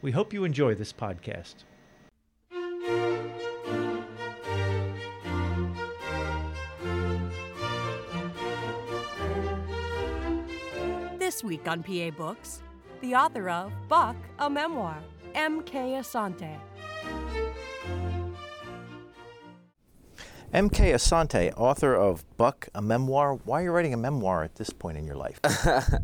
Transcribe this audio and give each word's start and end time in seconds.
We 0.00 0.12
hope 0.12 0.32
you 0.32 0.44
enjoy 0.44 0.76
this 0.76 0.92
podcast. 0.92 1.64
This 11.18 11.42
week 11.42 11.66
on 11.66 11.82
PA 11.82 12.10
Books, 12.16 12.62
the 13.00 13.16
author 13.16 13.50
of 13.50 13.72
Buck, 13.88 14.14
a 14.38 14.48
Memoir, 14.48 14.98
M.K. 15.34 15.94
Asante. 15.94 16.56
M.K. 20.50 20.92
Asante, 20.92 21.52
author 21.58 21.94
of 21.94 22.24
Buck, 22.38 22.68
a 22.74 22.80
memoir. 22.80 23.34
Why 23.34 23.60
are 23.60 23.64
you 23.64 23.70
writing 23.70 23.92
a 23.92 23.98
memoir 23.98 24.44
at 24.44 24.54
this 24.54 24.70
point 24.70 24.96
in 24.96 25.06
your 25.06 25.16
life? 25.16 25.38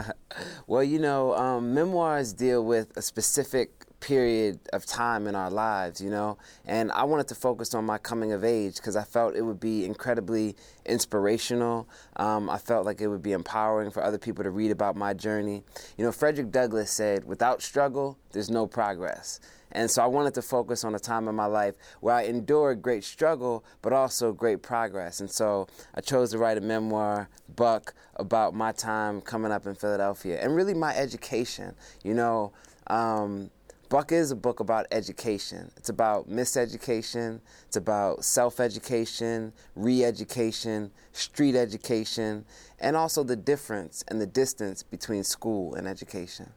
well, 0.66 0.84
you 0.84 0.98
know, 0.98 1.34
um, 1.34 1.72
memoirs 1.72 2.34
deal 2.34 2.62
with 2.62 2.94
a 2.94 3.00
specific 3.00 3.83
period 4.04 4.60
of 4.74 4.84
time 4.84 5.26
in 5.26 5.34
our 5.34 5.50
lives, 5.50 5.98
you 5.98 6.10
know. 6.10 6.36
And 6.66 6.92
I 6.92 7.04
wanted 7.04 7.26
to 7.28 7.34
focus 7.34 7.74
on 7.74 7.86
my 7.86 7.96
coming 7.96 8.32
of 8.32 8.44
age 8.44 8.76
because 8.76 8.96
I 8.96 9.02
felt 9.02 9.34
it 9.34 9.40
would 9.40 9.60
be 9.60 9.86
incredibly 9.86 10.56
inspirational. 10.84 11.88
Um, 12.16 12.50
I 12.50 12.58
felt 12.58 12.84
like 12.84 13.00
it 13.00 13.08
would 13.08 13.22
be 13.22 13.32
empowering 13.32 13.90
for 13.90 14.04
other 14.04 14.18
people 14.18 14.44
to 14.44 14.50
read 14.50 14.70
about 14.70 14.94
my 14.94 15.14
journey. 15.14 15.62
You 15.96 16.04
know, 16.04 16.12
Frederick 16.12 16.50
Douglass 16.50 16.90
said, 16.90 17.24
without 17.24 17.62
struggle, 17.62 18.18
there's 18.32 18.50
no 18.50 18.66
progress. 18.66 19.40
And 19.72 19.90
so 19.90 20.02
I 20.02 20.06
wanted 20.06 20.34
to 20.34 20.42
focus 20.42 20.84
on 20.84 20.94
a 20.94 20.98
time 20.98 21.26
in 21.26 21.34
my 21.34 21.46
life 21.46 21.74
where 22.00 22.14
I 22.14 22.24
endured 22.24 22.82
great 22.82 23.04
struggle, 23.04 23.64
but 23.80 23.94
also 23.94 24.32
great 24.32 24.62
progress. 24.62 25.20
And 25.20 25.30
so 25.30 25.66
I 25.94 26.02
chose 26.02 26.30
to 26.32 26.38
write 26.38 26.58
a 26.58 26.60
memoir, 26.60 27.30
Buck, 27.56 27.94
about 28.16 28.54
my 28.54 28.70
time 28.72 29.22
coming 29.22 29.50
up 29.50 29.66
in 29.66 29.74
Philadelphia 29.74 30.38
and 30.40 30.54
really 30.54 30.74
my 30.74 30.94
education. 30.94 31.74
You 32.04 32.14
know, 32.14 32.52
um, 32.86 33.50
Buck 33.94 34.10
is 34.10 34.32
a 34.32 34.34
book 34.34 34.58
about 34.58 34.88
education. 34.90 35.70
It's 35.76 35.88
about 35.88 36.28
miseducation, 36.28 37.38
it's 37.68 37.76
about 37.76 38.24
self 38.24 38.58
education, 38.58 39.52
re 39.76 40.04
education, 40.04 40.90
street 41.12 41.54
education, 41.54 42.44
and 42.80 42.96
also 42.96 43.22
the 43.22 43.36
difference 43.36 44.04
and 44.08 44.20
the 44.20 44.26
distance 44.26 44.82
between 44.82 45.22
school 45.22 45.76
and 45.76 45.86
education. 45.86 46.50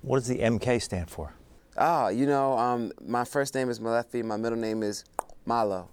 What 0.00 0.20
does 0.20 0.28
the 0.28 0.38
MK 0.38 0.80
stand 0.80 1.10
for? 1.10 1.34
Ah, 1.76 2.08
you 2.08 2.24
know, 2.24 2.56
um, 2.56 2.90
my 3.06 3.26
first 3.26 3.54
name 3.54 3.68
is 3.68 3.78
Molefi, 3.78 4.24
my 4.24 4.38
middle 4.38 4.56
name 4.56 4.82
is 4.82 5.04
Malo. 5.44 5.90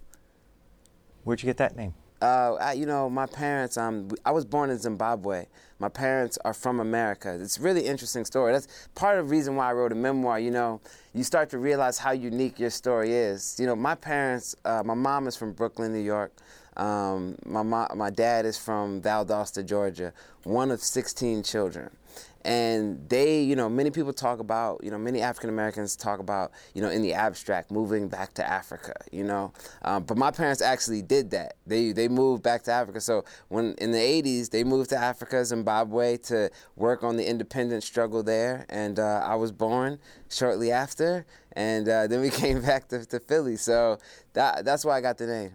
Where'd 1.26 1.42
you 1.42 1.48
get 1.48 1.58
that 1.58 1.76
name? 1.76 1.94
Uh, 2.22 2.56
I, 2.56 2.74
you 2.74 2.86
know, 2.86 3.10
my 3.10 3.26
parents. 3.26 3.78
Um, 3.78 4.10
I 4.26 4.32
was 4.32 4.46
born 4.46 4.70
in 4.70 4.78
Zimbabwe. 4.78 5.46
My 5.80 5.90
parents 5.90 6.40
are 6.44 6.54
from 6.54 6.80
America. 6.80 7.38
It's 7.40 7.60
a 7.60 7.62
really 7.62 7.86
interesting 7.86 8.26
story. 8.26 8.52
That's 8.52 8.68
part 8.96 9.20
of 9.20 9.28
the 9.28 9.32
reason 9.32 9.56
why 9.56 9.70
I 9.70 9.74
wrote 9.74 9.92
a 9.92 9.96
memoir. 9.96 10.40
You 10.40 10.50
know, 10.52 10.82
you 11.14 11.24
start 11.24 11.50
to 11.52 11.60
realize 11.60 12.00
how 12.00 12.12
unique 12.12 12.60
your 12.60 12.72
story 12.72 13.14
is. 13.14 13.58
You 13.60 13.68
know, 13.68 13.76
my 13.76 13.96
parents. 13.96 14.56
Uh, 14.66 14.82
my 14.84 14.96
mom 14.96 15.28
is 15.28 15.36
from 15.36 15.54
Brooklyn, 15.54 15.94
New 15.94 16.00
York. 16.00 16.32
Um, 16.76 17.36
my 17.46 17.64
my 17.64 18.10
dad 18.10 18.46
is 18.46 18.58
from 18.58 19.02
Valdosta, 19.02 19.66
Georgia. 19.66 20.14
One 20.44 20.72
of 20.72 20.82
16 20.82 21.44
children 21.44 21.92
and 22.46 23.08
they 23.10 23.42
you 23.42 23.56
know 23.56 23.70
many 23.70 23.90
people 23.90 24.14
talk 24.14 24.40
about 24.40 24.84
you 24.84 24.92
know 24.92 24.98
many 24.98 25.22
african 25.22 25.50
americans 25.50 25.96
talk 25.96 26.20
about 26.20 26.52
you 26.74 26.82
know 26.82 26.90
in 26.90 27.02
the 27.02 27.14
abstract 27.14 27.72
moving 27.72 28.08
back 28.08 28.34
to 28.34 28.48
africa 28.48 28.94
you 29.12 29.24
know? 29.24 29.52
Um, 29.82 30.04
but 30.04 30.18
my 30.18 30.32
parents 30.32 30.62
actually 30.62 31.02
did 31.02 31.32
that. 31.32 31.56
They 31.66 31.92
they 31.92 32.08
moved 32.08 32.44
back 32.44 32.64
to 32.64 32.72
africa. 32.72 33.02
So 33.02 33.26
when 33.50 33.74
in 33.80 33.92
the 33.92 33.98
80s 33.98 34.50
they 34.50 34.64
moved 34.64 34.90
to 34.92 34.98
africa 34.98 35.44
zimbabwe 35.46 36.18
to 36.18 36.50
work 36.76 37.04
on 37.04 37.18
the 37.18 37.28
independence 37.28 37.86
struggle 37.86 38.24
there. 38.24 38.66
And 38.70 39.00
uh, 39.00 39.24
i 39.26 39.36
was 39.36 39.52
born 39.52 40.00
shortly 40.30 40.72
after 40.72 41.26
and 41.54 41.88
uh, 41.88 42.08
then 42.12 42.22
we 42.22 42.30
came 42.30 42.62
back 42.62 42.88
to, 42.90 43.06
to 43.06 43.20
philly. 43.20 43.56
So 43.58 43.98
that, 44.34 44.66
that's 44.66 44.86
why 44.86 44.98
i 44.98 45.02
got 45.02 45.18
the 45.18 45.28
name. 45.28 45.54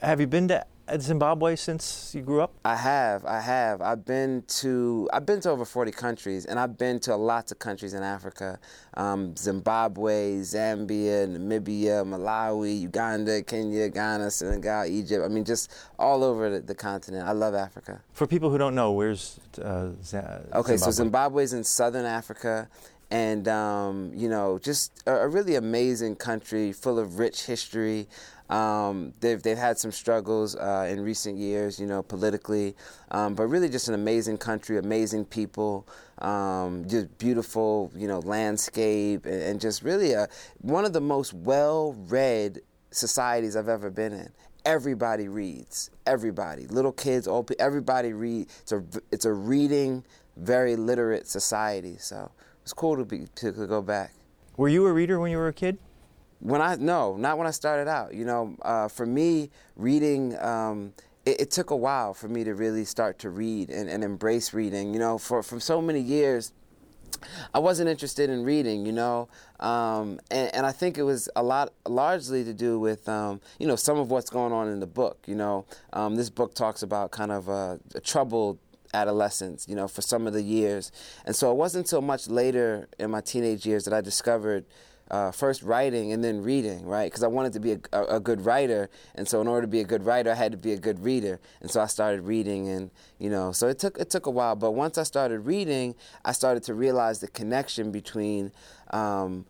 Have 0.00 0.20
you 0.20 0.26
been 0.26 0.48
to 0.48 0.66
at 0.86 1.00
Zimbabwe 1.00 1.56
since 1.56 2.14
you 2.14 2.22
grew 2.22 2.40
up? 2.40 2.52
I 2.64 2.76
have. 2.76 3.24
I 3.24 3.40
have. 3.40 3.80
I've 3.80 4.04
been 4.04 4.44
to 4.60 5.08
I've 5.12 5.26
been 5.26 5.40
to 5.40 5.50
over 5.50 5.64
40 5.64 5.92
countries, 5.92 6.44
and 6.44 6.58
I've 6.58 6.76
been 6.76 7.00
to 7.00 7.16
lots 7.16 7.52
of 7.52 7.58
countries 7.58 7.94
in 7.94 8.02
Africa: 8.02 8.58
um, 8.94 9.36
Zimbabwe, 9.36 10.40
Zambia, 10.40 11.26
Namibia, 11.26 12.04
Malawi, 12.04 12.80
Uganda, 12.80 13.42
Kenya, 13.42 13.88
Ghana, 13.88 14.30
Senegal, 14.30 14.86
Egypt. 14.86 15.24
I 15.24 15.28
mean, 15.28 15.44
just 15.44 15.72
all 15.98 16.22
over 16.22 16.50
the, 16.50 16.60
the 16.60 16.74
continent. 16.74 17.26
I 17.26 17.32
love 17.32 17.54
Africa. 17.54 18.00
For 18.12 18.26
people 18.26 18.50
who 18.50 18.58
don't 18.58 18.74
know, 18.74 18.92
where's 18.92 19.40
uh, 19.60 19.90
Z- 20.02 20.18
okay? 20.18 20.76
Zimbabwe? 20.76 20.76
So 20.76 20.90
Zimbabwe 20.90 21.44
is 21.44 21.52
in 21.52 21.64
southern 21.64 22.04
Africa 22.04 22.68
and 23.10 23.46
um, 23.46 24.10
you 24.14 24.28
know, 24.28 24.58
just 24.58 25.02
a, 25.06 25.12
a, 25.12 25.28
really 25.28 25.54
amazing 25.54 26.16
country 26.16 26.72
full 26.72 26.98
of 26.98 27.18
rich 27.18 27.46
history. 27.46 28.08
Um, 28.50 29.14
they've 29.20 29.42
they've 29.42 29.56
had 29.56 29.78
some 29.78 29.90
struggles 29.90 30.54
uh, 30.54 30.86
in 30.90 31.00
recent 31.00 31.38
years, 31.38 31.80
you 31.80 31.86
know, 31.86 32.02
politically, 32.02 32.76
um, 33.10 33.34
but 33.34 33.46
really 33.46 33.70
just 33.70 33.88
an 33.88 33.94
amazing 33.94 34.36
country, 34.36 34.76
amazing 34.76 35.24
people, 35.24 35.88
um, 36.18 36.86
just 36.86 37.16
beautiful, 37.16 37.90
you 37.96 38.06
know, 38.06 38.18
landscape, 38.18 39.24
and, 39.24 39.42
and 39.42 39.60
just 39.60 39.82
really 39.82 40.12
a, 40.12 40.28
one 40.60 40.84
of 40.84 40.92
the 40.92 41.00
most 41.00 41.32
well-read 41.32 42.60
societies 42.90 43.56
I've 43.56 43.68
ever 43.70 43.90
been 43.90 44.12
in. 44.12 44.28
Everybody 44.66 45.28
reads. 45.28 45.90
Everybody, 46.06 46.66
little 46.66 46.92
kids, 46.92 47.26
old 47.26 47.46
people, 47.46 47.64
everybody 47.64 48.12
read. 48.12 48.48
It's 48.60 48.72
a 48.72 48.82
it's 49.10 49.24
a 49.24 49.32
reading, 49.32 50.04
very 50.36 50.76
literate 50.76 51.26
society. 51.26 51.96
So 51.98 52.30
it's 52.62 52.74
cool 52.74 52.96
to 52.96 53.04
be 53.04 53.26
to, 53.36 53.52
to 53.52 53.66
go 53.66 53.80
back. 53.80 54.12
Were 54.56 54.68
you 54.68 54.86
a 54.86 54.92
reader 54.92 55.18
when 55.18 55.30
you 55.30 55.38
were 55.38 55.48
a 55.48 55.52
kid? 55.52 55.78
When 56.44 56.60
I 56.60 56.76
no, 56.76 57.16
not 57.16 57.38
when 57.38 57.46
I 57.46 57.52
started 57.52 57.88
out. 57.88 58.12
You 58.12 58.26
know, 58.26 58.54
uh, 58.60 58.88
for 58.88 59.06
me, 59.06 59.50
reading. 59.76 60.38
Um, 60.38 60.92
it, 61.24 61.40
it, 61.40 61.50
took 61.50 61.70
a 61.70 61.76
while 61.76 62.12
for 62.12 62.28
me 62.28 62.44
to 62.44 62.54
really 62.54 62.84
start 62.84 63.18
to 63.20 63.30
read 63.30 63.70
and, 63.70 63.88
and 63.88 64.04
embrace 64.04 64.52
reading. 64.52 64.92
You 64.92 65.00
know, 65.00 65.16
for 65.16 65.42
for 65.42 65.58
so 65.58 65.80
many 65.80 66.00
years, 66.00 66.52
I 67.54 67.60
wasn't 67.60 67.88
interested 67.88 68.28
in 68.28 68.44
reading, 68.44 68.84
you 68.84 68.92
know, 68.92 69.30
um, 69.58 70.20
and, 70.30 70.54
and, 70.54 70.66
I 70.66 70.72
think 70.72 70.98
it 70.98 71.02
was 71.04 71.30
a 71.34 71.42
lot, 71.42 71.72
largely 71.88 72.44
to 72.44 72.52
do 72.52 72.78
with, 72.78 73.08
um, 73.08 73.40
you 73.58 73.66
know, 73.66 73.76
some 73.76 73.98
of 73.98 74.10
what's 74.10 74.28
going 74.28 74.52
on 74.52 74.68
in 74.68 74.80
the 74.80 74.86
book. 74.86 75.24
You 75.26 75.36
know, 75.36 75.64
um, 75.94 76.16
this 76.16 76.28
book 76.28 76.54
talks 76.54 76.82
about 76.82 77.10
kind 77.10 77.32
of 77.32 77.48
a, 77.48 77.80
a, 77.94 78.00
troubled 78.00 78.58
adolescence, 78.92 79.66
you 79.66 79.74
know, 79.74 79.88
for 79.88 80.02
some 80.02 80.26
of 80.26 80.34
the 80.34 80.42
years, 80.42 80.92
and 81.24 81.34
so 81.34 81.50
it 81.50 81.56
wasn't 81.56 81.86
until 81.86 82.02
much 82.02 82.28
later 82.28 82.86
in 82.98 83.10
my 83.10 83.22
teenage 83.22 83.64
years 83.64 83.84
that 83.84 83.94
I 83.94 84.02
discovered 84.02 84.66
uh, 85.10 85.30
first 85.30 85.62
writing 85.62 86.12
and 86.12 86.24
then 86.24 86.42
reading, 86.42 86.86
right? 86.86 87.10
Because 87.10 87.22
I 87.22 87.26
wanted 87.26 87.52
to 87.54 87.60
be 87.60 87.72
a, 87.72 88.02
a, 88.04 88.20
good 88.20 88.44
writer, 88.44 88.88
and 89.14 89.28
so 89.28 89.40
in 89.40 89.48
order 89.48 89.62
to 89.62 89.68
be 89.68 89.80
a 89.80 89.84
good 89.84 90.04
writer, 90.04 90.30
I 90.30 90.34
had 90.34 90.52
to 90.52 90.58
be 90.58 90.72
a 90.72 90.78
good 90.78 90.98
reader, 91.04 91.40
and 91.60 91.70
so 91.70 91.80
I 91.80 91.86
started 91.86 92.22
reading, 92.22 92.68
and 92.68 92.90
you 93.18 93.28
know, 93.28 93.52
so 93.52 93.68
it 93.68 93.78
took 93.78 93.98
it 93.98 94.08
took 94.10 94.26
a 94.26 94.30
while, 94.30 94.56
but 94.56 94.72
once 94.72 94.96
I 94.96 95.02
started 95.02 95.40
reading, 95.40 95.94
I 96.24 96.32
started 96.32 96.62
to 96.64 96.74
realize 96.74 97.20
the 97.20 97.28
connection 97.28 97.92
between 97.92 98.52
um, 98.90 99.44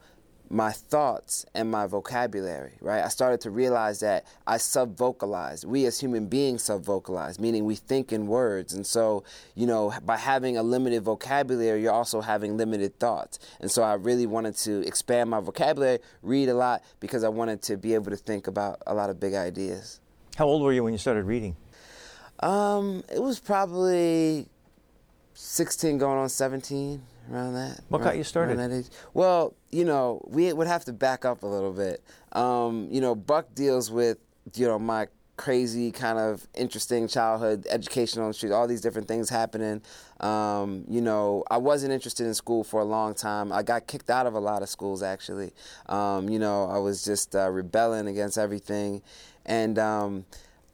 my 0.51 0.71
thoughts 0.71 1.47
and 1.55 1.71
my 1.71 1.87
vocabulary, 1.87 2.75
right? 2.81 3.03
I 3.03 3.09
started 3.09 3.41
to 3.43 3.51
realize 3.51 4.01
that 4.01 4.27
I 4.47 4.59
sub 4.59 4.97
vocalize. 4.97 5.65
We 5.65 5.87
as 5.87 5.99
human 5.99 6.27
beings 6.27 6.65
sub 6.65 6.85
vocalize, 6.85 7.39
meaning 7.39 7.65
we 7.65 7.77
think 7.77 8.13
in 8.13 8.27
words. 8.27 8.75
And 8.75 8.87
so, 8.87 9.25
you 9.55 9.67
know, 9.67 9.93
by 10.05 10.17
having 10.17 10.57
a 10.57 10.63
limited 10.63 11.03
vocabulary, 11.03 11.83
you're 11.83 11.93
also 11.93 12.21
having 12.21 12.57
limited 12.57 12.99
thoughts. 12.99 13.39
And 13.61 13.71
so 13.71 13.83
I 13.83 13.95
really 13.95 14.27
wanted 14.27 14.57
to 14.59 14.87
expand 14.87 15.31
my 15.31 15.41
vocabulary, 15.41 15.99
read 16.23 16.49
a 16.49 16.55
lot, 16.55 16.83
because 17.01 17.25
I 17.25 17.29
wanted 17.31 17.63
to 17.63 17.77
be 17.77 17.95
able 17.95 18.11
to 18.11 18.17
think 18.17 18.47
about 18.47 18.83
a 18.87 18.95
lot 18.95 19.11
of 19.11 19.19
big 19.19 19.35
ideas. 19.35 20.01
How 20.37 20.47
old 20.47 20.63
were 20.63 20.73
you 20.73 20.85
when 20.85 20.93
you 20.93 20.99
started 20.99 21.25
reading? 21.25 21.57
Um, 22.41 23.03
it 23.13 23.23
was 23.23 23.41
probably 23.41 24.49
16 25.35 25.99
going 25.99 26.19
on 26.19 26.29
17 26.29 27.03
around 27.31 27.55
that. 27.55 27.81
What 27.89 28.01
around, 28.01 28.09
got 28.09 28.17
you 28.19 28.25
started? 28.25 28.59
That 28.59 28.73
age. 28.73 28.87
Well, 29.13 29.55
you 29.71 29.85
know, 29.85 30.25
we 30.29 30.53
would 30.53 30.67
have 30.67 30.85
to 30.87 30.93
back 30.93 31.25
up 31.25 31.43
a 31.43 31.47
little 31.47 31.73
bit. 31.73 32.03
Um, 32.33 32.89
you 32.91 33.01
know, 33.01 33.15
Buck 33.15 33.55
deals 33.55 33.91
with 33.91 34.19
you 34.55 34.67
know 34.67 34.79
my 34.79 35.09
crazy 35.37 35.91
kind 35.91 36.19
of 36.19 36.47
interesting 36.55 37.09
childhood, 37.09 37.67
educational 37.69 38.31
issues, 38.31 38.53
all 38.53 38.67
these 38.67 38.81
different 38.81 39.09
things 39.09 39.29
happening. 39.29 39.83
Um, 40.21 40.85
you 40.89 41.01
know, 41.01 41.45
I 41.51 41.57
wasn't 41.57 41.93
interested 41.93 42.27
in 42.27 42.35
school 42.35 42.63
for 42.63 42.81
a 42.81 42.85
long 42.85 43.15
time. 43.15 43.53
I 43.53 43.63
got 43.63 43.87
kicked 43.87 44.11
out 44.11 44.27
of 44.27 44.35
a 44.35 44.41
lot 44.41 44.63
of 44.63 44.69
schools 44.69 45.03
actually. 45.03 45.53
Um, 45.87 46.29
you 46.29 46.39
know, 46.39 46.69
I 46.71 46.79
was 46.79 47.05
just 47.05 47.35
uh, 47.35 47.51
rebelling 47.51 48.07
against 48.07 48.39
everything, 48.39 49.03
and 49.45 49.79
um, 49.79 50.25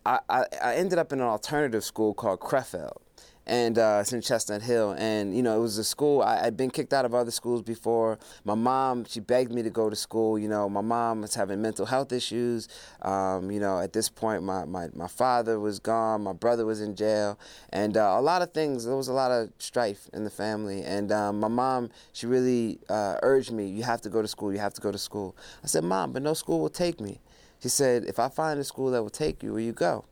I, 0.05 0.21
I, 0.29 0.45
I 0.63 0.75
ended 0.75 0.99
up 0.99 1.13
in 1.13 1.21
an 1.21 1.27
alternative 1.27 1.85
school 1.85 2.15
called 2.15 2.41
Crefeld 2.41 2.99
and 3.47 3.79
uh, 3.79 3.99
it's 4.01 4.13
in 4.13 4.21
Chestnut 4.21 4.63
Hill. 4.63 4.95
And 4.99 5.35
you 5.35 5.43
know, 5.43 5.57
it 5.57 5.61
was 5.61 5.79
a 5.79 5.85
school. 5.85 6.23
I, 6.23 6.45
had 6.45 6.57
been 6.57 6.71
kicked 6.71 6.93
out 6.93 7.05
of 7.05 7.15
other 7.15 7.31
schools 7.31 7.63
before. 7.63 8.19
My 8.45 8.55
mom, 8.55 9.05
she 9.05 9.21
begged 9.21 9.53
me 9.53 9.63
to 9.63 9.71
go 9.71 9.91
to 9.91 9.97
school. 9.97 10.39
You 10.39 10.49
know, 10.49 10.69
my 10.69 10.81
mom 10.81 11.23
was 11.23 11.35
having 11.35 11.61
mental 11.61 11.87
health 11.87 12.13
issues. 12.13 12.69
Um, 13.03 13.51
you 13.51 13.61
know, 13.61 13.81
at 13.81 13.93
this 13.93 14.09
point, 14.09 14.43
my, 14.43 14.65
my, 14.65 14.89
my 14.95 15.09
father 15.09 15.59
was 15.59 15.79
gone. 15.79 16.23
My 16.23 16.33
brother 16.33 16.67
was 16.67 16.81
in 16.81 16.95
jail, 16.95 17.39
and 17.71 17.97
uh, 17.97 18.15
a 18.17 18.21
lot 18.21 18.43
of 18.43 18.53
things. 18.53 18.85
There 18.85 18.97
was 18.97 19.09
a 19.09 19.13
lot 19.13 19.31
of 19.31 19.51
strife 19.59 20.09
in 20.13 20.25
the 20.25 20.31
family. 20.31 20.83
And 20.83 21.11
um, 21.11 21.41
my 21.41 21.49
mom, 21.49 21.91
she 22.13 22.27
really 22.27 22.79
uh, 22.89 23.17
urged 23.23 23.53
me, 23.53 23.67
"You 23.67 23.83
have 23.83 24.01
to 24.03 24.09
go 24.09 24.23
to 24.23 24.29
school. 24.29 24.53
You 24.53 24.59
have 24.59 24.75
to 24.75 24.81
go 24.81 24.93
to 24.93 24.99
school." 24.99 25.37
I 25.65 25.67
said, 25.67 25.85
"Mom, 25.85 26.13
but 26.13 26.23
no 26.23 26.35
school 26.35 26.61
will 26.61 26.71
take 26.71 27.01
me." 27.01 27.21
She 27.63 27.69
said, 27.69 28.05
"If 28.05 28.19
I 28.19 28.29
find 28.29 28.61
a 28.61 28.65
school 28.65 28.91
that 28.93 29.03
will 29.03 29.11
take 29.11 29.43
you, 29.43 29.53
will 29.53 29.61
you 29.61 29.73
go?" 29.73 30.05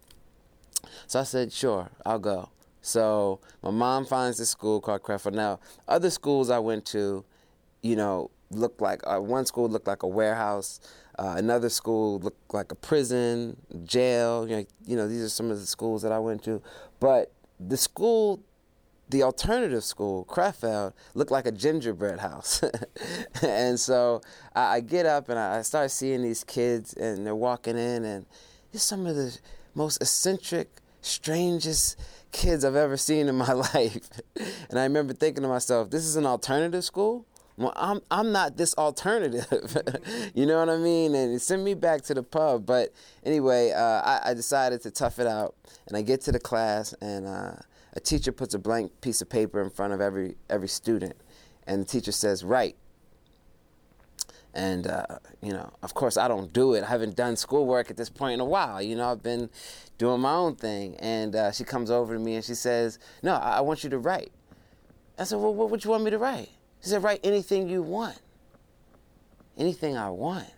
So 1.07 1.21
I 1.21 1.25
said, 1.25 1.53
"Sure, 1.53 1.91
I'll 2.05 2.19
go." 2.19 2.51
So 2.81 3.41
my 3.63 3.71
mom 3.71 4.05
finds 4.05 4.39
this 4.39 4.51
school 4.51 4.81
called 4.81 5.03
Crefeld. 5.03 5.35
Now, 5.35 5.61
other 5.87 6.11
schools 6.11 6.51
I 6.51 6.59
went 6.59 6.87
to, 6.87 7.25
you 7.83 7.97
know, 7.97 8.31
looked 8.51 8.81
like 8.81 9.03
uh, 9.07 9.19
one 9.19 9.47
school 9.47 9.69
looked 9.69 9.87
like 9.87 10.03
a 10.03 10.09
warehouse. 10.09 10.81
Uh, 11.19 11.35
another 11.37 11.69
school 11.69 12.19
looked 12.21 12.55
like 12.55 12.71
a 12.71 12.75
prison, 12.75 13.57
jail. 13.85 14.49
You 14.49 14.57
know, 14.57 14.65
you 14.87 14.97
know, 14.97 15.09
these 15.09 15.23
are 15.23 15.29
some 15.29 15.51
of 15.51 15.59
the 15.59 15.67
schools 15.67 16.03
that 16.03 16.13
I 16.13 16.19
went 16.19 16.45
to. 16.45 16.63
But 17.01 17.33
the 17.59 17.77
school, 17.77 18.41
the 19.09 19.23
alternative 19.23 19.83
school, 19.83 20.25
Crefeld, 20.27 20.93
looked 21.15 21.31
like 21.31 21.47
a 21.47 21.53
gingerbread 21.53 22.21
house. 22.21 22.63
and 23.43 23.79
so 23.79 24.21
I, 24.55 24.77
I, 24.77 24.81
get 24.81 25.07
up 25.07 25.29
and 25.29 25.39
I, 25.39 25.59
I 25.59 25.63
start 25.63 25.91
seeing 25.91 26.23
these 26.23 26.45
kids, 26.45 26.95
and 26.95 27.27
they're 27.27 27.35
walking 27.35 27.77
in, 27.77 28.05
and 28.05 28.27
it's 28.73 28.85
some 28.85 29.07
of 29.07 29.17
the 29.17 29.37
most 29.75 30.01
eccentric, 30.01 30.69
strangest 31.01 31.99
kids 32.33 32.65
I've 32.65 32.77
ever 32.77 32.97
seen 32.97 33.29
in 33.29 33.37
my 33.37 33.53
life. 33.75 34.09
and 34.71 34.79
I 34.79 34.85
remember 34.85 35.13
thinking 35.13 35.43
to 35.43 35.49
myself, 35.49 35.91
this 35.91 36.05
is 36.05 36.17
an 36.17 36.27
alternative 36.27 36.85
school? 36.85 37.27
Well, 37.59 37.73
I'm 37.75 38.01
I'm 38.09 38.31
not 38.31 38.57
this 38.57 38.73
alternative, 38.79 39.77
you 40.35 40.47
know 40.47 40.61
what 40.61 40.69
I 40.69 40.77
mean? 40.77 41.17
And 41.17 41.35
it 41.35 41.41
sent 41.41 41.63
me 41.65 41.75
back 41.75 42.03
to 42.03 42.15
the 42.15 42.23
pub. 42.23 42.65
But 42.65 42.93
anyway, 43.25 43.73
uh, 43.73 43.81
I, 43.83 44.21
I, 44.27 44.35
decided 44.35 44.81
to 44.83 44.93
tough 44.93 45.19
it 45.19 45.27
out, 45.27 45.57
and 45.89 45.97
I 45.97 46.03
get 46.03 46.21
to 46.23 46.33
the 46.33 46.39
class, 46.39 46.93
and 47.01 47.27
uh, 47.27 47.57
a 47.95 48.01
teacher 48.01 48.31
puts 48.31 48.55
a 48.55 48.61
blank 48.61 49.01
piece 49.01 49.21
of 49.23 49.29
paper 49.29 49.61
in 49.61 49.71
front 49.71 49.93
of 49.93 50.01
every 50.01 50.37
every 50.49 50.69
student, 50.69 51.17
and 51.67 51.83
the 51.83 51.85
teacher 51.85 52.13
says, 52.13 52.45
"Write." 52.45 52.77
And, 54.59 54.89
uh, 54.89 55.07
you 55.41 55.53
know, 55.53 55.71
of 55.85 55.95
course, 55.95 56.17
I 56.17 56.27
don't 56.27 56.53
do 56.53 56.75
it. 56.75 56.83
I 56.83 56.89
haven't 56.89 57.15
done 57.15 57.37
schoolwork 57.37 57.93
at 57.93 57.97
this 57.97 58.11
point 58.11 58.35
in 58.35 58.41
a 58.41 58.45
while. 58.45 58.83
You 58.83 58.97
know, 58.97 59.09
I've 59.09 59.23
been 59.23 59.51
doing 59.99 60.21
my 60.21 60.33
own 60.33 60.57
thing. 60.57 60.97
And 60.97 61.37
uh, 61.37 61.53
she 61.53 61.63
comes 61.63 61.93
over 61.93 62.15
to 62.15 62.19
me 62.19 62.35
and 62.35 62.45
she 62.45 62.57
says, 62.57 62.99
No, 63.23 63.35
I, 63.35 63.59
I 63.59 63.61
want 63.61 63.85
you 63.85 63.91
to 63.91 63.99
write. 63.99 64.33
I 65.17 65.23
said, 65.23 65.39
Well, 65.39 65.55
what 65.55 65.71
would 65.71 65.85
you 65.85 65.91
want 65.93 66.03
me 66.03 66.11
to 66.11 66.19
write? 66.19 66.51
She 66.83 66.89
said, 66.89 67.05
Write 67.05 67.21
anything 67.23 67.69
you 67.69 67.83
want. 67.83 68.21
Anything 69.57 69.97
I 69.97 70.11
want. 70.11 70.49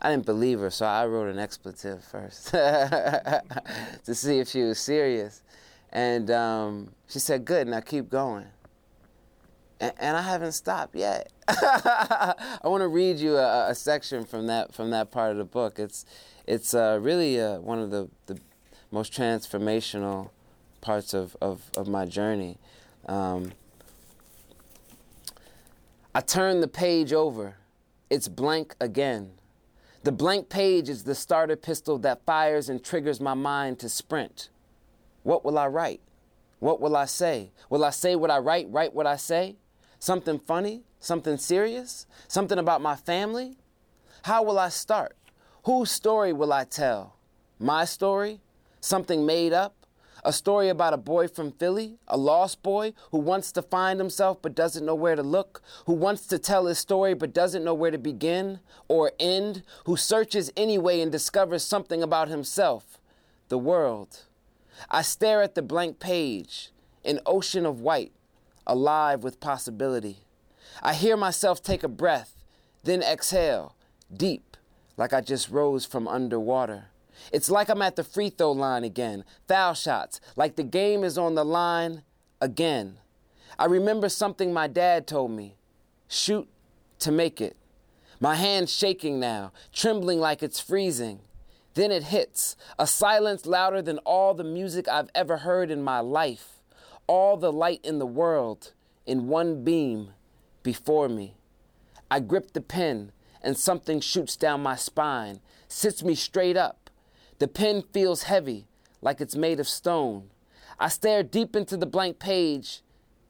I 0.00 0.10
didn't 0.10 0.24
believe 0.24 0.60
her, 0.60 0.70
so 0.70 0.86
I 0.86 1.06
wrote 1.06 1.28
an 1.28 1.38
expletive 1.38 2.02
first 2.02 2.46
to 2.50 3.42
see 4.06 4.38
if 4.38 4.48
she 4.48 4.62
was 4.62 4.78
serious. 4.78 5.42
And 5.90 6.30
um, 6.30 6.94
she 7.08 7.18
said, 7.18 7.44
Good, 7.44 7.68
now 7.68 7.80
keep 7.80 8.08
going 8.08 8.46
and, 9.82 9.92
and 9.98 10.16
I 10.16 10.22
haven't 10.22 10.52
stopped 10.52 10.94
yet. 10.94 11.30
I 11.48 12.34
want 12.62 12.82
to 12.82 12.88
read 12.88 13.18
you 13.18 13.36
a, 13.36 13.70
a, 13.70 13.74
section 13.74 14.24
from 14.24 14.46
that 14.46 14.72
from 14.72 14.90
that 14.90 15.10
part 15.10 15.32
of 15.32 15.38
the 15.38 15.44
book. 15.44 15.78
It's 15.78 16.06
it's 16.46 16.72
uh, 16.72 16.98
really 17.02 17.40
uh, 17.40 17.58
one 17.58 17.80
of 17.80 17.90
the, 17.90 18.08
the 18.26 18.38
most 18.92 19.12
transformational 19.12 20.30
parts 20.80 21.14
of, 21.14 21.36
of, 21.40 21.70
of 21.76 21.88
my 21.88 22.04
journey. 22.04 22.58
Um, 23.06 23.52
I 26.14 26.20
turn 26.20 26.60
the 26.60 26.68
page 26.68 27.12
over. 27.12 27.56
It's 28.10 28.28
blank 28.28 28.74
again. 28.80 29.32
The 30.02 30.12
blank 30.12 30.48
page 30.48 30.88
is 30.88 31.04
the 31.04 31.14
starter 31.14 31.56
pistol 31.56 31.96
that 31.98 32.24
fires 32.26 32.68
and 32.68 32.84
triggers 32.84 33.20
my 33.20 33.34
mind 33.34 33.78
to 33.80 33.88
sprint. 33.88 34.50
What 35.22 35.44
will 35.44 35.58
I 35.58 35.68
write? 35.68 36.00
What 36.58 36.80
will 36.80 36.96
I 36.96 37.06
say? 37.06 37.52
Will 37.70 37.84
I 37.84 37.90
say 37.90 38.16
what 38.16 38.30
I 38.30 38.38
write, 38.38 38.66
write 38.68 38.92
what 38.94 39.06
I 39.06 39.16
say? 39.16 39.56
Something 40.02 40.40
funny? 40.40 40.82
Something 40.98 41.36
serious? 41.36 42.06
Something 42.26 42.58
about 42.58 42.80
my 42.80 42.96
family? 42.96 43.56
How 44.22 44.42
will 44.42 44.58
I 44.58 44.68
start? 44.68 45.14
Whose 45.62 45.92
story 45.92 46.32
will 46.32 46.52
I 46.52 46.64
tell? 46.64 47.14
My 47.60 47.84
story? 47.84 48.40
Something 48.80 49.24
made 49.24 49.52
up? 49.52 49.86
A 50.24 50.32
story 50.32 50.68
about 50.68 50.92
a 50.92 50.96
boy 50.96 51.28
from 51.28 51.52
Philly, 51.52 51.98
a 52.08 52.16
lost 52.16 52.64
boy 52.64 52.94
who 53.12 53.18
wants 53.18 53.52
to 53.52 53.62
find 53.62 54.00
himself 54.00 54.38
but 54.42 54.56
doesn't 54.56 54.84
know 54.84 54.96
where 54.96 55.14
to 55.14 55.22
look, 55.22 55.62
who 55.86 55.92
wants 55.92 56.26
to 56.26 56.38
tell 56.40 56.66
his 56.66 56.80
story 56.80 57.14
but 57.14 57.32
doesn't 57.32 57.62
know 57.62 57.72
where 57.72 57.92
to 57.92 57.98
begin 57.98 58.58
or 58.88 59.12
end, 59.20 59.62
who 59.84 59.96
searches 59.96 60.50
anyway 60.56 61.00
and 61.00 61.12
discovers 61.12 61.62
something 61.62 62.02
about 62.02 62.26
himself, 62.26 62.98
the 63.50 63.56
world. 63.58 64.24
I 64.90 65.02
stare 65.02 65.42
at 65.42 65.54
the 65.54 65.62
blank 65.62 66.00
page, 66.00 66.72
an 67.04 67.20
ocean 67.24 67.64
of 67.64 67.78
white, 67.78 68.10
alive 68.66 69.22
with 69.22 69.40
possibility. 69.40 70.18
I 70.82 70.94
hear 70.94 71.16
myself 71.16 71.62
take 71.62 71.82
a 71.82 71.88
breath, 71.88 72.36
then 72.82 73.02
exhale, 73.02 73.76
deep, 74.14 74.56
like 74.96 75.12
I 75.12 75.20
just 75.20 75.50
rose 75.50 75.84
from 75.84 76.08
underwater. 76.08 76.86
It's 77.32 77.50
like 77.50 77.68
I'm 77.68 77.82
at 77.82 77.96
the 77.96 78.04
free 78.04 78.30
throw 78.30 78.52
line 78.52 78.84
again, 78.84 79.24
foul 79.46 79.74
shots, 79.74 80.20
like 80.36 80.56
the 80.56 80.62
game 80.62 81.04
is 81.04 81.18
on 81.18 81.34
the 81.34 81.44
line 81.44 82.02
again. 82.40 82.98
I 83.58 83.66
remember 83.66 84.08
something 84.08 84.52
my 84.52 84.66
dad 84.66 85.06
told 85.06 85.30
me 85.30 85.56
shoot 86.08 86.48
to 87.00 87.12
make 87.12 87.40
it. 87.40 87.56
My 88.20 88.36
hand's 88.36 88.72
shaking 88.72 89.18
now, 89.18 89.52
trembling 89.72 90.20
like 90.20 90.42
it's 90.42 90.60
freezing. 90.60 91.20
Then 91.74 91.90
it 91.90 92.04
hits, 92.04 92.54
a 92.78 92.86
silence 92.86 93.46
louder 93.46 93.82
than 93.82 93.98
all 93.98 94.34
the 94.34 94.44
music 94.44 94.86
I've 94.88 95.10
ever 95.14 95.38
heard 95.38 95.70
in 95.70 95.82
my 95.82 96.00
life 96.00 96.61
all 97.06 97.36
the 97.36 97.52
light 97.52 97.80
in 97.84 97.98
the 97.98 98.06
world 98.06 98.72
in 99.06 99.28
one 99.28 99.64
beam 99.64 100.10
before 100.62 101.08
me. 101.08 101.36
I 102.10 102.20
grip 102.20 102.52
the 102.52 102.60
pen, 102.60 103.12
and 103.42 103.56
something 103.56 104.00
shoots 104.00 104.36
down 104.36 104.62
my 104.62 104.76
spine, 104.76 105.40
sits 105.66 106.02
me 106.02 106.14
straight 106.14 106.56
up. 106.56 106.90
The 107.38 107.48
pen 107.48 107.82
feels 107.92 108.24
heavy, 108.24 108.66
like 109.00 109.20
it's 109.20 109.34
made 109.34 109.58
of 109.58 109.68
stone. 109.68 110.30
I 110.78 110.88
stare 110.88 111.22
deep 111.22 111.56
into 111.56 111.76
the 111.76 111.86
blank 111.86 112.18
page 112.18 112.82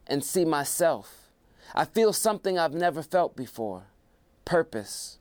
and 0.07 0.25
see 0.25 0.45
myself. 0.45 1.31
I 1.75 1.85
feel 1.85 2.13
something 2.13 2.59
I've 2.59 2.75
never 2.75 3.03
felt 3.03 3.37
before 3.37 3.85
purpose. 4.45 5.19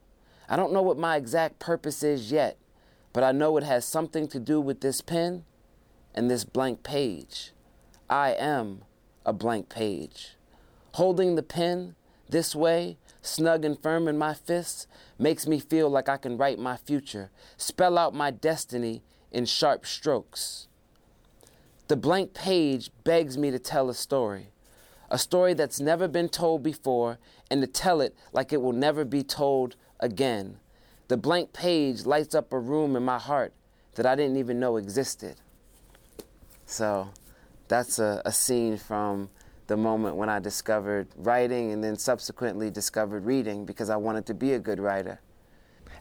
I 0.50 0.56
don't 0.56 0.74
know 0.74 0.82
what 0.82 0.98
my 0.98 1.16
exact 1.16 1.60
purpose 1.60 2.04
is 2.04 2.32
yet, 2.32 2.58
but 3.14 3.24
I 3.24 3.32
know 3.32 3.56
it 3.58 3.64
has 3.64 3.86
something 3.86 4.28
to 4.30 4.40
do 4.40 4.60
with 4.60 4.82
this 4.82 5.00
pen 5.00 5.46
and 6.14 6.30
this 6.30 6.44
blank 6.44 6.84
page. 6.84 7.54
I 8.12 8.32
am 8.32 8.82
a 9.25 9.32
blank 9.32 9.70
page. 9.70 10.36
Holding 10.96 11.36
the 11.36 11.44
pen 11.44 11.96
this 12.27 12.53
way, 12.53 12.98
snug 13.22 13.63
and 13.63 13.82
firm 13.82 14.10
in 14.10 14.18
my 14.18 14.34
fists, 14.34 14.86
makes 15.18 15.48
me 15.48 15.62
feel 15.62 15.89
like 15.89 16.10
I 16.10 16.18
can 16.18 16.38
write 16.38 16.60
my 16.60 16.75
future, 16.75 17.32
spell 17.56 17.98
out 17.98 18.13
my 18.13 18.30
destiny 18.30 19.01
in 19.32 19.46
sharp 19.46 19.86
strokes. 19.86 20.68
The 21.88 21.96
blank 21.96 22.34
page 22.34 22.91
begs 23.06 23.38
me 23.38 23.50
to 23.50 23.60
tell 23.60 23.89
a 23.89 23.94
story, 23.94 24.48
a 25.10 25.18
story 25.18 25.53
that's 25.53 25.80
never 25.80 26.10
been 26.10 26.27
told 26.27 26.63
before, 26.63 27.18
and 27.50 27.62
to 27.62 27.68
tell 27.68 28.01
it 28.01 28.13
like 28.34 28.51
it 28.51 28.62
will 28.62 28.74
never 28.74 29.06
be 29.06 29.24
told 29.24 29.77
again. 30.01 30.58
The 31.08 31.15
blank 31.15 31.53
page 31.53 32.06
lights 32.06 32.36
up 32.36 32.51
a 32.51 32.60
room 32.60 32.98
in 32.98 33.03
my 33.03 33.20
heart 33.20 33.53
that 33.96 34.06
I 34.06 34.15
didn't 34.15 34.36
even 34.36 34.60
know 34.60 34.75
existed. 34.75 35.38
So, 36.65 37.10
that's 37.72 38.00
a, 38.00 38.22
a 38.25 38.32
scene 38.32 38.78
from 38.78 39.30
the 39.68 39.78
moment 39.78 40.18
when 40.18 40.28
I 40.28 40.40
discovered 40.40 41.08
writing 41.16 41.72
and 41.72 41.82
then 41.82 41.96
subsequently 41.96 42.70
discovered 42.70 43.25
reading 43.25 43.66
because 43.66 43.90
I 43.90 43.96
wanted 43.96 44.25
to 44.25 44.34
be 44.34 44.54
a 44.54 44.60
good 44.60 44.80
writer. 44.80 45.22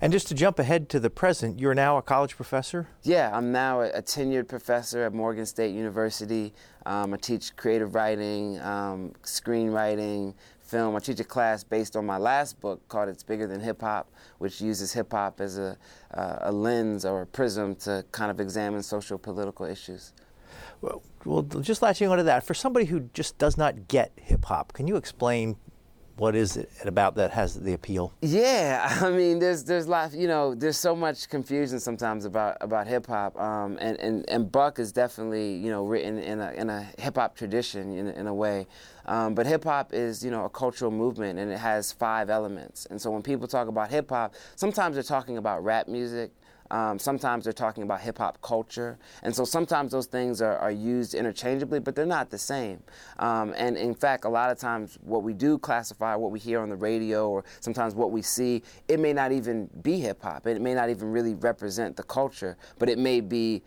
And 0.00 0.12
just 0.12 0.26
to 0.28 0.34
jump 0.34 0.58
ahead 0.58 0.88
to 0.88 0.98
the 0.98 1.10
present, 1.10 1.60
you're 1.60 1.74
now 1.74 1.96
a 1.96 2.02
college 2.02 2.34
professor? 2.34 2.88
Yeah, 3.02 3.30
I'm 3.32 3.52
now 3.52 3.82
a, 3.82 4.02
tenured 4.02 4.48
professor 4.48 5.04
at 5.04 5.12
Morgan 5.12 5.46
State 5.46 5.72
University. 5.72 6.52
Um, 6.86 7.14
I 7.14 7.18
teach 7.18 7.54
creative 7.54 7.94
writing, 7.94 8.58
um, 8.60 9.12
screenwriting, 9.22 10.34
film. 10.60 10.96
I 10.96 10.98
teach 10.98 11.20
a 11.20 11.24
class 11.24 11.62
based 11.62 11.96
on 11.96 12.06
my 12.06 12.16
last 12.16 12.60
book 12.60 12.80
called 12.88 13.10
It's 13.10 13.22
Bigger 13.22 13.46
Than 13.46 13.60
Hip 13.60 13.82
Hop, 13.82 14.10
which 14.38 14.60
uses 14.60 14.92
hip 14.92 15.12
hop 15.12 15.40
as 15.40 15.58
a, 15.58 15.76
uh, 16.14 16.38
a 16.42 16.52
lens 16.52 17.04
or 17.04 17.22
a 17.22 17.26
prism 17.26 17.76
to 17.76 18.04
kind 18.10 18.30
of 18.30 18.40
examine 18.40 18.82
social 18.82 19.18
political 19.18 19.66
issues. 19.66 20.12
Well, 20.80 21.42
just 21.42 21.82
latching 21.82 22.08
onto 22.08 22.24
that, 22.24 22.46
for 22.46 22.54
somebody 22.54 22.86
who 22.86 23.00
just 23.12 23.36
does 23.38 23.58
not 23.58 23.88
get 23.88 24.12
hip 24.16 24.46
hop, 24.46 24.72
can 24.72 24.86
you 24.86 24.96
explain 24.96 25.56
what 26.20 26.36
is 26.36 26.58
it 26.58 26.68
about 26.84 27.14
that 27.14 27.30
has 27.30 27.54
the 27.54 27.72
appeal? 27.72 28.12
Yeah, 28.20 28.98
I 29.00 29.10
mean, 29.10 29.38
there's 29.38 29.64
there's 29.64 29.88
lot, 29.88 30.12
you 30.12 30.28
know, 30.28 30.54
there's 30.54 30.76
so 30.76 30.94
much 30.94 31.30
confusion 31.30 31.80
sometimes 31.80 32.26
about 32.26 32.58
about 32.60 32.86
hip 32.86 33.06
hop, 33.06 33.40
um, 33.40 33.78
and, 33.80 33.98
and 33.98 34.28
and 34.28 34.52
Buck 34.52 34.78
is 34.78 34.92
definitely 34.92 35.54
you 35.54 35.70
know 35.70 35.86
written 35.86 36.18
in 36.18 36.40
a 36.40 36.52
in 36.52 36.68
a 36.68 36.82
hip 36.98 37.16
hop 37.16 37.36
tradition 37.36 37.96
in 37.96 38.08
in 38.08 38.26
a 38.26 38.34
way, 38.34 38.66
um, 39.06 39.34
but 39.34 39.46
hip 39.46 39.64
hop 39.64 39.94
is 39.94 40.22
you 40.22 40.30
know 40.30 40.44
a 40.44 40.50
cultural 40.50 40.90
movement 40.90 41.38
and 41.38 41.50
it 41.50 41.58
has 41.58 41.90
five 41.90 42.28
elements, 42.28 42.86
and 42.90 43.00
so 43.00 43.10
when 43.10 43.22
people 43.22 43.48
talk 43.48 43.68
about 43.68 43.90
hip 43.90 44.10
hop, 44.10 44.34
sometimes 44.56 44.96
they're 44.96 45.02
talking 45.02 45.38
about 45.38 45.64
rap 45.64 45.88
music, 45.88 46.32
um, 46.70 46.98
sometimes 46.98 47.44
they're 47.44 47.52
talking 47.52 47.82
about 47.82 48.00
hip 48.00 48.18
hop 48.18 48.40
culture. 48.42 48.98
And 49.22 49.34
so 49.34 49.44
sometimes 49.44 49.92
those 49.92 50.06
things 50.06 50.40
are, 50.40 50.56
are 50.58 50.70
used 50.70 51.14
interchangeably, 51.14 51.80
but 51.80 51.94
they're 51.94 52.06
not 52.06 52.30
the 52.30 52.38
same. 52.38 52.82
Um, 53.18 53.54
and 53.56 53.76
in 53.76 53.94
fact, 53.94 54.24
a 54.24 54.28
lot 54.28 54.50
of 54.50 54.58
times 54.58 54.98
what 55.02 55.22
we 55.22 55.32
do 55.32 55.58
classify, 55.58 56.14
what 56.14 56.30
we 56.30 56.38
hear 56.38 56.60
on 56.60 56.68
the 56.68 56.76
radio, 56.76 57.28
or 57.28 57.44
sometimes 57.60 57.94
what 57.94 58.10
we 58.10 58.22
see, 58.22 58.62
it 58.88 59.00
may 59.00 59.12
not 59.12 59.32
even 59.32 59.68
be 59.82 60.00
hip 60.00 60.22
hop. 60.22 60.46
It 60.46 60.60
may 60.60 60.74
not 60.74 60.90
even 60.90 61.10
really 61.10 61.34
represent 61.34 61.96
the 61.96 62.02
culture, 62.04 62.56
but 62.78 62.88
it 62.88 62.98
may 62.98 63.20
be 63.20 63.62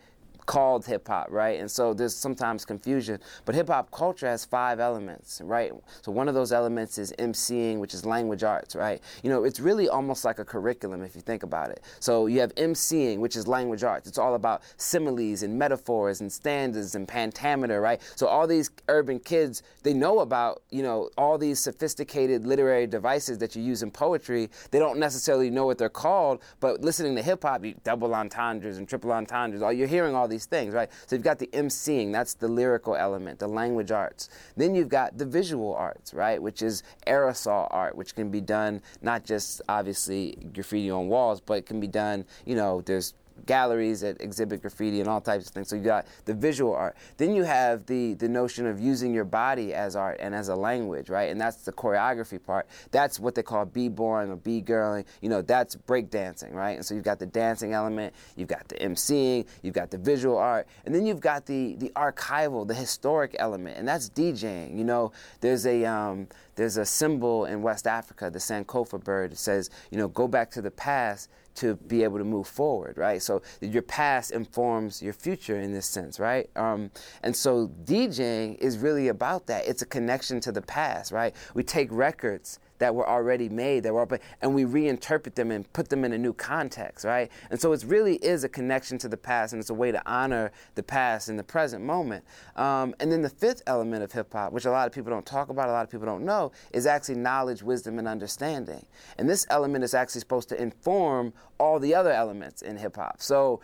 called 0.46 0.86
hip 0.86 1.08
hop, 1.08 1.28
right? 1.30 1.60
And 1.60 1.70
so 1.70 1.94
there's 1.94 2.14
sometimes 2.14 2.64
confusion. 2.64 3.18
But 3.44 3.54
hip 3.54 3.68
hop 3.68 3.90
culture 3.90 4.26
has 4.26 4.44
five 4.44 4.80
elements, 4.80 5.40
right? 5.44 5.72
So 6.02 6.12
one 6.12 6.28
of 6.28 6.34
those 6.34 6.52
elements 6.52 6.98
is 6.98 7.12
MCing, 7.18 7.78
which 7.78 7.94
is 7.94 8.04
language 8.04 8.42
arts, 8.42 8.74
right? 8.74 9.00
You 9.22 9.30
know, 9.30 9.44
it's 9.44 9.60
really 9.60 9.88
almost 9.88 10.24
like 10.24 10.38
a 10.38 10.44
curriculum 10.44 11.02
if 11.02 11.14
you 11.14 11.20
think 11.20 11.42
about 11.42 11.70
it. 11.70 11.82
So 12.00 12.26
you 12.26 12.40
have 12.40 12.54
MCing, 12.54 13.18
which 13.18 13.36
is 13.36 13.46
language 13.46 13.84
arts. 13.84 14.08
It's 14.08 14.18
all 14.18 14.34
about 14.34 14.62
similes 14.76 15.42
and 15.42 15.58
metaphors 15.58 16.20
and 16.20 16.32
stanzas 16.32 16.94
and 16.94 17.06
pentameter, 17.06 17.80
right? 17.80 18.00
So 18.16 18.26
all 18.26 18.46
these 18.46 18.70
urban 18.88 19.20
kids, 19.20 19.62
they 19.82 19.92
know 19.94 20.20
about, 20.20 20.62
you 20.70 20.82
know, 20.82 21.10
all 21.16 21.38
these 21.38 21.60
sophisticated 21.60 22.46
literary 22.46 22.86
devices 22.86 23.38
that 23.38 23.54
you 23.54 23.62
use 23.62 23.82
in 23.82 23.90
poetry. 23.90 24.50
They 24.70 24.78
don't 24.78 24.98
necessarily 24.98 25.50
know 25.50 25.66
what 25.66 25.78
they're 25.78 25.88
called, 25.88 26.42
but 26.60 26.80
listening 26.80 27.14
to 27.16 27.22
hip 27.22 27.42
hop, 27.42 27.64
you 27.64 27.74
double 27.84 28.14
entendres 28.14 28.78
and 28.78 28.88
triple 28.88 29.12
entendres, 29.12 29.62
all 29.62 29.72
you're 29.72 29.86
hearing 29.86 30.14
all 30.14 30.26
these 30.26 30.33
these 30.34 30.46
things, 30.46 30.74
right? 30.74 30.90
So 31.06 31.16
you've 31.16 31.24
got 31.24 31.38
the 31.38 31.46
emceeing, 31.48 32.12
that's 32.12 32.34
the 32.34 32.48
lyrical 32.48 32.96
element, 32.96 33.38
the 33.38 33.48
language 33.48 33.90
arts. 33.90 34.28
Then 34.56 34.74
you've 34.74 34.88
got 34.88 35.16
the 35.16 35.24
visual 35.24 35.74
arts, 35.74 36.12
right, 36.12 36.42
which 36.42 36.60
is 36.62 36.82
aerosol 37.06 37.68
art, 37.70 37.96
which 37.96 38.14
can 38.14 38.30
be 38.30 38.40
done 38.40 38.82
not 39.00 39.24
just 39.24 39.62
obviously 39.68 40.36
graffiti 40.52 40.90
on 40.90 41.08
walls, 41.08 41.40
but 41.40 41.54
it 41.58 41.66
can 41.66 41.80
be 41.80 41.86
done, 41.86 42.24
you 42.44 42.56
know, 42.56 42.80
there's 42.80 43.14
galleries 43.46 44.00
that 44.00 44.20
exhibit 44.20 44.62
graffiti 44.62 45.00
and 45.00 45.08
all 45.08 45.20
types 45.20 45.46
of 45.46 45.54
things. 45.54 45.68
So 45.68 45.76
you 45.76 45.82
got 45.82 46.06
the 46.24 46.34
visual 46.34 46.74
art. 46.74 46.96
Then 47.16 47.34
you 47.34 47.42
have 47.44 47.86
the 47.86 48.14
the 48.14 48.28
notion 48.28 48.66
of 48.66 48.80
using 48.80 49.12
your 49.12 49.24
body 49.24 49.74
as 49.74 49.96
art 49.96 50.18
and 50.20 50.34
as 50.34 50.48
a 50.48 50.56
language, 50.56 51.08
right? 51.08 51.30
And 51.30 51.40
that's 51.40 51.56
the 51.64 51.72
choreography 51.72 52.42
part. 52.42 52.66
That's 52.90 53.18
what 53.20 53.34
they 53.34 53.42
call 53.42 53.64
b-boying 53.64 54.30
or 54.30 54.36
b-girling. 54.36 55.04
You 55.20 55.28
know, 55.28 55.42
that's 55.42 55.76
breakdancing, 55.76 56.52
right? 56.52 56.76
And 56.76 56.84
so 56.84 56.94
you've 56.94 57.04
got 57.04 57.18
the 57.18 57.26
dancing 57.26 57.72
element, 57.72 58.14
you've 58.36 58.48
got 58.48 58.68
the 58.68 58.76
emceeing, 58.76 59.46
you've 59.62 59.74
got 59.74 59.90
the 59.90 59.98
visual 59.98 60.38
art, 60.38 60.66
and 60.84 60.94
then 60.94 61.06
you've 61.06 61.20
got 61.20 61.46
the 61.46 61.76
the 61.76 61.90
archival, 61.96 62.66
the 62.66 62.74
historic 62.74 63.34
element, 63.38 63.76
and 63.78 63.86
that's 63.86 64.08
DJing. 64.10 64.76
You 64.76 64.84
know, 64.84 65.12
there's 65.40 65.66
a 65.66 65.84
um, 65.84 66.28
there's 66.56 66.76
a 66.76 66.84
symbol 66.84 67.46
in 67.46 67.62
West 67.62 67.86
Africa, 67.86 68.30
the 68.30 68.38
Sankofa 68.38 69.02
bird. 69.02 69.32
It 69.32 69.38
says, 69.38 69.70
you 69.90 69.98
know, 69.98 70.08
go 70.08 70.28
back 70.28 70.50
to 70.52 70.62
the 70.62 70.70
past 70.70 71.28
to 71.56 71.76
be 71.76 72.02
able 72.02 72.18
to 72.18 72.24
move 72.24 72.46
forward, 72.46 72.96
right? 72.96 73.22
So 73.22 73.42
your 73.60 73.82
past 73.82 74.30
informs 74.30 75.02
your 75.02 75.12
future 75.12 75.58
in 75.58 75.72
this 75.72 75.86
sense, 75.86 76.18
right? 76.18 76.48
Um, 76.56 76.90
and 77.22 77.34
so 77.34 77.68
DJing 77.84 78.58
is 78.58 78.78
really 78.78 79.08
about 79.08 79.46
that. 79.46 79.66
It's 79.66 79.82
a 79.82 79.86
connection 79.86 80.40
to 80.40 80.52
the 80.52 80.62
past, 80.62 81.12
right? 81.12 81.34
We 81.54 81.62
take 81.62 81.88
records 81.90 82.58
that 82.78 82.94
were 82.94 83.08
already 83.08 83.48
made 83.48 83.82
that 83.82 83.92
were 83.92 84.06
and 84.42 84.54
we 84.54 84.64
reinterpret 84.64 85.34
them 85.34 85.50
and 85.50 85.70
put 85.72 85.88
them 85.88 86.04
in 86.04 86.12
a 86.12 86.18
new 86.18 86.32
context 86.32 87.04
right? 87.04 87.30
And 87.50 87.60
so 87.60 87.72
it 87.72 87.84
really 87.86 88.16
is 88.16 88.44
a 88.44 88.48
connection 88.48 88.98
to 88.98 89.08
the 89.08 89.16
past 89.16 89.52
and 89.52 89.60
it's 89.60 89.70
a 89.70 89.74
way 89.74 89.92
to 89.92 90.02
honor 90.06 90.52
the 90.74 90.82
past 90.82 91.28
in 91.28 91.36
the 91.36 91.42
present 91.42 91.84
moment. 91.84 92.24
Um, 92.56 92.94
and 93.00 93.10
then 93.10 93.22
the 93.22 93.30
fifth 93.30 93.62
element 93.66 94.02
of 94.02 94.12
hip-hop 94.12 94.52
which 94.52 94.64
a 94.64 94.70
lot 94.70 94.86
of 94.86 94.92
people 94.92 95.10
don't 95.10 95.26
talk 95.26 95.48
about 95.48 95.68
a 95.68 95.72
lot 95.72 95.84
of 95.84 95.90
people 95.90 96.06
don't 96.06 96.24
know 96.24 96.52
is 96.72 96.86
actually 96.86 97.16
knowledge 97.16 97.62
wisdom 97.62 97.98
and 97.98 98.08
understanding. 98.08 98.84
And 99.18 99.28
this 99.28 99.46
element 99.50 99.84
is 99.84 99.94
actually 99.94 100.20
supposed 100.20 100.48
to 100.50 100.60
inform 100.60 101.32
all 101.58 101.78
the 101.78 101.94
other 101.94 102.12
elements 102.12 102.62
in 102.62 102.76
hip-hop 102.76 103.20
so 103.20 103.60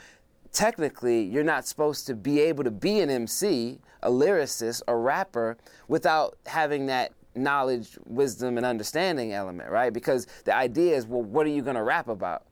technically 0.53 1.23
you're 1.23 1.45
not 1.45 1.67
supposed 1.67 2.07
to 2.07 2.15
be 2.15 2.41
able 2.41 2.65
to 2.65 2.71
be 2.71 3.01
an 3.01 3.11
MC, 3.11 3.79
a 4.03 4.11
lyricist, 4.11 4.83
a 4.89 4.97
rapper 4.97 5.57
without 5.89 6.37
having 6.47 6.87
that 6.87 7.13
knowledge, 7.35 7.99
wisdom, 8.05 8.57
and 8.57 8.67
understanding 8.67 9.33
element, 9.33 9.71
right? 9.71 9.93
Because 9.93 10.27
the 10.45 10.55
idea 10.55 10.97
is, 10.97 11.07
well, 11.07 11.23
what 11.23 11.47
are 11.47 11.51
you 11.51 11.63
going 11.63 11.77
to 11.77 11.83
rap 11.83 12.09
about? 12.09 12.45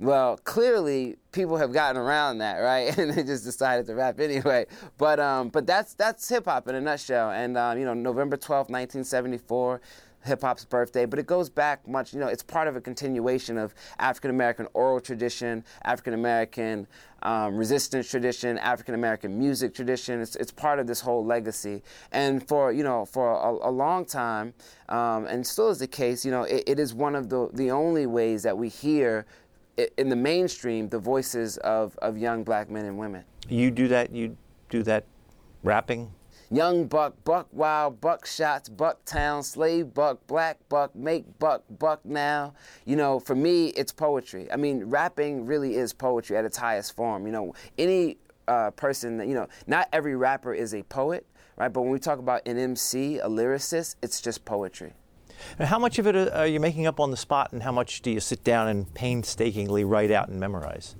Well, 0.00 0.38
clearly 0.44 1.16
people 1.32 1.56
have 1.56 1.72
gotten 1.72 2.00
around 2.00 2.38
that, 2.38 2.58
right? 2.58 2.96
And 2.98 3.12
they 3.12 3.24
just 3.24 3.44
decided 3.44 3.86
to 3.86 3.94
rap 3.94 4.20
anyway. 4.20 4.66
But 4.96 5.18
um, 5.18 5.48
but 5.48 5.66
that's 5.66 5.94
that's 5.94 6.28
hip 6.28 6.44
hop 6.44 6.68
in 6.68 6.76
a 6.76 6.80
nutshell. 6.80 7.30
And 7.30 7.58
um, 7.58 7.78
you 7.78 7.84
know, 7.84 7.94
November 7.94 8.36
twelfth, 8.36 8.70
nineteen 8.70 9.02
seventy 9.02 9.38
four 9.38 9.80
hip 10.24 10.42
hop's 10.42 10.64
birthday, 10.64 11.06
but 11.06 11.18
it 11.18 11.26
goes 11.26 11.48
back 11.48 11.86
much, 11.86 12.12
you 12.12 12.20
know, 12.20 12.26
it's 12.26 12.42
part 12.42 12.68
of 12.68 12.76
a 12.76 12.80
continuation 12.80 13.56
of 13.56 13.74
African 13.98 14.30
American 14.30 14.66
oral 14.74 15.00
tradition, 15.00 15.64
African 15.84 16.14
American 16.14 16.86
um, 17.22 17.56
resistance 17.56 18.10
tradition, 18.10 18.58
African 18.58 18.94
American 18.94 19.38
music 19.38 19.74
tradition. 19.74 20.20
It's, 20.20 20.36
it's 20.36 20.52
part 20.52 20.78
of 20.78 20.86
this 20.86 21.00
whole 21.00 21.24
legacy. 21.24 21.82
And 22.12 22.46
for, 22.46 22.72
you 22.72 22.84
know, 22.84 23.04
for 23.04 23.30
a, 23.30 23.68
a 23.68 23.70
long 23.70 24.04
time, 24.04 24.54
um, 24.88 25.26
and 25.26 25.46
still 25.46 25.68
is 25.68 25.78
the 25.78 25.86
case, 25.86 26.24
you 26.24 26.30
know, 26.30 26.42
it, 26.42 26.64
it 26.66 26.78
is 26.78 26.94
one 26.94 27.14
of 27.14 27.28
the, 27.28 27.48
the 27.52 27.70
only 27.70 28.06
ways 28.06 28.42
that 28.42 28.56
we 28.56 28.68
hear 28.68 29.26
in 29.96 30.08
the 30.08 30.16
mainstream 30.16 30.88
the 30.88 30.98
voices 30.98 31.56
of, 31.58 31.96
of 31.98 32.18
young 32.18 32.42
black 32.44 32.68
men 32.68 32.84
and 32.84 32.98
women. 32.98 33.24
You 33.48 33.70
do 33.70 33.88
that, 33.88 34.12
you 34.12 34.36
do 34.68 34.82
that 34.82 35.04
rapping 35.62 36.12
Young 36.50 36.86
buck, 36.86 37.12
buck 37.24 37.46
wild, 37.52 38.00
buck 38.00 38.24
shots, 38.24 38.70
buck 38.70 39.04
town, 39.04 39.42
slave 39.42 39.92
buck, 39.92 40.26
black 40.26 40.56
buck, 40.70 40.96
make 40.96 41.38
buck, 41.38 41.62
buck 41.78 42.02
now. 42.06 42.54
You 42.86 42.96
know, 42.96 43.20
for 43.20 43.34
me, 43.34 43.66
it's 43.68 43.92
poetry. 43.92 44.50
I 44.50 44.56
mean, 44.56 44.84
rapping 44.84 45.44
really 45.44 45.74
is 45.74 45.92
poetry 45.92 46.38
at 46.38 46.46
its 46.46 46.56
highest 46.56 46.96
form. 46.96 47.26
You 47.26 47.32
know, 47.32 47.54
any 47.76 48.16
uh, 48.46 48.70
person 48.70 49.18
that, 49.18 49.28
you 49.28 49.34
know, 49.34 49.46
not 49.66 49.88
every 49.92 50.16
rapper 50.16 50.54
is 50.54 50.74
a 50.74 50.82
poet, 50.84 51.26
right? 51.58 51.70
But 51.70 51.82
when 51.82 51.90
we 51.90 51.98
talk 51.98 52.18
about 52.18 52.48
an 52.48 52.56
MC, 52.56 53.18
a 53.18 53.28
lyricist, 53.28 53.96
it's 54.02 54.22
just 54.22 54.46
poetry. 54.46 54.94
And 55.58 55.68
how 55.68 55.78
much 55.78 55.98
of 55.98 56.06
it 56.06 56.16
uh, 56.16 56.30
are 56.30 56.46
you 56.46 56.60
making 56.60 56.86
up 56.86 56.98
on 56.98 57.10
the 57.10 57.16
spot, 57.18 57.52
and 57.52 57.62
how 57.62 57.72
much 57.72 58.00
do 58.00 58.10
you 58.10 58.20
sit 58.20 58.42
down 58.42 58.68
and 58.68 58.92
painstakingly 58.94 59.84
write 59.84 60.10
out 60.10 60.28
and 60.28 60.40
memorize? 60.40 60.96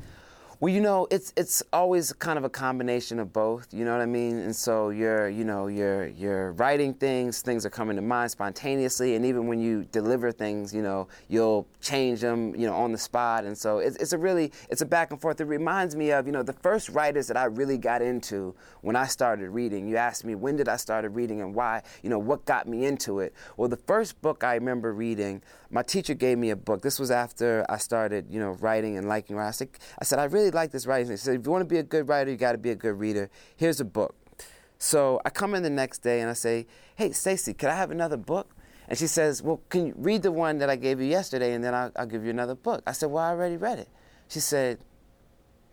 Well, 0.61 0.75
you 0.75 0.81
know, 0.81 1.07
it's 1.13 1.33
it's 1.37 1.63
always 1.73 2.13
kind 2.15 2.37
of 2.37 2.43
a 2.43 2.51
combination 2.51 3.21
of 3.21 3.33
both. 3.33 3.69
You 3.73 3.85
know 3.85 3.93
what 3.93 4.01
I 4.01 4.07
mean? 4.07 4.39
And 4.39 4.55
so 4.57 4.91
you're, 4.91 5.29
you 5.29 5.45
know, 5.45 5.69
you're 5.69 6.09
you're 6.09 6.51
writing 6.55 6.95
things, 6.95 7.43
things 7.43 7.65
are 7.65 7.71
coming 7.71 7.95
to 7.95 8.03
mind 8.03 8.33
spontaneously, 8.33 9.15
and 9.15 9.25
even 9.25 9.47
when 9.47 9.61
you 9.61 9.85
deliver 9.93 10.33
things, 10.33 10.75
you 10.75 10.83
know, 10.83 11.07
you'll 11.29 11.69
change 11.81 12.23
them, 12.23 12.57
you 12.57 12.67
know, 12.67 12.75
on 12.75 12.91
the 12.91 12.99
spot. 12.99 13.45
And 13.45 13.57
so 13.57 13.79
it's, 13.79 13.97
it's 13.99 14.13
a 14.13 14.19
really 14.19 14.51
it's 14.69 14.81
a 14.83 14.87
back 14.87 15.13
and 15.13 15.21
forth. 15.21 15.41
It 15.41 15.45
reminds 15.45 15.95
me 15.95 16.11
of, 16.11 16.27
you 16.27 16.33
know, 16.33 16.43
the 16.43 16.55
first 16.55 16.89
writers 16.89 17.29
that 17.29 17.37
I 17.37 17.45
really 17.45 17.79
got 17.79 18.03
into 18.03 18.53
when 18.81 18.97
I 18.97 19.07
started 19.07 19.51
reading. 19.51 19.87
You 19.87 19.97
asked 19.97 20.25
me 20.25 20.35
when 20.35 20.57
did 20.57 20.69
I 20.69 20.77
started 20.77 21.11
reading 21.11 21.41
and 21.41 21.55
why? 21.55 21.83
You 22.03 22.11
know, 22.11 22.19
what 22.19 22.45
got 22.47 22.67
me 22.67 22.85
into 22.85 23.21
it? 23.21 23.33
Well, 23.57 23.69
the 23.69 23.77
first 23.77 24.21
book 24.23 24.43
I 24.43 24.55
remember 24.55 24.93
reading, 24.93 25.41
my 25.71 25.83
teacher 25.83 26.15
gave 26.15 26.39
me 26.39 26.51
a 26.51 26.57
book. 26.57 26.83
This 26.83 26.99
was 26.99 27.11
after 27.11 27.65
I 27.69 27.77
started, 27.77 28.27
you 28.31 28.41
know, 28.41 28.53
writing 28.61 28.97
and 28.97 29.07
liking 29.07 29.37
writing. 29.37 29.69
I 29.99 30.05
said, 30.05 30.19
I 30.19 30.25
really 30.25 30.51
like 30.51 30.71
this 30.71 30.87
writing. 30.87 31.11
He 31.11 31.17
said, 31.17 31.41
if 31.41 31.45
you 31.47 31.53
want 31.53 31.63
to 31.63 31.67
be 31.67 31.79
a 31.79 31.83
good 31.83 32.09
writer, 32.09 32.31
you 32.31 32.37
got 32.37 32.53
to 32.53 32.59
be 32.59 32.71
a 32.71 32.75
good 32.75 32.99
reader. 32.99 33.31
Here's 33.57 33.81
a 33.81 33.85
book. 33.85 34.15
So 34.79 35.21
I 35.25 35.31
come 35.31 35.55
in 35.55 35.63
the 35.63 35.71
next 35.71 35.99
day 35.99 36.21
and 36.21 36.31
I 36.31 36.35
say, 36.35 36.67
hey, 36.97 37.13
Stacy, 37.13 37.53
could 37.53 37.69
I 37.69 37.77
have 37.77 37.91
another 37.91 38.17
book? 38.17 38.55
And 38.89 38.97
she 38.97 39.07
says, 39.07 39.43
well, 39.43 39.61
can 39.69 39.89
you 39.89 39.95
read 39.97 40.23
the 40.23 40.33
one 40.33 40.59
that 40.59 40.71
I 40.71 40.77
gave 40.77 41.01
you 41.01 41.07
yesterday 41.07 41.53
and 41.53 41.63
then 41.63 41.75
I'll, 41.75 41.93
I'll 41.97 42.07
give 42.07 42.25
you 42.25 42.31
another 42.31 42.55
book? 42.55 42.83
I 42.87 42.93
said, 42.93 43.11
well, 43.11 43.23
I 43.23 43.31
already 43.31 43.57
read 43.59 43.79
it. 43.79 43.89
She 44.29 44.41
said, 44.41 44.79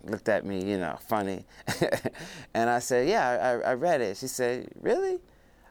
looked 0.04 0.28
at 0.28 0.46
me, 0.46 0.64
you 0.64 0.78
know, 0.78 0.98
funny. 1.08 1.46
and 2.54 2.70
I 2.70 2.80
said, 2.80 3.08
yeah, 3.08 3.62
I, 3.66 3.72
I 3.72 3.74
read 3.76 4.02
it. 4.02 4.18
She 4.18 4.28
said, 4.28 4.70
really? 4.82 5.20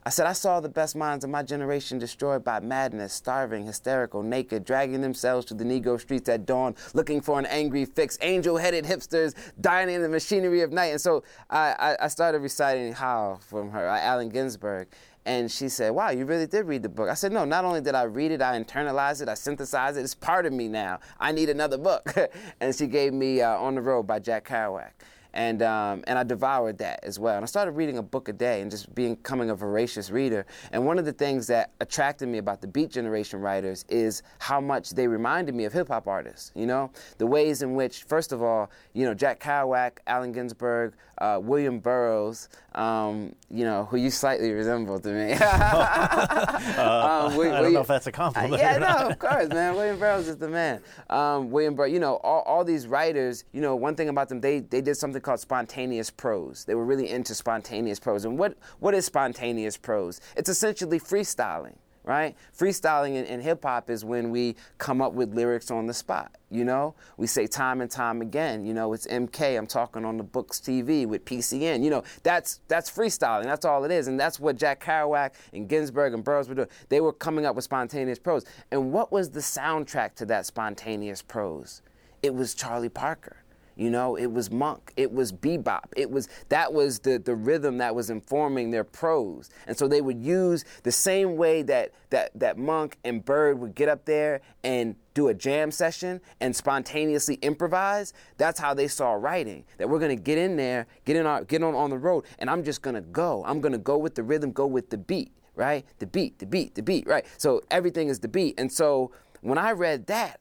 I 0.06 0.10
said, 0.10 0.26
I 0.26 0.34
saw 0.34 0.60
the 0.60 0.68
best 0.68 0.96
minds 0.96 1.24
of 1.24 1.30
my 1.30 1.42
generation 1.42 1.98
destroyed 1.98 2.44
by 2.44 2.60
madness, 2.60 3.14
starving, 3.14 3.64
hysterical, 3.64 4.22
naked, 4.22 4.62
dragging 4.62 5.00
themselves 5.00 5.46
to 5.46 5.54
the 5.54 5.64
Negro 5.64 5.98
streets 5.98 6.28
at 6.28 6.44
dawn, 6.44 6.74
looking 6.92 7.22
for 7.22 7.38
an 7.38 7.46
angry 7.46 7.86
fix, 7.86 8.18
angel 8.20 8.58
headed 8.58 8.84
hipsters 8.84 9.34
dying 9.62 9.88
in 9.88 10.02
the 10.02 10.08
machinery 10.10 10.60
of 10.60 10.72
night. 10.72 10.88
And 10.88 11.00
so 11.00 11.24
I, 11.48 11.74
I, 11.78 12.04
I 12.04 12.08
started 12.08 12.40
reciting 12.40 12.92
Howl 12.92 13.40
from 13.48 13.70
her, 13.70 13.86
Allen 13.86 14.28
Ginsberg. 14.28 14.88
And 15.24 15.50
she 15.50 15.70
said, 15.70 15.92
Wow, 15.92 16.10
you 16.10 16.26
really 16.26 16.46
did 16.46 16.66
read 16.66 16.82
the 16.82 16.90
book. 16.90 17.08
I 17.08 17.14
said, 17.14 17.32
No, 17.32 17.46
not 17.46 17.64
only 17.64 17.80
did 17.80 17.94
I 17.94 18.02
read 18.02 18.30
it, 18.30 18.42
I 18.42 18.62
internalized 18.62 19.22
it, 19.22 19.30
I 19.30 19.34
synthesized 19.34 19.96
it. 19.96 20.02
It's 20.02 20.14
part 20.14 20.44
of 20.44 20.52
me 20.52 20.68
now. 20.68 21.00
I 21.18 21.32
need 21.32 21.48
another 21.48 21.78
book. 21.78 22.14
and 22.60 22.74
she 22.74 22.88
gave 22.88 23.14
me 23.14 23.40
uh, 23.40 23.56
On 23.56 23.74
the 23.74 23.80
Road 23.80 24.02
by 24.02 24.18
Jack 24.18 24.46
Kerouac 24.46 24.90
and 25.34 25.62
um, 25.62 26.02
and 26.06 26.18
I 26.18 26.22
devoured 26.22 26.78
that 26.78 27.00
as 27.02 27.18
well. 27.18 27.34
And 27.36 27.42
I 27.42 27.46
started 27.46 27.72
reading 27.72 27.98
a 27.98 28.02
book 28.02 28.28
a 28.28 28.32
day 28.32 28.62
and 28.62 28.70
just 28.70 28.94
becoming 28.94 29.50
a 29.50 29.54
voracious 29.54 30.10
reader. 30.10 30.46
And 30.72 30.86
one 30.86 30.98
of 30.98 31.04
the 31.04 31.12
things 31.12 31.46
that 31.48 31.72
attracted 31.80 32.28
me 32.28 32.38
about 32.38 32.60
the 32.60 32.68
Beat 32.68 32.90
Generation 32.90 33.40
writers 33.40 33.84
is 33.88 34.22
how 34.38 34.60
much 34.60 34.90
they 34.90 35.06
reminded 35.06 35.54
me 35.54 35.64
of 35.64 35.72
hip 35.72 35.88
hop 35.88 36.06
artists. 36.06 36.52
You 36.54 36.66
know, 36.66 36.90
the 37.18 37.26
ways 37.26 37.62
in 37.62 37.74
which, 37.74 38.04
first 38.04 38.32
of 38.32 38.42
all, 38.42 38.70
you 38.94 39.04
know, 39.04 39.12
Jack 39.12 39.40
Kerouac, 39.40 39.98
Allen 40.06 40.32
Ginsberg, 40.32 40.94
uh, 41.18 41.40
William 41.42 41.80
Burroughs, 41.80 42.48
um, 42.74 43.34
you 43.54 43.64
know, 43.64 43.84
who 43.84 43.96
you 43.96 44.10
slightly 44.10 44.50
resemble 44.50 44.98
to 44.98 45.08
me. 45.08 45.32
uh, 45.40 47.28
um, 47.28 47.36
we, 47.36 47.48
I 47.48 47.62
don't 47.62 47.72
know 47.72 47.80
if 47.80 47.86
that's 47.86 48.08
a 48.08 48.12
compliment. 48.12 48.54
Uh, 48.54 48.56
yeah, 48.56 48.78
no, 48.78 49.08
of 49.08 49.18
course, 49.18 49.48
man. 49.48 49.74
William 49.74 49.98
Burroughs 49.98 50.26
is 50.26 50.36
the 50.36 50.48
man. 50.48 50.80
Um, 51.08 51.50
William 51.50 51.74
Burroughs, 51.74 51.92
you 51.92 52.00
know, 52.00 52.16
all, 52.16 52.42
all 52.42 52.64
these 52.64 52.88
writers, 52.88 53.44
you 53.52 53.60
know, 53.60 53.76
one 53.76 53.94
thing 53.94 54.08
about 54.08 54.28
them, 54.28 54.40
they, 54.40 54.58
they 54.58 54.80
did 54.80 54.96
something 54.96 55.22
called 55.22 55.38
spontaneous 55.38 56.10
prose. 56.10 56.64
They 56.64 56.74
were 56.74 56.84
really 56.84 57.08
into 57.08 57.34
spontaneous 57.34 58.00
prose. 58.00 58.24
And 58.24 58.36
what, 58.36 58.58
what 58.80 58.92
is 58.92 59.06
spontaneous 59.06 59.76
prose? 59.76 60.20
It's 60.36 60.48
essentially 60.48 60.98
freestyling 60.98 61.76
right? 62.04 62.36
Freestyling 62.56 63.16
in, 63.16 63.24
in 63.24 63.40
hip 63.40 63.62
hop 63.62 63.90
is 63.90 64.04
when 64.04 64.30
we 64.30 64.56
come 64.78 65.00
up 65.00 65.12
with 65.14 65.34
lyrics 65.34 65.70
on 65.70 65.86
the 65.86 65.94
spot. 65.94 66.36
You 66.50 66.64
know, 66.64 66.94
we 67.16 67.26
say 67.26 67.46
time 67.46 67.80
and 67.80 67.90
time 67.90 68.20
again. 68.20 68.64
You 68.64 68.74
know, 68.74 68.92
it's 68.92 69.06
MK. 69.08 69.58
I'm 69.58 69.66
talking 69.66 70.04
on 70.04 70.16
the 70.16 70.22
books 70.22 70.60
TV 70.60 71.06
with 71.06 71.24
PCN. 71.24 71.82
You 71.82 71.90
know, 71.90 72.04
that's 72.22 72.60
that's 72.68 72.90
freestyling. 72.90 73.44
That's 73.44 73.64
all 73.64 73.84
it 73.84 73.90
is, 73.90 74.06
and 74.06 74.20
that's 74.20 74.38
what 74.38 74.56
Jack 74.56 74.84
Kerouac 74.84 75.32
and 75.52 75.68
Ginsberg 75.68 76.14
and 76.14 76.22
Burroughs 76.22 76.48
were 76.48 76.54
doing. 76.54 76.68
They 76.90 77.00
were 77.00 77.12
coming 77.12 77.44
up 77.44 77.56
with 77.56 77.64
spontaneous 77.64 78.18
prose. 78.18 78.44
And 78.70 78.92
what 78.92 79.10
was 79.10 79.30
the 79.30 79.40
soundtrack 79.40 80.14
to 80.16 80.26
that 80.26 80.46
spontaneous 80.46 81.22
prose? 81.22 81.82
It 82.22 82.34
was 82.34 82.54
Charlie 82.54 82.88
Parker. 82.88 83.43
You 83.76 83.90
know, 83.90 84.16
it 84.16 84.26
was 84.26 84.50
monk, 84.50 84.92
it 84.96 85.12
was 85.12 85.32
bebop, 85.32 85.84
it 85.96 86.10
was 86.10 86.28
that 86.48 86.72
was 86.72 87.00
the, 87.00 87.18
the 87.18 87.34
rhythm 87.34 87.78
that 87.78 87.94
was 87.94 88.08
informing 88.08 88.70
their 88.70 88.84
prose. 88.84 89.50
And 89.66 89.76
so 89.76 89.88
they 89.88 90.00
would 90.00 90.20
use 90.20 90.64
the 90.84 90.92
same 90.92 91.36
way 91.36 91.62
that 91.62 91.92
that 92.10 92.30
that 92.38 92.56
monk 92.56 92.98
and 93.04 93.24
bird 93.24 93.58
would 93.58 93.74
get 93.74 93.88
up 93.88 94.04
there 94.04 94.40
and 94.62 94.94
do 95.14 95.28
a 95.28 95.34
jam 95.34 95.70
session 95.70 96.20
and 96.40 96.54
spontaneously 96.54 97.36
improvise. 97.36 98.12
That's 98.36 98.60
how 98.60 98.74
they 98.74 98.86
saw 98.86 99.12
writing. 99.12 99.64
That 99.78 99.88
we're 99.88 99.98
gonna 99.98 100.16
get 100.16 100.38
in 100.38 100.56
there, 100.56 100.86
get 101.04 101.16
in 101.16 101.26
our 101.26 101.44
get 101.44 101.62
on 101.62 101.74
on 101.74 101.90
the 101.90 101.98
road, 101.98 102.24
and 102.38 102.48
I'm 102.48 102.62
just 102.62 102.82
gonna 102.82 103.00
go. 103.00 103.42
I'm 103.44 103.60
gonna 103.60 103.78
go 103.78 103.98
with 103.98 104.14
the 104.14 104.22
rhythm, 104.22 104.52
go 104.52 104.66
with 104.66 104.90
the 104.90 104.98
beat, 104.98 105.32
right? 105.56 105.84
The 105.98 106.06
beat, 106.06 106.38
the 106.38 106.46
beat, 106.46 106.76
the 106.76 106.82
beat, 106.82 107.06
right? 107.08 107.26
So 107.38 107.62
everything 107.70 108.08
is 108.08 108.20
the 108.20 108.28
beat. 108.28 108.58
And 108.58 108.72
so 108.72 109.10
when 109.40 109.58
I 109.58 109.72
read 109.72 110.06
that, 110.06 110.40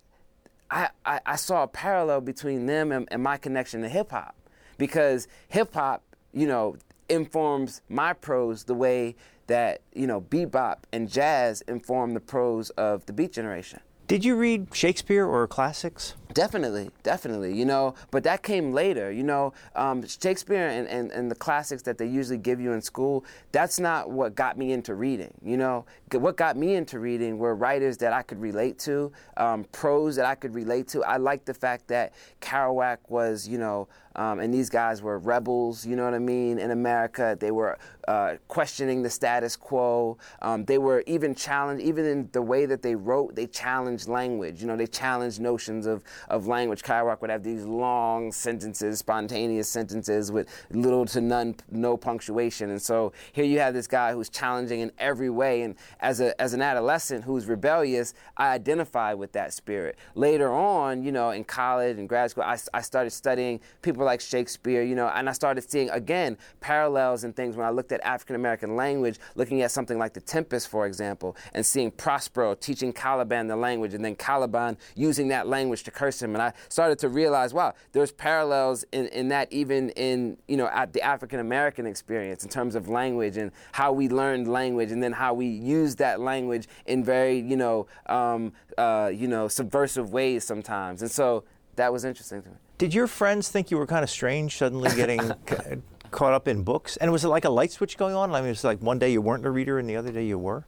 I, 0.73 1.19
I, 1.25 1.35
saw 1.35 1.63
a 1.63 1.67
parallel 1.67 2.21
between 2.21 2.65
them 2.65 2.91
and, 2.91 3.07
and 3.11 3.21
my 3.21 3.37
connection 3.37 3.81
to 3.83 3.89
hip 3.89 4.09
hop 4.11 4.35
because 4.77 5.27
hip 5.47 5.73
hop, 5.73 6.03
you 6.33 6.47
know, 6.47 6.77
informs 7.09 7.81
my 7.89 8.13
prose 8.13 8.63
the 8.63 8.73
way 8.73 9.15
that, 9.47 9.81
you 9.93 10.07
know, 10.07 10.21
bebop 10.21 10.77
and 10.91 11.09
jazz 11.09 11.61
inform 11.67 12.13
the 12.15 12.19
prose 12.19 12.71
of 12.71 13.05
the 13.05 13.13
beat 13.13 13.33
generation. 13.33 13.81
Did 14.05 14.25
you 14.25 14.35
read 14.35 14.67
Shakespeare 14.73 15.25
or 15.25 15.47
classics? 15.47 16.15
Definitely, 16.33 16.89
definitely, 17.03 17.55
you 17.55 17.63
know, 17.63 17.93
but 18.11 18.23
that 18.23 18.43
came 18.43 18.73
later, 18.73 19.11
you 19.11 19.23
know. 19.23 19.53
Um, 19.75 20.05
Shakespeare 20.05 20.67
and, 20.67 20.87
and, 20.87 21.11
and 21.11 21.31
the 21.31 21.35
classics 21.35 21.83
that 21.83 21.97
they 21.97 22.07
usually 22.07 22.37
give 22.37 22.59
you 22.59 22.73
in 22.73 22.81
school, 22.81 23.23
that's 23.53 23.79
not 23.79 24.09
what 24.09 24.35
got 24.35 24.57
me 24.57 24.73
into 24.73 24.95
reading, 24.95 25.33
you 25.41 25.55
know. 25.55 25.85
What 26.11 26.35
got 26.35 26.57
me 26.57 26.75
into 26.75 26.99
reading 26.99 27.37
were 27.37 27.55
writers 27.55 27.97
that 27.97 28.11
I 28.11 28.23
could 28.23 28.41
relate 28.41 28.77
to, 28.79 29.11
um, 29.37 29.63
prose 29.71 30.17
that 30.17 30.25
I 30.25 30.35
could 30.35 30.53
relate 30.53 30.89
to. 30.89 31.03
I 31.03 31.17
liked 31.17 31.45
the 31.45 31.53
fact 31.53 31.87
that 31.87 32.13
Kerouac 32.41 32.97
was, 33.07 33.47
you 33.47 33.57
know, 33.57 33.87
um, 34.15 34.39
and 34.39 34.53
these 34.53 34.69
guys 34.69 35.01
were 35.01 35.17
rebels, 35.19 35.85
you 35.85 35.95
know 35.95 36.05
what 36.05 36.13
I 36.13 36.19
mean, 36.19 36.59
in 36.59 36.71
America. 36.71 37.37
They 37.39 37.51
were 37.51 37.77
uh, 38.07 38.35
questioning 38.47 39.01
the 39.01 39.09
status 39.09 39.55
quo. 39.55 40.17
Um, 40.41 40.65
they 40.65 40.77
were 40.77 41.03
even 41.07 41.33
challenged, 41.33 41.83
even 41.83 42.05
in 42.05 42.29
the 42.31 42.41
way 42.41 42.65
that 42.65 42.81
they 42.81 42.95
wrote, 42.95 43.35
they 43.35 43.47
challenged 43.47 44.07
language. 44.07 44.61
You 44.61 44.67
know, 44.67 44.75
they 44.75 44.87
challenged 44.87 45.39
notions 45.39 45.85
of, 45.85 46.03
of 46.29 46.47
language. 46.47 46.83
Kerouac 46.83 47.21
would 47.21 47.29
have 47.29 47.43
these 47.43 47.65
long 47.65 48.31
sentences, 48.31 48.99
spontaneous 48.99 49.69
sentences 49.69 50.31
with 50.31 50.47
little 50.71 51.05
to 51.07 51.21
none, 51.21 51.55
no 51.71 51.97
punctuation. 51.97 52.69
And 52.69 52.81
so 52.81 53.13
here 53.31 53.45
you 53.45 53.59
have 53.59 53.73
this 53.73 53.87
guy 53.87 54.13
who's 54.13 54.29
challenging 54.29 54.81
in 54.81 54.91
every 54.99 55.29
way. 55.29 55.61
And 55.61 55.75
as, 55.99 56.19
a, 56.19 56.39
as 56.41 56.53
an 56.53 56.61
adolescent 56.61 57.23
who's 57.23 57.45
rebellious, 57.45 58.13
I 58.37 58.49
identify 58.49 59.13
with 59.13 59.31
that 59.33 59.53
spirit. 59.53 59.97
Later 60.15 60.51
on, 60.53 61.03
you 61.03 61.11
know, 61.11 61.31
in 61.31 61.43
college 61.43 61.97
and 61.97 62.07
grad 62.07 62.31
school, 62.31 62.43
I, 62.43 62.57
I 62.73 62.81
started 62.81 63.11
studying 63.11 63.59
people 63.81 64.02
like 64.03 64.21
Shakespeare, 64.21 64.83
you 64.83 64.95
know, 64.95 65.07
and 65.07 65.29
I 65.29 65.33
started 65.33 65.69
seeing, 65.69 65.89
again, 65.89 66.37
parallels 66.59 67.23
and 67.23 67.35
things 67.35 67.55
when 67.55 67.65
I 67.65 67.69
looked 67.69 67.91
at 67.91 68.01
African 68.03 68.35
American 68.35 68.75
language, 68.75 69.19
looking 69.35 69.61
at 69.61 69.71
something 69.71 69.97
like 69.97 70.13
The 70.13 70.21
Tempest, 70.21 70.67
for 70.67 70.85
example, 70.85 71.35
and 71.53 71.65
seeing 71.65 71.91
Prospero 71.91 72.55
teaching 72.55 72.93
Caliban 72.93 73.47
the 73.47 73.55
language 73.55 73.93
and 73.93 74.03
then 74.03 74.15
Caliban 74.15 74.77
using 74.95 75.27
that 75.29 75.47
language 75.47 75.83
to 75.83 75.91
curse 75.91 76.21
him. 76.21 76.35
And 76.35 76.41
I 76.41 76.53
started 76.69 76.99
to 76.99 77.09
realize, 77.09 77.53
wow, 77.53 77.73
there's 77.91 78.11
parallels 78.11 78.83
in, 78.91 79.07
in 79.07 79.29
that 79.29 79.51
even 79.51 79.89
in, 79.91 80.37
you 80.47 80.57
know, 80.57 80.67
at 80.67 80.93
the 80.93 81.01
African 81.01 81.39
American 81.39 81.85
experience 81.85 82.43
in 82.43 82.49
terms 82.49 82.75
of 82.75 82.89
language 82.89 83.37
and 83.37 83.51
how 83.71 83.91
we 83.91 84.09
learned 84.09 84.47
language 84.47 84.91
and 84.91 85.01
then 85.01 85.13
how 85.13 85.33
we 85.33 85.47
use 85.47 85.95
that 85.97 86.19
language 86.19 86.67
in 86.85 87.03
very, 87.03 87.39
you 87.39 87.57
know, 87.57 87.87
um, 88.07 88.53
uh, 88.77 89.11
you 89.13 89.27
know, 89.27 89.47
subversive 89.47 90.11
ways 90.11 90.43
sometimes. 90.43 91.01
And 91.01 91.11
so 91.11 91.43
that 91.75 91.91
was 91.91 92.05
interesting 92.05 92.41
to 92.43 92.49
me. 92.49 92.55
Did 92.77 92.93
your 92.93 93.07
friends 93.07 93.49
think 93.49 93.71
you 93.71 93.77
were 93.77 93.85
kind 93.85 94.03
of 94.03 94.09
strange 94.09 94.57
suddenly 94.57 94.89
getting 94.95 95.19
caught 96.11 96.33
up 96.33 96.47
in 96.47 96.63
books? 96.63 96.97
And 96.97 97.11
was 97.11 97.23
it 97.23 97.29
like 97.29 97.45
a 97.45 97.49
light 97.49 97.71
switch 97.71 97.97
going 97.97 98.15
on? 98.15 98.33
I 98.33 98.41
mean, 98.41 98.49
it's 98.49 98.63
like 98.63 98.79
one 98.79 98.99
day 98.99 99.11
you 99.11 99.21
weren't 99.21 99.45
a 99.45 99.51
reader 99.51 99.79
and 99.79 99.89
the 99.89 99.95
other 99.95 100.11
day 100.11 100.25
you 100.25 100.39
were? 100.39 100.65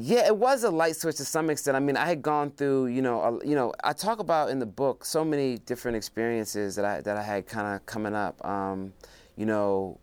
Yeah, 0.00 0.26
it 0.26 0.36
was 0.36 0.62
a 0.62 0.70
light 0.70 0.94
switch 0.94 1.16
to 1.16 1.24
some 1.24 1.50
extent. 1.50 1.76
I 1.76 1.80
mean, 1.80 1.96
I 1.96 2.06
had 2.06 2.22
gone 2.22 2.52
through, 2.52 2.86
you 2.86 3.02
know, 3.02 3.20
a, 3.20 3.46
you 3.46 3.56
know, 3.56 3.72
I 3.82 3.92
talk 3.92 4.20
about 4.20 4.48
in 4.48 4.60
the 4.60 4.66
book 4.66 5.04
so 5.04 5.24
many 5.24 5.58
different 5.58 5.96
experiences 5.96 6.76
that 6.76 6.84
I 6.84 7.00
that 7.00 7.16
I 7.16 7.22
had 7.22 7.48
kind 7.48 7.74
of 7.74 7.84
coming 7.84 8.14
up. 8.14 8.42
Um, 8.46 8.92
you 9.36 9.44
know, 9.44 9.98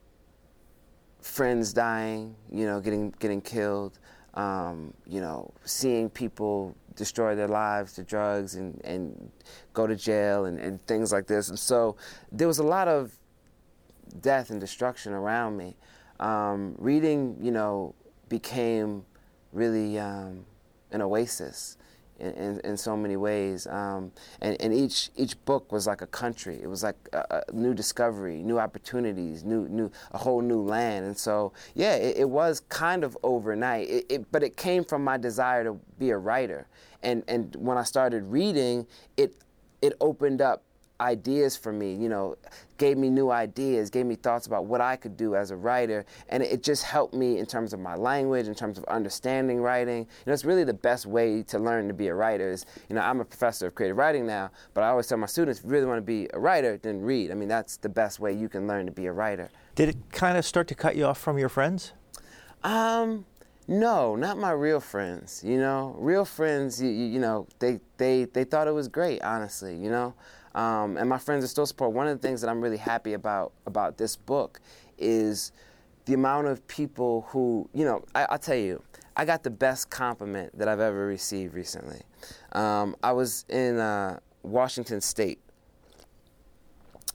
friends 1.22 1.72
dying, 1.72 2.36
you 2.52 2.66
know, 2.66 2.82
getting 2.82 3.12
getting 3.20 3.40
killed, 3.40 3.98
um, 4.34 4.94
you 5.08 5.22
know, 5.22 5.54
seeing 5.64 6.10
people 6.10 6.76
destroy 6.96 7.36
their 7.36 7.48
lives 7.48 7.94
to 7.94 8.04
drugs 8.04 8.56
and, 8.56 8.82
and 8.84 9.32
go 9.74 9.88
to 9.88 9.96
jail 9.96 10.46
and, 10.46 10.60
and 10.60 10.86
things 10.88 11.12
like 11.12 11.28
this. 11.28 11.50
And 11.50 11.60
so 11.60 11.96
there 12.32 12.48
was 12.48 12.60
a 12.60 12.64
lot 12.64 12.88
of 12.88 13.18
death 14.22 14.50
and 14.50 14.60
destruction 14.60 15.14
around 15.14 15.58
me. 15.58 15.76
Um, 16.20 16.76
reading, 16.78 17.38
you 17.42 17.52
know, 17.52 17.94
became 18.30 19.06
really 19.52 20.00
um, 20.00 20.46
an 20.92 21.02
oasis 21.02 21.78
in, 22.20 22.32
in, 22.34 22.60
in, 22.62 22.78
so 22.78 22.96
many 22.96 23.18
ways. 23.18 23.68
Um, 23.68 24.12
and, 24.42 24.60
and 24.62 24.74
each 24.74 25.10
each 25.16 25.44
book 25.46 25.72
was 25.72 25.88
like 25.88 26.02
a 26.02 26.08
country. 26.08 26.60
It 26.62 26.68
was 26.68 26.84
like 26.84 26.96
a, 27.14 27.44
a, 27.48 27.52
new 27.52 27.74
discovery, 27.74 28.42
new 28.44 28.60
opportunities, 28.60 29.44
new 29.44 29.68
new 29.68 29.92
a 30.12 30.18
whole 30.18 30.42
new 30.42 30.62
land. 30.62 31.06
And 31.06 31.18
so 31.18 31.54
yeah, 31.74 31.96
it, 31.96 32.18
it 32.18 32.30
was 32.30 32.62
kind 32.70 33.04
of 33.04 33.18
overnight. 33.24 33.90
It, 33.90 34.06
it, 34.10 34.32
but 34.32 34.44
it 34.44 34.58
came 34.58 34.84
from 34.84 35.04
my 35.04 35.18
desire 35.18 35.64
to 35.64 35.80
be 36.00 36.10
a 36.12 36.18
writer. 36.18 36.68
And 37.04 37.24
and 37.28 37.56
when 37.56 37.78
I 37.78 37.84
started 37.84 38.24
reading, 38.24 38.88
it 39.18 39.36
it 39.82 39.94
opened 40.00 40.42
up 40.42 40.64
ideas 41.00 41.58
for 41.58 41.72
me, 41.72 41.94
you 41.94 42.10
know, 42.10 42.38
gave 42.78 42.98
me 42.98 43.10
new 43.10 43.32
ideas, 43.32 43.90
gave 43.90 44.06
me 44.06 44.16
thoughts 44.16 44.48
about 44.48 44.66
what 44.66 44.82
I 44.82 44.96
could 44.96 45.18
do 45.18 45.36
as 45.36 45.52
a 45.52 45.56
writer, 45.56 46.06
and 46.30 46.44
it 46.44 46.64
just 46.64 46.84
helped 46.84 47.14
me 47.14 47.38
in 47.38 47.46
terms 47.46 47.74
of 47.74 47.80
my 47.80 47.96
language, 47.96 48.48
in 48.48 48.56
terms 48.56 48.78
of 48.78 48.84
understanding 48.86 49.62
writing. 49.62 50.00
You 50.00 50.06
know, 50.28 50.34
it's 50.34 50.46
really 50.46 50.64
the 50.64 50.74
best 50.74 51.06
way 51.06 51.44
to 51.44 51.60
learn 51.60 51.88
to 51.88 51.94
be 51.94 52.08
a 52.08 52.16
writer 52.16 52.50
is, 52.50 52.66
you 52.90 52.96
know, 52.96 53.02
I'm 53.02 53.20
a 53.20 53.26
professor 53.26 53.68
of 53.68 53.76
creative 53.76 53.98
writing 53.98 54.26
now, 54.26 54.52
but 54.74 54.84
I 54.84 54.90
always 54.90 55.08
tell 55.08 55.18
my 55.18 55.28
students, 55.28 55.60
if 55.60 55.66
you 55.66 55.72
really 55.72 55.86
want 55.86 55.98
to 55.98 56.02
be 56.02 56.30
a 56.34 56.40
writer, 56.40 56.78
then 56.78 57.02
read. 57.02 57.32
I 57.32 57.34
mean, 57.34 57.50
that's 57.50 57.78
the 57.78 57.90
best 57.90 58.20
way 58.20 58.34
you 58.34 58.50
can 58.50 58.68
learn 58.68 58.86
to 58.86 58.92
be 58.92 59.06
a 59.06 59.14
writer. 59.14 59.50
Did 59.76 59.90
it 59.90 59.98
kind 60.12 60.38
of 60.38 60.46
start 60.46 60.68
to 60.70 60.76
cut 60.76 60.96
you 60.96 61.06
off 61.06 61.20
from 61.20 61.38
your 61.38 61.50
friends? 61.50 61.92
Um, 62.64 63.26
no, 63.68 64.16
not 64.16 64.38
my 64.38 64.52
real 64.52 64.80
friends. 64.80 65.44
You 65.44 65.58
know, 65.58 65.96
real 65.98 66.26
friends. 66.26 66.82
You, 66.82 66.90
you, 66.90 67.06
you 67.06 67.20
know, 67.20 67.48
they, 67.60 67.80
they 67.98 68.26
they 68.26 68.44
thought 68.44 68.68
it 68.68 68.74
was 68.74 68.88
great. 68.88 69.22
Honestly, 69.22 69.76
you 69.76 69.90
know, 69.90 70.14
um, 70.56 70.98
and 70.98 71.08
my 71.08 71.18
friends 71.18 71.44
are 71.44 71.48
still 71.48 71.66
support. 71.66 71.92
One 71.92 72.08
of 72.08 72.20
the 72.20 72.28
things 72.28 72.42
that 72.42 72.50
I'm 72.50 72.62
really 72.62 72.78
happy 72.78 73.14
about 73.14 73.54
about 73.68 73.98
this 73.98 74.16
book 74.16 74.60
is 74.98 75.52
the 76.06 76.14
amount 76.14 76.48
of 76.48 76.68
people 76.68 77.28
who, 77.30 77.70
you 77.74 77.86
know, 77.86 78.04
I, 78.14 78.28
will 78.30 78.38
tell 78.38 78.56
you, 78.56 78.82
I 79.16 79.26
got 79.26 79.44
the 79.44 79.50
best 79.50 79.90
compliment 79.90 80.58
that 80.58 80.68
I've 80.68 80.80
ever 80.80 81.06
received 81.06 81.54
recently. 81.54 82.02
Um, 82.54 82.96
I 83.04 83.12
was 83.12 83.46
in 83.50 83.80
uh, 83.80 84.20
Washington 84.42 85.02
State 85.02 85.40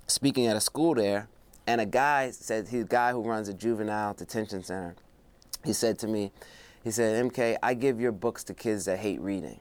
speaking 0.06 0.46
at 0.46 0.56
a 0.56 0.60
school 0.60 0.94
there, 0.94 1.28
and 1.66 1.80
a 1.80 1.86
guy 1.86 2.30
said 2.30 2.68
he's 2.68 2.82
a 2.82 2.86
guy 2.86 3.12
who 3.12 3.22
runs 3.22 3.48
a 3.48 3.54
juvenile 3.54 4.14
detention 4.14 4.62
center 4.62 4.96
he 5.64 5.72
said 5.72 5.98
to 6.00 6.06
me, 6.06 6.32
he 6.82 6.90
said, 6.90 7.30
MK, 7.30 7.56
I 7.62 7.74
give 7.74 8.00
your 8.00 8.12
books 8.12 8.44
to 8.44 8.54
kids 8.54 8.86
that 8.86 8.98
hate 8.98 9.20
reading. 9.20 9.60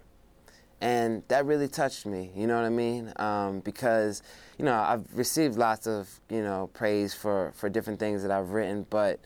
And 0.82 1.24
that 1.28 1.46
really 1.46 1.68
touched 1.68 2.06
me, 2.06 2.32
you 2.34 2.48
know 2.48 2.56
what 2.56 2.66
I 2.66 2.70
mean? 2.70 3.12
Um, 3.18 3.60
because, 3.60 4.24
you 4.58 4.64
know, 4.64 4.74
I've 4.74 5.06
received 5.14 5.58
lots 5.58 5.88
of, 5.88 6.08
you 6.30 6.42
know, 6.42 6.70
praise 6.74 7.14
for, 7.14 7.52
for 7.56 7.68
different 7.68 8.00
things 8.00 8.22
that 8.22 8.32
I've 8.32 8.52
written, 8.52 8.86
but 8.90 9.20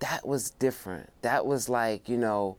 that 0.00 0.26
was 0.26 0.50
different. 0.50 1.08
That 1.22 1.46
was 1.46 1.68
like, 1.68 2.08
you 2.08 2.16
know, 2.16 2.56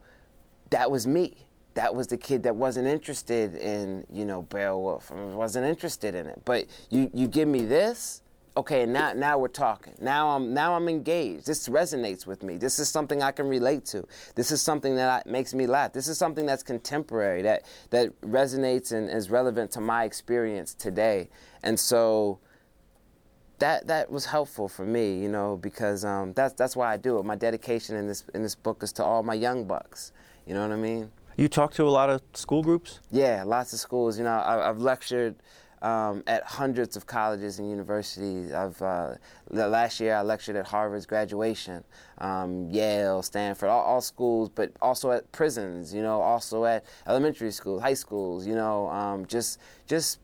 that 0.70 0.90
was 0.90 1.06
me. 1.06 1.46
That 1.74 1.94
was 1.94 2.08
the 2.08 2.18
kid 2.18 2.44
that 2.44 2.56
wasn't 2.56 2.88
interested 2.88 3.56
in, 3.56 4.06
you 4.10 4.24
know, 4.24 4.44
Beowulf. 4.44 5.12
Wasn't 5.12 5.66
interested 5.66 6.16
in 6.16 6.28
it. 6.28 6.42
But 6.46 6.68
you, 6.90 7.10
you 7.14 7.28
give 7.28 7.48
me 7.48 7.66
this, 7.66 8.22
okay, 8.56 8.86
now 8.86 9.14
now 9.14 9.38
we're 9.38 9.48
talking. 9.48 9.94
Now 10.00 10.30
I'm 10.30 10.54
now 10.54 10.74
I'm 10.76 10.88
engaged. 10.88 11.46
This 11.46 11.68
resonates 11.70 12.26
with 12.26 12.44
me. 12.44 12.58
This 12.58 12.80
is 12.80 12.90
something 12.90 13.22
I 13.22 13.32
can 13.32 13.48
relate 13.48 13.86
to. 13.86 14.06
This 14.36 14.52
is 14.52 14.62
something 14.62 14.96
that 14.96 15.28
makes 15.28 15.54
me 15.54 15.68
laugh. 15.68 15.94
This 15.94 16.08
is 16.08 16.18
something 16.18 16.46
that's 16.46 16.64
contemporary 16.64 17.42
that 17.44 17.64
that 17.92 18.20
resonates 18.22 18.92
and 18.92 19.10
is 19.10 19.30
relevant 19.30 19.72
to 19.72 19.82
my 19.82 20.04
experience 20.04 20.74
today. 20.74 21.30
And 21.64 21.80
so 21.80 22.40
that 23.60 23.88
that 23.88 24.12
was 24.12 24.26
helpful 24.26 24.68
for 24.68 24.86
me, 24.86 25.20
you 25.22 25.30
know, 25.30 25.58
because 25.58 26.04
um, 26.04 26.34
that's 26.34 26.54
that's 26.54 26.76
why 26.76 26.92
I 26.92 26.98
do 26.98 27.20
it. 27.20 27.26
My 27.26 27.36
dedication 27.36 27.96
in 27.96 28.08
this 28.08 28.26
in 28.34 28.42
this 28.44 28.56
book 28.56 28.84
is 28.84 28.92
to 28.94 29.04
all 29.04 29.24
my 29.24 29.36
young 29.36 29.66
bucks. 29.66 30.12
You 30.46 30.56
know 30.56 30.62
what 30.62 30.72
I 30.72 30.78
mean? 30.78 31.12
You 31.38 31.48
talk 31.48 31.74
to 31.76 31.84
a 31.84 31.90
lot 31.90 32.10
of 32.10 32.22
school 32.34 32.62
groups? 32.62 33.00
Yeah, 33.10 33.44
lots 33.46 33.72
of 33.72 33.80
schools. 33.80 34.18
You 34.18 34.26
know, 34.26 34.32
I, 34.32 34.70
I've 34.70 34.80
lectured 34.80 35.36
um, 35.82 36.24
at 36.28 36.44
hundreds 36.44 36.96
of 36.96 37.06
colleges 37.06 37.60
and 37.60 37.70
universities. 37.70 38.52
I've, 38.54 38.82
uh, 38.82 39.16
last 39.50 40.00
year 40.00 40.16
I 40.16 40.22
lectured 40.22 40.56
at 40.56 40.68
Harvard's 40.68 41.06
graduation, 41.06 41.84
um, 42.20 42.70
Yale, 42.70 43.22
Stanford, 43.22 43.70
all, 43.70 43.82
all, 43.82 44.02
schools, 44.02 44.50
but 44.50 44.72
also 44.82 45.12
at 45.12 45.32
prisons. 45.32 45.94
You 45.94 46.02
know, 46.02 46.22
also 46.22 46.66
at 46.66 46.86
elementary 47.08 47.52
schools, 47.52 47.82
high 47.82 47.96
schools. 47.96 48.46
You 48.46 48.56
know, 48.56 48.90
um, 48.90 49.26
just 49.26 49.60
just 49.88 50.20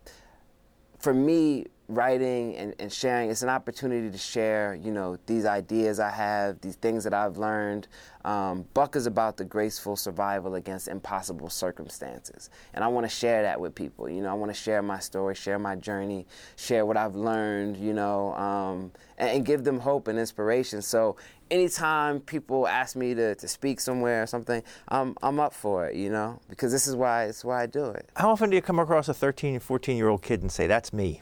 for 1.00 1.14
me, 1.14 1.66
writing 1.90 2.56
and, 2.58 2.76
and 2.80 2.92
sharing 2.92 3.30
it's 3.30 3.44
an 3.44 3.50
opportunity 3.50 4.10
to 4.10 4.18
share 4.18 4.76
you 4.76 4.92
know 4.92 5.18
these 5.26 5.46
ideas 5.46 6.02
i 6.02 6.10
have 6.10 6.60
these 6.60 6.76
things 6.76 7.06
that 7.06 7.14
i've 7.14 7.38
learned 7.38 7.88
um, 8.28 8.66
buck 8.74 8.98
is 8.98 9.06
about 9.06 9.38
the 9.38 9.46
graceful 9.46 9.96
survival 9.96 10.56
against 10.56 10.90
impossible 10.90 11.50
circumstances. 11.50 12.50
And 12.74 12.84
i 12.84 12.88
want 12.88 13.06
to 13.06 13.10
share 13.10 13.42
that 13.44 13.60
with 13.60 13.74
people 13.74 14.10
you 14.10 14.22
know 14.22 14.30
i 14.30 14.34
want 14.34 14.54
to 14.54 14.60
share 14.60 14.82
my 14.82 15.00
story 15.00 15.34
share 15.34 15.58
my 15.58 15.76
journey 15.76 16.28
share 16.58 16.86
what 16.86 16.98
i've 16.98 17.16
learned 17.16 17.78
you 17.78 17.94
know 17.94 18.34
um, 18.34 18.92
and, 19.18 19.30
and, 19.30 19.46
give 19.46 19.64
them 19.64 19.80
hope 19.80 20.10
and 20.10 20.20
inspiration. 20.20 20.82
So 20.82 21.16
anytime 21.50 22.20
people 22.20 22.68
ask 22.68 22.96
me 22.98 23.14
to, 23.16 23.36
to 23.36 23.48
speak 23.48 23.80
somewhere 23.80 24.24
or 24.24 24.28
something 24.28 24.62
I'm, 24.90 25.16
I'm 25.24 25.40
up 25.40 25.54
for 25.54 25.88
it 25.88 25.96
you 25.96 26.10
know 26.10 26.40
because 26.50 26.74
this 26.74 26.86
is 26.86 26.96
why 26.96 27.26
it's 27.26 27.46
why 27.46 27.64
i 27.64 27.66
do 27.66 27.86
it. 27.86 28.10
How 28.18 28.30
often 28.30 28.50
do 28.50 28.58
you 28.58 28.62
come 28.62 28.80
across 28.80 29.08
a 29.08 29.14
13 29.14 29.60
14 29.60 29.96
year 29.96 30.10
old 30.10 30.22
kid 30.22 30.42
and 30.42 30.52
say 30.52 30.68
that's 30.68 30.92
me 30.92 31.22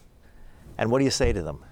and 0.77 0.89
what 0.89 0.97
do 0.99 1.05
you 1.05 1.11
say 1.11 1.31
to 1.31 1.43
them? 1.43 1.63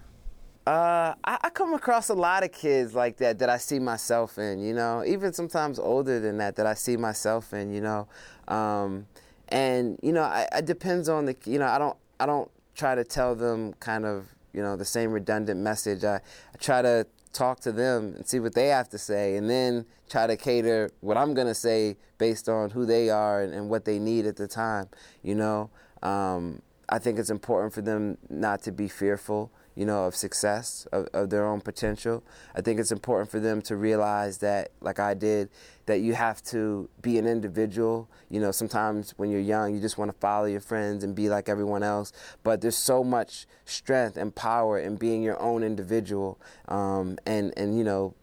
Uh, 0.66 1.14
I, 1.26 1.40
I, 1.44 1.50
come 1.50 1.74
across 1.74 2.08
a 2.08 2.14
lot 2.14 2.44
of 2.44 2.54
kids 2.54 2.96
like 2.96 3.18
that 3.18 3.40
that 3.40 3.50
I 3.50 3.58
see 3.58 3.80
myself 3.80 4.38
in, 4.38 4.60
you 4.60 4.74
know, 4.74 5.04
even 5.06 5.34
sometimes 5.34 5.78
older 5.78 6.22
than 6.22 6.38
that 6.38 6.56
that 6.56 6.66
I 6.66 6.74
see 6.74 6.96
myself 6.96 7.54
in, 7.54 7.74
you 7.74 7.82
know. 7.82 8.08
Um, 8.48 9.06
and 9.50 10.00
you 10.02 10.14
know, 10.14 10.46
it 10.54 10.66
depends 10.66 11.10
on 11.10 11.26
the, 11.26 11.36
you 11.44 11.60
know, 11.60 11.68
I 11.68 11.78
don't, 11.78 11.98
I 12.18 12.26
don't 12.26 12.50
try 12.76 12.96
to 12.96 13.04
tell 13.04 13.36
them 13.36 13.74
kind 13.82 14.06
of, 14.06 14.28
you 14.54 14.62
know, 14.62 14.78
the 14.78 14.86
same 14.86 15.12
redundant 15.12 15.60
message. 15.60 16.06
I, 16.06 16.16
I 16.16 16.58
try 16.62 16.82
to 16.82 17.06
talk 17.34 17.60
to 17.62 17.74
them 17.74 18.14
and 18.16 18.26
see 18.26 18.40
what 18.40 18.54
they 18.54 18.68
have 18.68 18.88
to 18.90 18.98
say, 18.98 19.36
and 19.36 19.50
then 19.50 19.86
try 20.10 20.28
to 20.28 20.38
cater 20.38 20.92
what 21.02 21.18
I'm 21.18 21.34
gonna 21.34 21.56
say 21.56 21.98
based 22.20 22.48
on 22.48 22.70
who 22.70 22.86
they 22.86 23.10
are 23.10 23.42
and, 23.42 23.54
and 23.54 23.70
what 23.70 23.84
they 23.84 24.00
need 24.00 24.26
at 24.26 24.38
the 24.38 24.48
time, 24.48 24.88
you 25.24 25.36
know. 25.36 25.70
Um, 26.02 26.62
I 26.88 27.00
think 27.00 27.20
it's 27.20 27.30
important 27.30 27.74
for 27.74 27.82
them 27.82 28.18
not 28.30 28.62
to 28.64 28.72
be 28.72 28.88
fearful, 28.88 29.52
you 29.76 29.86
know, 29.86 30.06
of 30.06 30.16
success, 30.16 30.88
of, 30.92 31.08
of, 31.14 31.30
their 31.30 31.46
own 31.46 31.62
potential. 31.62 32.24
I 32.56 32.62
think 32.62 32.80
it's 32.80 32.92
important 32.92 33.32
for 33.32 33.40
them 33.40 33.62
to 33.64 33.76
realize 33.76 34.38
that, 34.40 34.72
like 34.82 35.00
I 35.00 35.14
did, 35.14 35.50
that 35.88 36.00
you 36.02 36.14
have 36.14 36.44
to 36.46 36.90
be 37.02 37.18
an 37.18 37.26
individual. 37.26 38.10
You 38.30 38.40
know, 38.40 38.52
sometimes 38.52 39.12
when 39.18 39.32
you're 39.32 39.42
young, 39.42 39.74
you 39.74 39.82
just 39.82 39.98
want 39.98 40.12
to 40.12 40.18
follow 40.20 40.46
your 40.46 40.62
friends 40.62 41.04
and 41.04 41.16
be 41.16 41.30
like 41.30 41.50
everyone 41.50 41.84
else. 41.84 42.12
But 42.44 42.62
there's 42.62 42.78
so 42.78 43.04
much 43.04 43.48
strength 43.66 44.16
and 44.18 44.34
power 44.34 44.80
in 44.80 44.96
being 44.96 45.24
your 45.24 45.42
own 45.42 45.64
individual, 45.64 46.40
um, 46.68 47.18
and 47.26 47.54
and 47.58 47.78
you 47.78 47.84
know, 47.84 48.14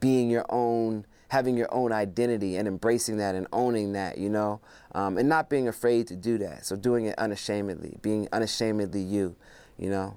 being 0.00 0.30
your 0.30 0.46
own 0.48 1.06
having 1.28 1.56
your 1.56 1.72
own 1.74 1.92
identity 1.92 2.56
and 2.56 2.68
embracing 2.68 3.16
that 3.16 3.34
and 3.34 3.46
owning 3.52 3.92
that, 3.92 4.16
you 4.16 4.28
know, 4.28 4.60
um, 4.94 5.18
and 5.18 5.28
not 5.28 5.50
being 5.50 5.66
afraid 5.66 6.06
to 6.06 6.14
do 6.14 6.38
that. 6.38 6.64
So 6.64 6.76
doing 6.76 7.06
it 7.06 7.18
unashamedly, 7.18 7.98
being 8.00 8.28
unashamedly 8.32 9.02
you, 9.02 9.34
you 9.76 9.90
know. 9.90 10.16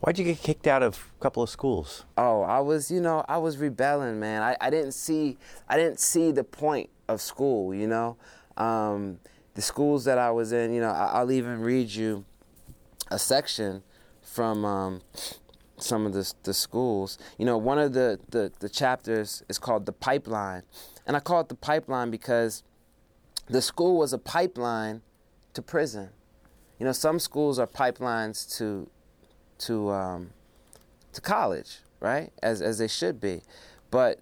Why'd 0.00 0.18
you 0.18 0.24
get 0.24 0.40
kicked 0.40 0.66
out 0.68 0.82
of 0.82 1.10
a 1.18 1.22
couple 1.22 1.42
of 1.42 1.50
schools? 1.50 2.04
Oh, 2.16 2.42
I 2.42 2.60
was, 2.60 2.90
you 2.90 3.00
know, 3.00 3.24
I 3.28 3.38
was 3.38 3.56
rebelling, 3.56 4.20
man. 4.20 4.42
I, 4.42 4.56
I 4.60 4.70
didn't 4.70 4.92
see, 4.92 5.36
I 5.68 5.76
didn't 5.76 5.98
see 5.98 6.30
the 6.30 6.44
point 6.44 6.88
of 7.08 7.20
school, 7.20 7.74
you 7.74 7.88
know. 7.88 8.16
Um, 8.56 9.18
the 9.54 9.62
schools 9.62 10.04
that 10.04 10.16
I 10.16 10.30
was 10.30 10.52
in, 10.52 10.72
you 10.72 10.80
know, 10.80 10.90
I, 10.90 11.22
will 11.22 11.32
even 11.32 11.60
read 11.60 11.90
you 11.90 12.24
a 13.10 13.18
section 13.18 13.82
from 14.22 14.64
um, 14.64 15.02
some 15.78 16.06
of 16.06 16.12
the, 16.12 16.32
the 16.44 16.54
schools. 16.54 17.18
You 17.36 17.46
know, 17.46 17.58
one 17.58 17.80
of 17.80 17.92
the, 17.92 18.20
the, 18.30 18.52
the 18.60 18.68
chapters 18.68 19.42
is 19.48 19.58
called 19.58 19.84
The 19.84 19.92
Pipeline. 19.92 20.62
And 21.06 21.16
I 21.16 21.20
call 21.20 21.40
it 21.40 21.48
The 21.48 21.56
Pipeline 21.56 22.12
because 22.12 22.62
the 23.46 23.60
school 23.60 23.98
was 23.98 24.12
a 24.12 24.18
pipeline 24.18 25.02
to 25.54 25.62
prison. 25.62 26.10
You 26.78 26.86
know, 26.86 26.92
some 26.92 27.18
schools 27.18 27.58
are 27.58 27.66
pipelines 27.66 28.56
to, 28.58 28.88
to, 29.58 29.90
um, 29.90 30.30
to 31.12 31.20
college, 31.20 31.78
right? 32.00 32.32
As, 32.42 32.62
as 32.62 32.78
they 32.78 32.88
should 32.88 33.20
be. 33.20 33.42
But 33.90 34.20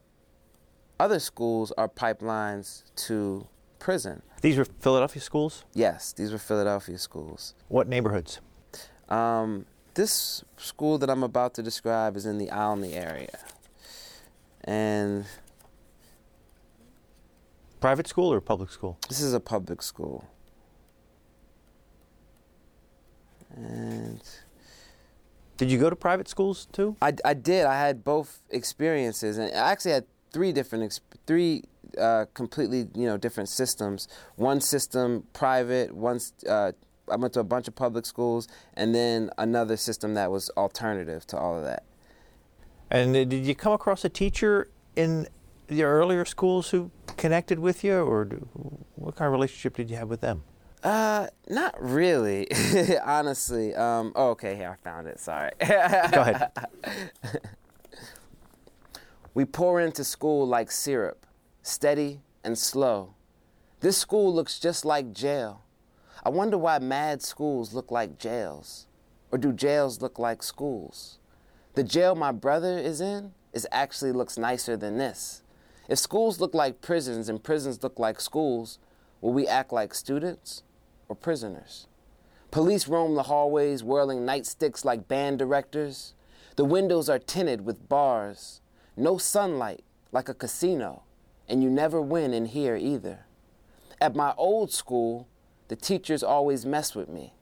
other 0.99 1.19
schools 1.19 1.73
are 1.77 1.89
pipelines 1.89 2.83
to 3.07 3.47
prison. 3.79 4.23
These 4.43 4.59
were 4.59 4.65
Philadelphia 4.65 5.23
schools? 5.23 5.65
Yes, 5.75 6.13
these 6.13 6.33
were 6.33 6.39
Philadelphia 6.39 6.99
schools. 6.99 7.55
What 7.69 7.89
neighborhoods? 7.89 8.41
Um, 9.09 9.67
this 9.95 10.45
school 10.57 10.99
that 10.99 11.09
I'm 11.11 11.23
about 11.23 11.55
to 11.55 11.63
describe 11.63 12.17
is 12.17 12.27
in 12.27 12.39
the 12.39 12.51
Olney 12.51 12.95
area. 12.95 13.39
And 14.65 15.25
private 17.81 18.07
school 18.07 18.33
or 18.33 18.41
public 18.41 18.71
school? 18.71 18.99
This 19.09 19.21
is 19.21 19.33
a 19.33 19.41
public 19.41 19.83
school. 19.83 20.25
And 23.55 24.21
did 25.57 25.71
you 25.71 25.79
go 25.79 25.91
to 25.91 25.97
private 25.97 26.29
schools 26.29 26.67
too? 26.73 26.97
I, 27.01 27.15
I 27.25 27.35
did. 27.35 27.67
I 27.67 27.79
had 27.79 28.05
both 28.05 28.43
experiences, 28.51 29.39
and 29.39 29.55
I 29.55 29.71
actually 29.71 29.93
had 29.93 30.05
three 30.33 30.53
different, 30.53 31.01
three 31.27 31.65
uh, 31.99 32.27
completely 32.35 32.89
you 32.95 33.07
know 33.07 33.17
different 33.17 33.49
systems. 33.49 34.09
One 34.37 34.61
system 34.61 35.25
private, 35.33 35.95
one 35.95 36.21
uh, 36.49 36.73
I 37.11 37.17
went 37.17 37.33
to 37.35 37.41
a 37.41 37.45
bunch 37.45 37.69
of 37.69 37.75
public 37.75 38.07
schools, 38.07 38.49
and 38.75 38.95
then 38.95 39.31
another 39.39 39.77
system 39.77 40.15
that 40.15 40.31
was 40.31 40.51
alternative 40.57 41.27
to 41.29 41.39
all 41.39 41.57
of 41.57 41.65
that. 41.65 41.85
And 42.91 43.15
did 43.15 43.47
you 43.47 43.55
come 43.55 43.73
across 43.73 44.05
a 44.05 44.09
teacher 44.09 44.71
in 44.95 45.27
your 45.69 45.91
earlier 45.91 46.25
schools 46.25 46.71
who 46.71 46.91
connected 47.17 47.59
with 47.59 47.83
you, 47.83 47.97
or 47.99 48.25
do, 48.25 48.49
what 48.95 49.17
kind 49.17 49.27
of 49.27 49.33
relationship 49.33 49.77
did 49.77 49.91
you 49.91 49.97
have 49.97 50.09
with 50.09 50.21
them? 50.21 50.43
Uh, 50.87 51.27
not 51.49 51.75
really, 51.83 52.47
honestly. 53.05 53.75
Um, 53.75 54.13
oh, 54.15 54.31
okay, 54.31 54.55
here 54.55 54.71
I 54.71 54.89
found 54.89 55.09
it. 55.09 55.19
Sorry. 55.19 55.51
Go 55.59 56.21
ahead. 56.21 56.53
we 59.35 59.45
pour 59.45 59.81
into 59.81 60.05
school 60.05 60.47
like 60.47 60.71
syrup, 60.71 61.27
steady 61.65 62.21
and 62.45 62.57
slow. 62.57 63.15
This 63.81 63.99
school 63.99 64.33
looks 64.33 64.61
just 64.61 64.85
like 64.85 65.13
jail. 65.13 65.65
I 66.25 66.29
wonder 66.29 66.57
why 66.57 66.79
mad 66.79 67.21
schools 67.21 67.75
look 67.75 67.91
like 67.91 68.17
jails. 68.17 68.87
Or 69.33 69.39
do 69.39 69.53
jails 69.53 70.01
look 70.01 70.21
like 70.21 70.41
schools? 70.41 71.19
The 71.75 71.83
jail 71.83 72.15
my 72.15 72.31
brother 72.31 72.79
is 72.79 73.01
in 73.01 73.33
is 73.53 73.67
actually 73.73 74.13
looks 74.13 74.39
nicer 74.39 74.77
than 74.77 74.99
this. 74.99 75.43
If 75.89 75.99
schools 75.99 76.39
look 76.41 76.55
like 76.55 76.81
prisons 76.81 77.29
and 77.29 77.43
prisons 77.43 77.83
look 77.83 77.99
like 77.99 78.21
schools, 78.21 78.79
will 79.21 79.33
we 79.33 79.49
act 79.49 79.73
like 79.73 79.93
students 79.93 80.63
or 81.09 81.17
prisoners? 81.17 81.87
Police 82.51 82.89
roam 82.89 83.15
the 83.15 83.25
hallways 83.25 83.83
whirling 83.83 84.21
nightsticks 84.21 84.85
like 84.85 85.09
band 85.09 85.39
directors. 85.39 86.15
The 86.57 86.65
windows 86.65 87.09
are 87.09 87.19
tinted 87.19 87.65
with 87.67 87.89
bars. 87.89 88.61
No 88.97 89.19
sunlight 89.19 89.85
like 90.13 90.29
a 90.29 90.35
casino, 90.35 91.03
and 91.49 91.63
you 91.63 91.69
never 91.69 92.01
win 92.01 92.33
in 92.33 92.47
here 92.47 92.77
either. 92.77 93.27
At 94.01 94.15
my 94.17 94.33
old 94.37 94.73
school, 94.73 95.29
the 95.69 95.77
teachers 95.77 96.23
always 96.23 96.65
mess 96.65 96.95
with 96.95 97.09
me. 97.09 97.35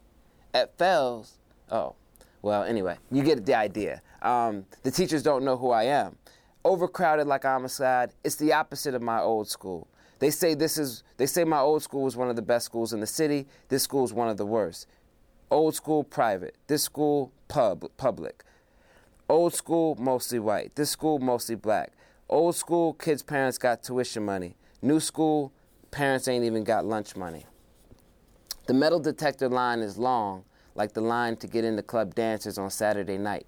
At 0.53 0.77
Fells, 0.79 1.39
oh, 1.71 1.95
well, 2.43 2.63
anyway, 2.65 2.97
you 3.11 3.23
get 3.23 3.45
the 3.47 3.55
idea. 3.55 4.03
Um, 4.23 4.67
the 4.83 4.91
teachers 4.91 5.23
don't 5.23 5.45
know 5.45 5.57
who 5.57 5.71
I 5.71 5.85
am. 5.85 6.17
overcrowded 6.65 7.27
like 7.27 7.45
Amistad. 7.45 8.13
It's 8.25 8.37
the 8.37 8.53
opposite 8.53 8.95
of 8.95 9.03
my 9.03 9.21
old 9.21 9.49
school. 9.49 9.87
They 10.19 10.31
say 10.31 10.55
this 10.55 10.79
is 10.79 11.03
they 11.17 11.27
say 11.27 11.45
my 11.45 11.59
old 11.59 11.83
school 11.83 12.03
was 12.03 12.17
one 12.17 12.31
of 12.31 12.37
the 12.37 12.43
best 12.43 12.67
schools 12.67 12.93
in 12.93 13.01
the 13.01 13.07
city. 13.07 13.47
This 13.69 13.83
school 13.83 14.05
is 14.05 14.13
one 14.13 14.29
of 14.29 14.37
the 14.37 14.47
worst. 14.47 14.87
Old 15.51 15.75
school 15.75 16.05
private. 16.05 16.57
This 16.67 16.83
school 16.83 17.33
pub 17.49 17.91
public. 17.97 18.45
Old 19.29 19.55
school 19.55 19.97
mostly 19.97 20.39
white. 20.39 20.75
This 20.77 20.91
school 20.91 21.19
mostly 21.19 21.55
black. 21.55 21.93
Old 22.29 22.57
school 22.57 22.95
kids' 22.95 23.23
parents 23.23 23.59
got 23.59 23.83
tuition 23.83 24.25
money. 24.25 24.57
New 24.83 25.01
school 25.01 25.53
parents 25.91 26.29
ain't 26.29 26.45
even 26.45 26.65
got 26.65 26.85
lunch 26.85 27.17
money. 27.17 27.47
The 28.67 28.75
metal 28.75 28.99
detector 28.99 29.49
line 29.49 29.81
is 29.81 29.99
long, 29.99 30.45
like 30.75 30.93
the 30.95 31.01
line 31.01 31.37
to 31.37 31.47
get 31.47 31.65
into 31.65 31.83
club 31.83 32.15
dancers 32.15 32.59
on 32.59 32.71
Saturday 32.71 33.19
night. 33.19 33.47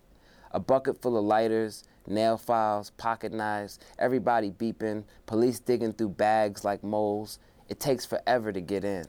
A 0.52 0.60
bucket 0.60 1.00
full 1.00 1.16
of 1.16 1.24
lighters, 1.24 1.84
nail 2.08 2.36
files, 2.36 2.90
pocket 2.90 3.32
knives, 3.32 3.78
everybody 3.98 4.50
beeping, 4.50 5.04
police 5.26 5.58
digging 5.58 5.92
through 5.92 6.10
bags 6.10 6.64
like 6.64 6.82
moles. 6.82 7.38
It 7.68 7.80
takes 7.80 8.04
forever 8.04 8.52
to 8.52 8.60
get 8.60 8.84
in. 8.84 9.06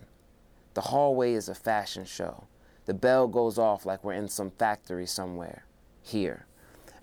The 0.73 0.81
hallway 0.81 1.33
is 1.33 1.49
a 1.49 1.55
fashion 1.55 2.05
show. 2.05 2.47
The 2.85 2.93
bell 2.93 3.27
goes 3.27 3.57
off 3.57 3.85
like 3.85 4.03
we're 4.03 4.13
in 4.13 4.29
some 4.29 4.51
factory 4.51 5.05
somewhere. 5.05 5.65
Here. 6.01 6.45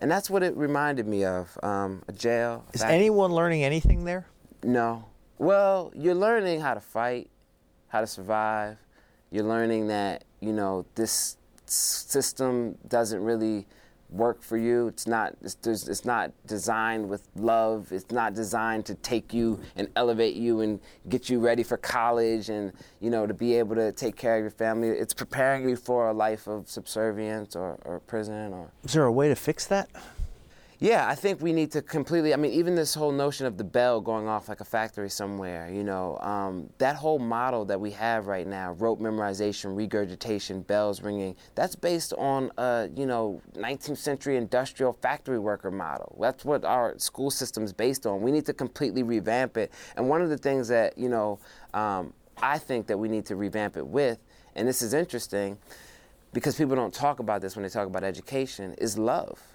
And 0.00 0.10
that's 0.10 0.28
what 0.28 0.42
it 0.42 0.56
reminded 0.56 1.06
me 1.06 1.24
of 1.24 1.58
um, 1.62 2.02
a 2.08 2.12
jail. 2.12 2.64
Is 2.72 2.82
anyone 2.82 3.32
learning 3.32 3.62
anything 3.62 4.04
there? 4.04 4.26
No. 4.62 5.06
Well, 5.38 5.92
you're 5.94 6.14
learning 6.14 6.60
how 6.60 6.74
to 6.74 6.80
fight, 6.80 7.30
how 7.88 8.00
to 8.00 8.06
survive. 8.06 8.78
You're 9.30 9.44
learning 9.44 9.88
that, 9.88 10.24
you 10.40 10.52
know, 10.52 10.86
this 10.94 11.36
system 11.66 12.76
doesn't 12.88 13.22
really 13.22 13.66
work 14.14 14.42
for 14.42 14.56
you. 14.56 14.88
It's 14.88 15.06
not 15.06 15.34
it's, 15.42 15.56
it's, 15.66 16.04
not 16.04 16.32
designed 16.46 17.08
with 17.08 17.28
love. 17.34 17.90
It's 17.90 18.10
not 18.10 18.34
designed 18.34 18.86
to 18.86 18.94
take 18.94 19.34
you 19.34 19.60
and 19.76 19.88
elevate 19.96 20.36
you 20.36 20.60
and 20.60 20.80
get 21.08 21.28
you 21.28 21.40
ready 21.40 21.62
for 21.62 21.76
college 21.76 22.48
and 22.48 22.72
you 23.00 23.10
know 23.10 23.26
to 23.26 23.34
be 23.34 23.54
able 23.54 23.74
to 23.74 23.92
take 23.92 24.16
care 24.16 24.36
of 24.36 24.42
your 24.42 24.50
family. 24.50 24.88
It's 24.88 25.14
preparing 25.14 25.68
you 25.68 25.76
for 25.76 26.08
a 26.08 26.12
life 26.12 26.46
of 26.46 26.68
subservience 26.68 27.56
or, 27.56 27.78
or 27.84 28.00
prison 28.00 28.52
or. 28.52 28.70
Is 28.84 28.92
there 28.92 29.04
a 29.04 29.12
way 29.12 29.28
to 29.28 29.36
fix 29.36 29.66
that? 29.66 29.88
Yeah, 30.84 31.08
I 31.08 31.14
think 31.14 31.40
we 31.40 31.54
need 31.54 31.72
to 31.72 31.80
completely. 31.80 32.34
I 32.34 32.36
mean, 32.36 32.52
even 32.52 32.74
this 32.74 32.92
whole 32.92 33.10
notion 33.10 33.46
of 33.46 33.56
the 33.56 33.64
bell 33.64 34.02
going 34.02 34.28
off 34.28 34.50
like 34.50 34.60
a 34.60 34.66
factory 34.66 35.08
somewhere, 35.08 35.70
you 35.72 35.82
know, 35.82 36.18
um, 36.18 36.68
that 36.76 36.94
whole 36.94 37.18
model 37.18 37.64
that 37.64 37.80
we 37.80 37.90
have 37.92 38.26
right 38.26 38.46
now 38.46 38.72
rote 38.72 39.00
memorization, 39.00 39.74
regurgitation, 39.74 40.60
bells 40.60 41.00
ringing 41.00 41.36
that's 41.54 41.74
based 41.74 42.12
on 42.18 42.50
a, 42.58 42.90
you 42.94 43.06
know, 43.06 43.40
19th 43.54 43.96
century 43.96 44.36
industrial 44.36 44.92
factory 44.92 45.38
worker 45.38 45.70
model. 45.70 46.18
That's 46.20 46.44
what 46.44 46.66
our 46.66 46.98
school 46.98 47.30
system 47.30 47.64
is 47.64 47.72
based 47.72 48.04
on. 48.04 48.20
We 48.20 48.30
need 48.30 48.44
to 48.44 48.52
completely 48.52 49.02
revamp 49.02 49.56
it. 49.56 49.72
And 49.96 50.10
one 50.10 50.20
of 50.20 50.28
the 50.28 50.36
things 50.36 50.68
that, 50.68 50.98
you 50.98 51.08
know, 51.08 51.38
um, 51.72 52.12
I 52.42 52.58
think 52.58 52.88
that 52.88 52.98
we 52.98 53.08
need 53.08 53.24
to 53.24 53.36
revamp 53.36 53.78
it 53.78 53.86
with, 53.86 54.18
and 54.54 54.68
this 54.68 54.82
is 54.82 54.92
interesting 54.92 55.56
because 56.34 56.56
people 56.56 56.76
don't 56.76 56.92
talk 56.92 57.20
about 57.20 57.40
this 57.40 57.56
when 57.56 57.62
they 57.62 57.70
talk 57.70 57.86
about 57.86 58.04
education, 58.04 58.74
is 58.74 58.98
love 58.98 59.53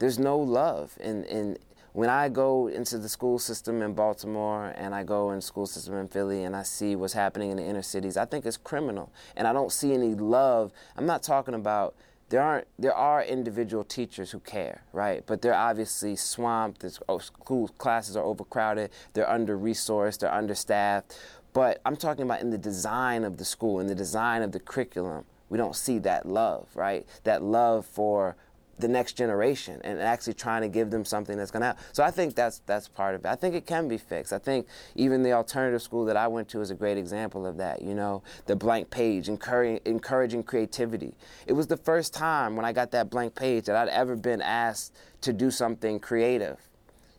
there's 0.00 0.18
no 0.18 0.36
love. 0.36 0.98
And, 1.00 1.24
and 1.26 1.58
when 1.92 2.08
I 2.08 2.28
go 2.28 2.68
into 2.68 2.98
the 2.98 3.08
school 3.08 3.38
system 3.38 3.82
in 3.82 3.94
Baltimore 3.94 4.74
and 4.76 4.94
I 4.94 5.04
go 5.04 5.30
in 5.30 5.40
school 5.40 5.66
system 5.66 5.94
in 5.96 6.08
Philly 6.08 6.42
and 6.44 6.56
I 6.56 6.62
see 6.62 6.96
what's 6.96 7.12
happening 7.12 7.50
in 7.50 7.58
the 7.58 7.64
inner 7.64 7.82
cities, 7.82 8.16
I 8.16 8.24
think 8.24 8.46
it's 8.46 8.56
criminal. 8.56 9.12
And 9.36 9.46
I 9.46 9.52
don't 9.52 9.70
see 9.70 9.92
any 9.92 10.14
love. 10.14 10.72
I'm 10.96 11.06
not 11.06 11.22
talking 11.22 11.54
about 11.54 11.94
there 12.30 12.40
aren't 12.40 12.68
there 12.78 12.94
are 12.94 13.24
individual 13.24 13.82
teachers 13.82 14.30
who 14.30 14.38
care, 14.40 14.82
right? 14.92 15.24
But 15.26 15.42
they're 15.42 15.52
obviously 15.52 16.14
swamped. 16.16 16.80
The 16.80 16.96
oh, 17.08 17.18
school 17.18 17.68
classes 17.76 18.16
are 18.16 18.24
overcrowded. 18.24 18.90
They're 19.12 19.28
under 19.28 19.58
resourced. 19.58 20.20
They're 20.20 20.32
understaffed. 20.32 21.18
But 21.52 21.80
I'm 21.84 21.96
talking 21.96 22.22
about 22.22 22.40
in 22.40 22.50
the 22.50 22.58
design 22.58 23.24
of 23.24 23.36
the 23.36 23.44
school, 23.44 23.80
in 23.80 23.88
the 23.88 23.96
design 23.96 24.42
of 24.42 24.52
the 24.52 24.60
curriculum. 24.60 25.24
We 25.48 25.58
don't 25.58 25.74
see 25.74 25.98
that 25.98 26.26
love, 26.26 26.68
right? 26.76 27.04
That 27.24 27.42
love 27.42 27.84
for 27.84 28.36
the 28.80 28.88
next 28.88 29.14
generation 29.14 29.80
and 29.84 30.00
actually 30.00 30.34
trying 30.34 30.62
to 30.62 30.68
give 30.68 30.90
them 30.90 31.04
something 31.04 31.36
that's 31.36 31.50
going 31.50 31.60
to 31.60 31.66
help. 31.66 31.78
So 31.92 32.02
I 32.02 32.10
think 32.10 32.34
that's 32.34 32.60
that's 32.66 32.88
part 32.88 33.14
of 33.14 33.24
it. 33.24 33.28
I 33.28 33.34
think 33.34 33.54
it 33.54 33.66
can 33.66 33.88
be 33.88 33.98
fixed. 33.98 34.32
I 34.32 34.38
think 34.38 34.66
even 34.94 35.22
the 35.22 35.32
alternative 35.32 35.82
school 35.82 36.04
that 36.06 36.16
I 36.16 36.28
went 36.28 36.48
to 36.50 36.60
is 36.60 36.70
a 36.70 36.74
great 36.74 36.98
example 36.98 37.46
of 37.46 37.56
that. 37.58 37.82
You 37.82 37.94
know, 37.94 38.22
the 38.46 38.56
blank 38.56 38.90
page, 38.90 39.28
encouraging 39.28 39.80
encouraging 39.84 40.42
creativity. 40.42 41.14
It 41.46 41.52
was 41.52 41.66
the 41.66 41.76
first 41.76 42.14
time 42.14 42.56
when 42.56 42.64
I 42.64 42.72
got 42.72 42.90
that 42.92 43.10
blank 43.10 43.34
page 43.34 43.66
that 43.66 43.76
I'd 43.76 43.88
ever 43.88 44.16
been 44.16 44.42
asked 44.42 44.96
to 45.22 45.32
do 45.32 45.50
something 45.50 46.00
creative. 46.00 46.58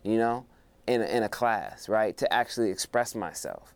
You 0.04 0.17
know, 0.17 0.45
in 0.88 1.02
a, 1.02 1.06
in 1.06 1.24
a 1.24 1.30
class, 1.30 1.88
right? 1.88 2.17
To 2.17 2.34
actually 2.34 2.71
express 2.71 3.15
myself. 3.15 3.74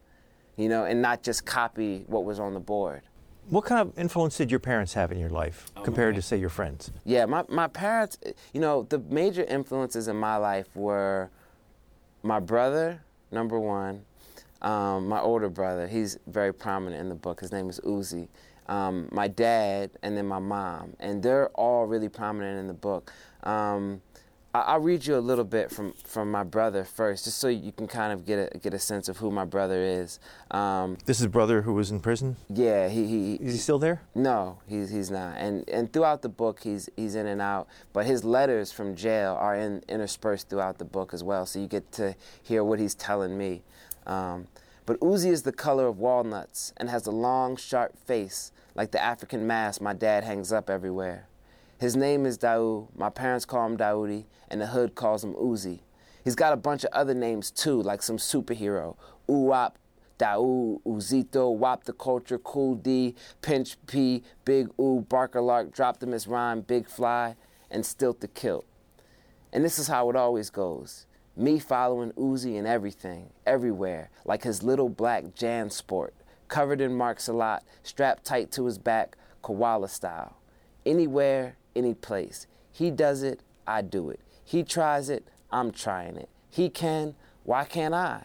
You 0.57 0.69
know, 0.69 0.85
and 0.85 1.01
not 1.01 1.21
just 1.21 1.45
copy 1.45 2.05
what 2.07 2.23
was 2.23 2.39
on 2.39 2.53
the 2.53 2.59
board. 2.59 3.01
What 3.49 3.65
kind 3.65 3.81
of 3.81 3.97
influence 3.97 4.37
did 4.37 4.49
your 4.49 4.59
parents 4.59 4.93
have 4.93 5.11
in 5.11 5.19
your 5.19 5.29
life 5.29 5.67
oh, 5.77 5.81
compared 5.81 6.15
to, 6.15 6.21
say, 6.21 6.37
your 6.37 6.49
friends? 6.49 6.91
Yeah, 7.03 7.25
my, 7.25 7.43
my 7.47 7.67
parents, 7.67 8.17
you 8.53 8.59
know, 8.59 8.83
the 8.89 8.99
major 8.99 9.43
influences 9.43 10.07
in 10.07 10.15
my 10.15 10.37
life 10.37 10.67
were 10.75 11.29
my 12.23 12.39
brother, 12.39 13.03
number 13.31 13.59
one, 13.59 14.03
um, 14.63 15.07
my 15.07 15.19
older 15.19 15.49
brother. 15.49 15.87
He's 15.87 16.17
very 16.25 16.53
prominent 16.53 16.99
in 16.99 17.09
the 17.09 17.15
book. 17.15 17.39
His 17.39 17.51
name 17.51 17.69
is 17.69 17.79
Uzi. 17.81 18.27
Um, 18.67 19.09
my 19.11 19.27
dad, 19.27 19.91
and 20.01 20.17
then 20.17 20.25
my 20.25 20.39
mom. 20.39 20.95
And 20.99 21.21
they're 21.21 21.49
all 21.49 21.85
really 21.85 22.09
prominent 22.09 22.59
in 22.59 22.65
the 22.65 22.73
book. 22.73 23.13
Um, 23.43 24.01
I'll 24.61 24.79
read 24.79 25.05
you 25.05 25.17
a 25.17 25.19
little 25.19 25.43
bit 25.43 25.71
from, 25.71 25.93
from 26.03 26.31
my 26.31 26.43
brother 26.43 26.83
first, 26.83 27.25
just 27.25 27.39
so 27.39 27.47
you 27.47 27.71
can 27.71 27.87
kind 27.87 28.13
of 28.13 28.25
get 28.25 28.53
a 28.53 28.57
get 28.57 28.73
a 28.73 28.79
sense 28.79 29.09
of 29.09 29.17
who 29.17 29.31
my 29.31 29.45
brother 29.45 29.81
is. 29.81 30.19
Um, 30.51 30.97
this 31.05 31.19
is 31.19 31.27
brother 31.27 31.61
who 31.61 31.73
was 31.73 31.91
in 31.91 31.99
prison. 31.99 32.35
Yeah, 32.49 32.87
he, 32.87 33.07
he 33.07 33.33
is 33.35 33.53
he 33.53 33.59
still 33.59 33.79
there? 33.79 34.01
No, 34.13 34.59
he's 34.67 34.89
he's 34.89 35.11
not. 35.11 35.37
And 35.37 35.67
and 35.69 35.91
throughout 35.91 36.21
the 36.21 36.29
book, 36.29 36.61
he's 36.63 36.89
he's 36.95 37.15
in 37.15 37.27
and 37.27 37.41
out. 37.41 37.67
But 37.93 38.05
his 38.05 38.23
letters 38.23 38.71
from 38.71 38.95
jail 38.95 39.37
are 39.39 39.55
in, 39.55 39.83
interspersed 39.87 40.49
throughout 40.49 40.77
the 40.77 40.85
book 40.85 41.13
as 41.13 41.23
well, 41.23 41.45
so 41.45 41.59
you 41.59 41.67
get 41.67 41.91
to 41.93 42.15
hear 42.41 42.63
what 42.63 42.79
he's 42.79 42.95
telling 42.95 43.37
me. 43.37 43.63
Um, 44.05 44.47
but 44.85 44.99
Uzi 44.99 45.31
is 45.31 45.43
the 45.43 45.51
color 45.51 45.87
of 45.87 45.97
walnuts 45.97 46.71
and 46.77 46.89
has 46.89 47.07
a 47.07 47.11
long, 47.11 47.57
sharp 47.57 47.97
face 48.05 48.51
like 48.75 48.91
the 48.91 49.01
African 49.01 49.47
mask 49.47 49.81
my 49.81 49.93
dad 49.93 50.23
hangs 50.23 50.51
up 50.51 50.69
everywhere. 50.69 51.27
His 51.77 51.97
name 51.97 52.25
is 52.25 52.37
Daoud. 52.37 52.87
My 52.95 53.09
parents 53.09 53.43
call 53.43 53.65
him 53.65 53.75
Daoudi, 53.75 54.23
and 54.47 54.61
the 54.61 54.67
hood 54.67 54.95
calls 54.95 55.25
him 55.25 55.33
Uzi. 55.33 55.79
He's 56.23 56.35
got 56.35 56.53
a 56.53 56.57
bunch 56.57 56.85
of 56.85 56.89
other 56.93 57.13
names 57.13 57.51
too, 57.51 57.81
like 57.81 58.01
some 58.01 58.15
superhero. 58.15 58.95
Uwap, 59.27 59.73
Daoud, 60.17 60.81
Uzito, 60.83 61.53
Wap 61.53 61.83
the 61.83 61.91
Culture, 61.91 62.37
Cool 62.37 62.75
D, 62.75 63.13
Pinch 63.41 63.75
P, 63.87 64.23
Big 64.45 64.69
U, 64.79 65.05
Barker 65.09 65.41
Lark, 65.41 65.73
Drop 65.73 65.99
the 65.99 66.07
Miss 66.07 66.27
rhyme, 66.27 66.61
Big 66.61 66.87
Fly, 66.87 67.35
and 67.69 67.85
Stilt 67.85 68.21
the 68.21 68.29
Kilt. 68.29 68.65
And 69.51 69.65
this 69.65 69.77
is 69.77 69.89
how 69.89 70.09
it 70.09 70.15
always 70.15 70.49
goes. 70.49 71.07
Me 71.35 71.59
following 71.59 72.13
Uzi 72.13 72.57
and 72.57 72.65
everything, 72.65 73.31
everywhere, 73.45 74.09
like 74.23 74.43
his 74.43 74.63
little 74.63 74.87
black 74.87 75.35
JanSport, 75.35 76.11
covered 76.47 76.79
in 76.79 76.95
Marc-Celotte, 76.95 77.63
strapped 77.83 78.23
tight 78.23 78.49
to 78.53 78.65
his 78.65 78.77
back, 78.77 79.17
koala 79.41 79.89
style. 79.89 80.37
Anywhere, 80.85 81.57
any 81.75 81.93
place. 81.93 82.47
He 82.71 82.91
does 82.91 83.23
it, 83.23 83.41
I 83.67 83.81
do 83.81 84.09
it. 84.09 84.19
He 84.43 84.63
tries 84.63 85.09
it, 85.09 85.27
I'm 85.51 85.71
trying 85.71 86.17
it. 86.17 86.29
He 86.49 86.69
can, 86.69 87.15
why 87.43 87.65
can't 87.65 87.93
I? 87.93 88.23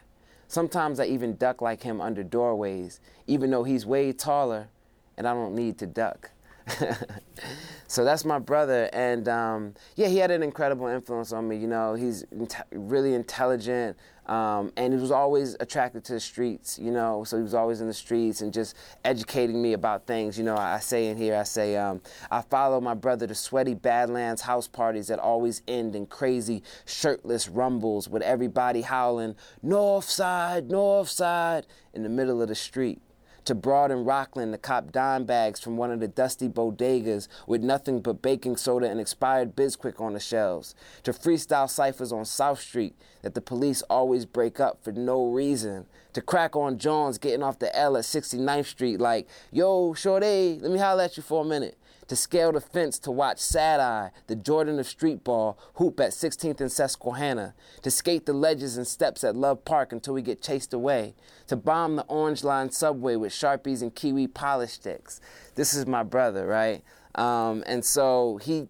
Sometimes 0.48 0.98
I 0.98 1.06
even 1.06 1.36
duck 1.36 1.62
like 1.62 1.82
him 1.82 2.00
under 2.00 2.22
doorways, 2.22 3.00
even 3.26 3.50
though 3.50 3.64
he's 3.64 3.86
way 3.86 4.12
taller 4.12 4.68
and 5.16 5.28
I 5.28 5.34
don't 5.34 5.54
need 5.54 5.78
to 5.78 5.86
duck. 5.86 6.30
so 7.86 8.04
that's 8.04 8.24
my 8.24 8.38
brother, 8.38 8.88
and 8.92 9.28
um, 9.28 9.74
yeah, 9.96 10.08
he 10.08 10.18
had 10.18 10.30
an 10.30 10.42
incredible 10.42 10.86
influence 10.86 11.32
on 11.32 11.48
me. 11.48 11.56
You 11.56 11.66
know, 11.66 11.94
he's 11.94 12.24
really 12.70 13.14
intelligent, 13.14 13.96
um, 14.26 14.72
and 14.76 14.92
he 14.92 14.98
was 14.98 15.10
always 15.10 15.56
attracted 15.60 16.04
to 16.04 16.14
the 16.14 16.20
streets. 16.20 16.78
You 16.78 16.90
know, 16.90 17.24
so 17.24 17.36
he 17.36 17.42
was 17.42 17.54
always 17.54 17.80
in 17.80 17.86
the 17.86 17.94
streets 17.94 18.40
and 18.40 18.52
just 18.52 18.76
educating 19.04 19.60
me 19.60 19.72
about 19.72 20.06
things. 20.06 20.38
You 20.38 20.44
know, 20.44 20.56
I 20.56 20.78
say 20.78 21.08
in 21.08 21.16
here, 21.16 21.36
I 21.36 21.44
say, 21.44 21.76
um, 21.76 22.00
I 22.30 22.42
follow 22.42 22.80
my 22.80 22.94
brother 22.94 23.26
to 23.26 23.34
sweaty 23.34 23.74
Badlands 23.74 24.42
house 24.42 24.68
parties 24.68 25.08
that 25.08 25.18
always 25.18 25.62
end 25.68 25.96
in 25.96 26.06
crazy 26.06 26.62
shirtless 26.86 27.48
rumbles 27.48 28.08
with 28.08 28.22
everybody 28.22 28.82
howling 28.82 29.36
"North 29.62 30.08
Side, 30.08 30.70
North 30.70 31.08
Side" 31.08 31.66
in 31.92 32.02
the 32.02 32.08
middle 32.08 32.40
of 32.42 32.48
the 32.48 32.54
street 32.54 33.00
to 33.44 33.54
Broad 33.54 33.90
and 33.90 34.06
Rockland 34.06 34.52
to 34.52 34.58
cop 34.58 34.92
dime 34.92 35.24
bags 35.24 35.60
from 35.60 35.76
one 35.76 35.90
of 35.90 36.00
the 36.00 36.08
dusty 36.08 36.48
bodegas 36.48 37.28
with 37.46 37.62
nothing 37.62 38.00
but 38.00 38.22
baking 38.22 38.56
soda 38.56 38.88
and 38.88 39.00
expired 39.00 39.56
Bisquick 39.56 40.00
on 40.00 40.12
the 40.12 40.20
shelves, 40.20 40.74
to 41.02 41.12
freestyle 41.12 41.68
ciphers 41.68 42.12
on 42.12 42.24
South 42.24 42.60
Street 42.60 42.94
that 43.22 43.34
the 43.34 43.40
police 43.40 43.82
always 43.82 44.24
break 44.26 44.60
up 44.60 44.82
for 44.82 44.92
no 44.92 45.26
reason, 45.26 45.86
to 46.12 46.20
crack 46.20 46.56
on 46.56 46.78
Johns 46.78 47.18
getting 47.18 47.42
off 47.42 47.58
the 47.58 47.74
L 47.76 47.96
at 47.96 48.04
69th 48.04 48.66
Street 48.66 49.00
like, 49.00 49.28
yo, 49.50 49.94
shorty, 49.94 50.58
let 50.60 50.70
me 50.70 50.78
holler 50.78 51.04
at 51.04 51.16
you 51.16 51.22
for 51.22 51.42
a 51.42 51.48
minute 51.48 51.76
to 52.10 52.16
scale 52.16 52.50
the 52.50 52.60
fence 52.60 52.98
to 52.98 53.08
watch 53.12 53.38
Sad 53.38 53.78
Eye, 53.78 54.10
the 54.26 54.34
Jordan 54.34 54.80
of 54.80 54.88
street 54.88 55.22
ball, 55.22 55.56
hoop 55.74 56.00
at 56.00 56.10
16th 56.10 56.60
and 56.60 56.72
Susquehanna, 56.72 57.54
to 57.82 57.88
skate 57.92 58.26
the 58.26 58.32
ledges 58.32 58.76
and 58.76 58.84
steps 58.84 59.22
at 59.22 59.36
Love 59.36 59.64
Park 59.64 59.92
until 59.92 60.14
we 60.14 60.20
get 60.20 60.42
chased 60.42 60.74
away, 60.74 61.14
to 61.46 61.54
bomb 61.54 61.94
the 61.94 62.02
Orange 62.08 62.42
Line 62.42 62.72
subway 62.72 63.14
with 63.14 63.32
Sharpies 63.32 63.80
and 63.80 63.94
Kiwi 63.94 64.26
polish 64.26 64.72
sticks. 64.72 65.20
This 65.54 65.72
is 65.72 65.86
my 65.86 66.02
brother, 66.02 66.48
right? 66.48 66.82
Um, 67.14 67.62
and 67.64 67.84
so 67.84 68.40
he 68.42 68.66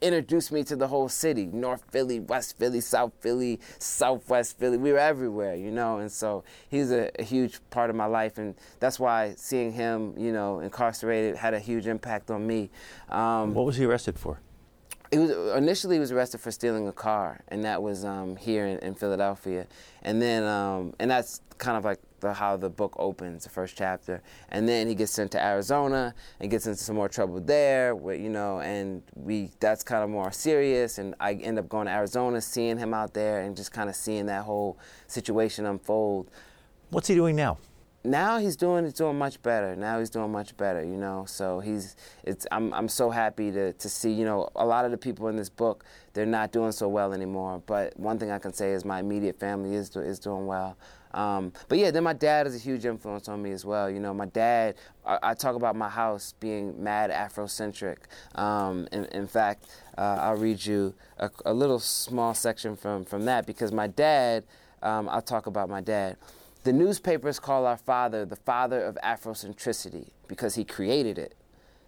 introduced 0.00 0.52
me 0.52 0.64
to 0.64 0.76
the 0.76 0.88
whole 0.88 1.08
city 1.08 1.46
North 1.46 1.84
Philly, 1.90 2.20
West 2.20 2.58
Philly, 2.58 2.80
South 2.80 3.12
Philly, 3.20 3.60
Southwest 3.78 4.58
Philly. 4.58 4.76
We 4.76 4.92
were 4.92 4.98
everywhere, 4.98 5.54
you 5.54 5.70
know, 5.70 5.98
and 5.98 6.10
so 6.10 6.44
he's 6.68 6.90
a, 6.90 7.10
a, 7.18 7.22
huge 7.22 7.60
part 7.70 7.90
of 7.90 7.96
my 7.96 8.06
life. 8.06 8.38
And 8.38 8.54
that's 8.78 8.98
why 8.98 9.34
seeing 9.36 9.72
him, 9.72 10.14
you 10.16 10.32
know, 10.32 10.60
incarcerated 10.60 11.36
had 11.36 11.54
a 11.54 11.60
huge 11.60 11.86
impact 11.86 12.30
on 12.30 12.46
me. 12.46 12.70
Um, 13.08 13.54
what 13.54 13.66
was 13.66 13.76
he 13.76 13.84
arrested 13.84 14.18
for? 14.18 14.40
He 15.10 15.18
was 15.18 15.30
initially 15.56 15.96
he 15.96 16.00
was 16.00 16.12
arrested 16.12 16.40
for 16.40 16.50
stealing 16.50 16.86
a 16.86 16.92
car, 16.92 17.40
and 17.48 17.64
that 17.64 17.82
was 17.82 18.04
um, 18.04 18.36
here 18.36 18.66
in, 18.66 18.78
in, 18.78 18.94
Philadelphia. 18.94 19.66
And 20.02 20.22
then, 20.22 20.44
um, 20.44 20.94
and 21.00 21.10
that's 21.10 21.40
kind 21.58 21.76
of 21.76 21.84
like 21.84 21.98
the, 22.20 22.32
how 22.32 22.56
the 22.56 22.70
book 22.70 22.94
opens, 22.96 23.42
the 23.44 23.50
first 23.50 23.76
chapter. 23.76 24.22
And 24.50 24.68
then 24.68 24.86
he 24.86 24.94
gets 24.94 25.10
sent 25.10 25.32
to 25.32 25.44
Arizona 25.44 26.14
and 26.38 26.50
gets 26.50 26.66
into 26.66 26.78
some 26.78 26.94
more 26.94 27.08
trouble 27.08 27.40
there, 27.40 27.96
where, 27.96 28.14
you 28.14 28.28
know, 28.28 28.60
and 28.60 29.02
we 29.16 29.50
that's 29.58 29.82
kind 29.82 30.04
of 30.04 30.10
more 30.10 30.30
serious. 30.30 30.98
And 30.98 31.16
I 31.18 31.34
end 31.34 31.58
up 31.58 31.68
going 31.68 31.86
to 31.86 31.92
Arizona, 31.92 32.40
seeing 32.40 32.78
him 32.78 32.94
out 32.94 33.12
there, 33.12 33.40
and 33.40 33.56
just 33.56 33.72
kind 33.72 33.90
of 33.90 33.96
seeing 33.96 34.26
that 34.26 34.44
whole 34.44 34.78
situation 35.08 35.66
unfold. 35.66 36.30
What's 36.90 37.08
he 37.08 37.14
doing 37.14 37.34
now? 37.34 37.58
Now 38.04 38.38
he's 38.38 38.56
doing 38.56 38.84
he's 38.84 38.94
doing 38.94 39.18
much 39.18 39.42
better. 39.42 39.76
Now 39.76 39.98
he's 39.98 40.10
doing 40.10 40.32
much 40.32 40.56
better, 40.56 40.82
you 40.82 40.96
know. 40.96 41.24
So 41.26 41.60
he's 41.60 41.96
it's 42.24 42.46
I'm 42.50 42.72
I'm 42.72 42.88
so 42.88 43.10
happy 43.10 43.50
to 43.52 43.72
to 43.72 43.88
see, 43.88 44.10
you 44.12 44.24
know, 44.24 44.48
a 44.56 44.64
lot 44.64 44.84
of 44.84 44.90
the 44.90 44.98
people 44.98 45.28
in 45.28 45.36
this 45.36 45.50
book, 45.50 45.84
they're 46.14 46.26
not 46.26 46.52
doing 46.52 46.72
so 46.72 46.88
well 46.88 47.12
anymore. 47.12 47.62
But 47.66 47.98
one 47.98 48.18
thing 48.18 48.30
I 48.30 48.38
can 48.38 48.52
say 48.52 48.72
is 48.72 48.84
my 48.84 49.00
immediate 49.00 49.38
family 49.38 49.74
is 49.74 49.94
is 49.96 50.18
doing 50.18 50.46
well. 50.46 50.76
Um, 51.12 51.52
but 51.68 51.78
yeah, 51.78 51.90
then 51.90 52.04
my 52.04 52.12
dad 52.12 52.46
is 52.46 52.54
a 52.54 52.58
huge 52.58 52.84
influence 52.84 53.28
on 53.28 53.42
me 53.42 53.50
as 53.50 53.64
well. 53.64 53.90
You 53.90 53.98
know, 53.98 54.14
my 54.14 54.26
dad, 54.26 54.76
I, 55.04 55.18
I 55.22 55.34
talk 55.34 55.56
about 55.56 55.74
my 55.74 55.88
house 55.88 56.34
being 56.38 56.82
mad 56.82 57.10
Afrocentric. 57.10 57.96
Um, 58.36 58.86
in, 58.92 59.06
in, 59.06 59.26
fact, 59.26 59.66
uh, 59.98 60.18
I'll 60.20 60.36
read 60.36 60.64
you 60.64 60.94
a, 61.18 61.28
a, 61.44 61.52
little 61.52 61.80
small 61.80 62.32
section 62.32 62.76
from, 62.76 63.04
from 63.04 63.24
that 63.24 63.44
because 63.44 63.72
my 63.72 63.88
dad, 63.88 64.44
um, 64.82 65.08
I'll 65.08 65.20
talk 65.20 65.46
about 65.46 65.68
my 65.68 65.80
dad. 65.80 66.16
The 66.62 66.72
newspapers 66.74 67.40
call 67.40 67.64
our 67.64 67.78
father 67.78 68.26
the 68.26 68.36
father 68.36 68.82
of 68.82 68.98
Afrocentricity 69.02 70.10
because 70.28 70.56
he 70.56 70.64
created 70.64 71.16
it. 71.16 71.34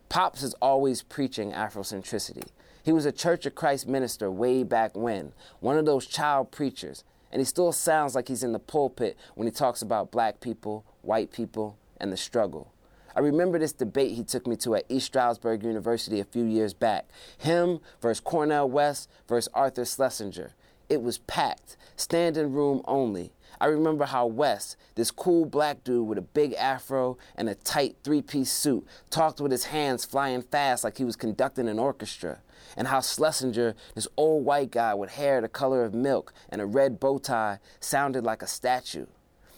Pops 0.08 0.42
is 0.42 0.54
always 0.62 1.02
preaching 1.02 1.52
Afrocentricity. 1.52 2.48
He 2.82 2.90
was 2.90 3.04
a 3.04 3.12
Church 3.12 3.44
of 3.44 3.54
Christ 3.54 3.86
minister 3.86 4.30
way 4.30 4.62
back 4.62 4.96
when, 4.96 5.34
one 5.60 5.76
of 5.76 5.84
those 5.84 6.06
child 6.06 6.50
preachers, 6.50 7.04
and 7.30 7.40
he 7.40 7.44
still 7.44 7.70
sounds 7.70 8.14
like 8.14 8.28
he's 8.28 8.42
in 8.42 8.52
the 8.52 8.58
pulpit 8.58 9.18
when 9.34 9.46
he 9.46 9.52
talks 9.52 9.82
about 9.82 10.10
black 10.10 10.40
people, 10.40 10.86
white 11.02 11.32
people, 11.32 11.76
and 11.98 12.10
the 12.10 12.16
struggle. 12.16 12.72
I 13.14 13.20
remember 13.20 13.58
this 13.58 13.74
debate 13.74 14.12
he 14.12 14.24
took 14.24 14.46
me 14.46 14.56
to 14.56 14.74
at 14.74 14.86
East 14.88 15.04
Stroudsburg 15.06 15.64
University 15.64 16.18
a 16.18 16.24
few 16.24 16.44
years 16.44 16.72
back. 16.72 17.10
Him 17.36 17.80
versus 18.00 18.20
Cornel 18.20 18.70
West 18.70 19.10
versus 19.28 19.50
Arthur 19.52 19.84
Schlesinger. 19.84 20.54
It 20.88 21.02
was 21.02 21.18
packed, 21.18 21.76
standing 21.94 22.52
room 22.52 22.80
only. 22.86 23.32
I 23.62 23.66
remember 23.66 24.06
how 24.06 24.26
West, 24.26 24.76
this 24.96 25.12
cool 25.12 25.46
black 25.46 25.84
dude 25.84 26.08
with 26.08 26.18
a 26.18 26.22
big 26.22 26.52
afro 26.54 27.16
and 27.36 27.48
a 27.48 27.54
tight 27.54 27.94
three 28.02 28.20
piece 28.20 28.50
suit, 28.50 28.84
talked 29.08 29.40
with 29.40 29.52
his 29.52 29.66
hands 29.66 30.04
flying 30.04 30.42
fast 30.42 30.82
like 30.82 30.98
he 30.98 31.04
was 31.04 31.14
conducting 31.14 31.68
an 31.68 31.78
orchestra. 31.78 32.40
And 32.76 32.88
how 32.88 33.00
Schlesinger, 33.00 33.76
this 33.94 34.08
old 34.16 34.44
white 34.44 34.72
guy 34.72 34.94
with 34.94 35.12
hair 35.12 35.40
the 35.40 35.48
color 35.48 35.84
of 35.84 35.94
milk 35.94 36.34
and 36.48 36.60
a 36.60 36.66
red 36.66 36.98
bow 36.98 37.18
tie, 37.18 37.60
sounded 37.78 38.24
like 38.24 38.42
a 38.42 38.48
statue. 38.48 39.06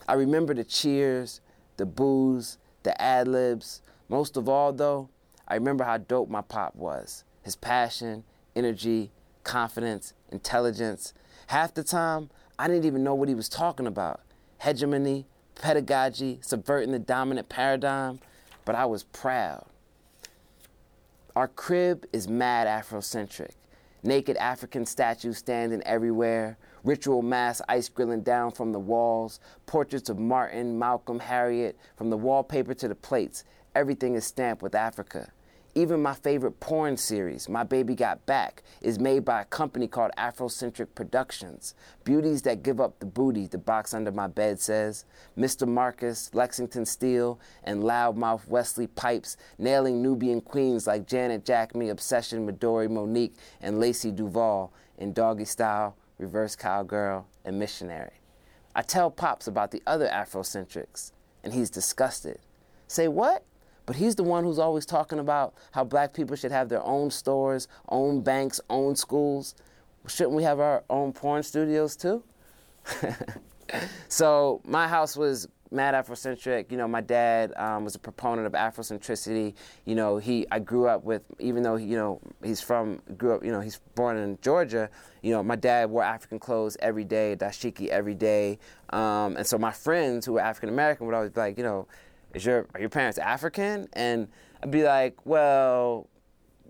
I 0.07 0.13
remember 0.13 0.53
the 0.53 0.65
cheers, 0.65 1.41
the 1.79 1.87
boos, 1.87 2.59
the 2.83 3.01
ad 3.01 3.27
libs. 3.27 3.81
Most 4.11 4.37
of 4.37 4.51
all, 4.51 4.75
though, 4.75 5.09
I 5.49 5.55
remember 5.55 5.83
how 5.83 5.97
dope 5.97 6.29
my 6.29 6.43
pop 6.43 6.77
was 6.77 7.25
his 7.41 7.57
passion, 7.57 8.25
energy, 8.55 9.13
confidence, 9.45 10.13
intelligence. 10.31 11.15
Half 11.47 11.73
the 11.73 11.85
time, 11.85 12.29
I 12.59 12.69
didn't 12.69 12.85
even 12.85 13.03
know 13.03 13.15
what 13.15 13.29
he 13.29 13.35
was 13.35 13.49
talking 13.49 13.87
about 13.87 14.21
hegemony, 14.61 15.27
pedagogy, 15.57 16.39
subverting 16.41 16.93
the 16.93 16.99
dominant 16.99 17.49
paradigm, 17.49 18.19
but 18.65 18.75
I 18.75 18.87
was 18.87 19.03
proud. 19.03 19.67
Our 21.37 21.49
crib 21.49 22.07
is 22.13 22.29
mad 22.29 22.67
Afrocentric. 22.67 23.51
Naked 24.03 24.37
African 24.37 24.87
statues 24.87 25.39
standing 25.39 25.83
everywhere, 25.83 26.57
ritual 26.85 27.23
mass 27.23 27.61
ice 27.69 27.89
grilling 27.89 28.23
down 28.23 28.53
from 28.53 28.73
the 28.73 28.79
walls, 28.79 29.41
portraits 29.67 30.09
of 30.09 30.19
Martin, 30.19 30.79
Malcolm, 30.79 31.19
Harriet, 31.19 31.77
from 31.97 32.11
the 32.11 32.17
wallpaper 32.17 32.75
to 32.75 32.89
the 32.89 32.95
plates. 32.95 33.45
Everything 33.75 34.15
is 34.15 34.25
stamped 34.25 34.63
with 34.63 34.75
Africa. 34.75 35.33
Even 35.77 36.01
my 36.01 36.15
favorite 36.15 36.61
porn 36.61 36.97
series, 36.97 37.49
My 37.49 37.65
Baby 37.65 37.97
Got 37.97 38.25
Back, 38.27 38.63
is 38.81 39.01
made 39.01 39.25
by 39.25 39.43
a 39.43 39.45
company 39.45 39.89
called 39.89 40.13
Afrocentric 40.17 40.95
Productions. 40.95 41.75
Beauties 42.05 42.43
that 42.43 42.63
give 42.63 42.81
up 42.81 43.01
the 43.01 43.07
booty, 43.07 43.49
the 43.49 43.59
box 43.59 43.93
under 43.93 44.13
my 44.13 44.29
bed 44.29 44.61
says. 44.61 45.05
Mr. 45.37 45.67
Marcus, 45.67 46.31
Lexington 46.33 46.87
Steele, 46.87 47.41
and 47.65 47.83
loudmouth 47.83 48.47
Wesley 48.47 48.87
Pipes, 48.87 49.37
nailing 49.59 50.01
Nubian 50.01 50.41
queens 50.41 50.87
like 50.87 51.09
Janet 51.09 51.45
Jacme, 51.45 51.91
Obsession, 51.91 52.47
Midori 52.47 52.89
Monique, 52.89 53.35
and 53.61 53.81
Lacey 53.81 54.13
Duval 54.13 54.73
in 54.97 55.13
Doggy 55.13 55.45
Style, 55.45 55.97
Reverse 56.19 56.55
Cowgirl, 56.55 57.27
and 57.45 57.59
Missionary. 57.59 58.21
I 58.77 58.83
tell 58.83 59.11
Pops 59.11 59.49
about 59.49 59.73
the 59.73 59.83
other 59.89 60.07
Afrocentrics, 60.07 61.11
and 61.43 61.53
he's 61.53 61.69
disgusted. 61.69 62.39
Say 62.87 63.09
what? 63.09 63.43
But 63.87 63.97
he's 63.97 64.15
the 64.15 64.23
one 64.23 64.45
who's 64.45 64.59
always 64.59 64.87
talking 64.87 65.19
about 65.19 65.55
how 65.73 65.85
black 65.85 66.15
people 66.15 66.37
should 66.37 66.53
have 66.53 66.69
their 66.69 66.85
own 66.85 67.11
stores, 67.11 67.69
own 67.89 68.23
banks, 68.23 68.61
own 68.71 68.97
schools. 68.97 69.55
Shouldn't 70.07 70.35
we 70.35 70.43
have 70.43 70.61
our 70.61 70.85
own 70.89 71.13
porn 71.13 71.43
studios 71.43 71.97
too? 71.97 72.23
so 74.09 74.61
my 74.65 74.89
house 74.89 75.17
was 75.17 75.49
mad 75.75 75.95
Afrocentric. 75.95 76.71
You 76.71 76.79
know, 76.79 76.89
my 76.89 77.01
dad 77.01 77.53
um, 77.57 77.85
was 77.85 77.95
a 77.95 77.99
proponent 77.99 78.47
of 78.47 78.53
Afrocentricity. 78.53 79.55
You 79.85 79.95
know, 79.95 80.17
he 80.19 80.47
I 80.51 80.61
grew 80.61 80.87
up 80.87 81.05
with, 81.05 81.23
even 81.39 81.63
though 81.63 81.77
you 81.77 81.97
know 81.97 82.21
he's 82.43 82.61
from 82.61 83.03
grew 83.19 83.35
up, 83.35 83.45
you 83.45 83.53
know 83.53 83.61
he's 83.61 83.81
born 83.95 84.17
in 84.17 84.39
Georgia. 84.41 84.89
You 85.23 85.33
know, 85.33 85.43
my 85.43 85.57
dad 85.57 85.91
wore 85.91 86.05
African 86.05 86.39
clothes 86.39 86.77
every 86.81 87.05
day, 87.05 87.37
dashiki 87.39 87.89
every 87.89 88.15
day, 88.15 88.59
um, 88.91 89.37
and 89.37 89.47
so 89.47 89.59
my 89.59 89.73
friends 89.73 90.25
who 90.25 90.35
were 90.35 90.41
African 90.41 90.69
American 90.69 91.07
would 91.07 91.15
always 91.15 91.31
be 91.31 91.41
like, 91.41 91.59
you 91.59 91.65
know, 91.65 91.87
is 92.35 92.45
your 92.45 92.67
are 92.75 92.81
your 92.81 92.91
parents 92.91 93.19
African? 93.19 93.89
And 93.93 94.29
I'd 94.63 94.71
be 94.71 94.83
like, 94.83 95.25
well, 95.25 96.09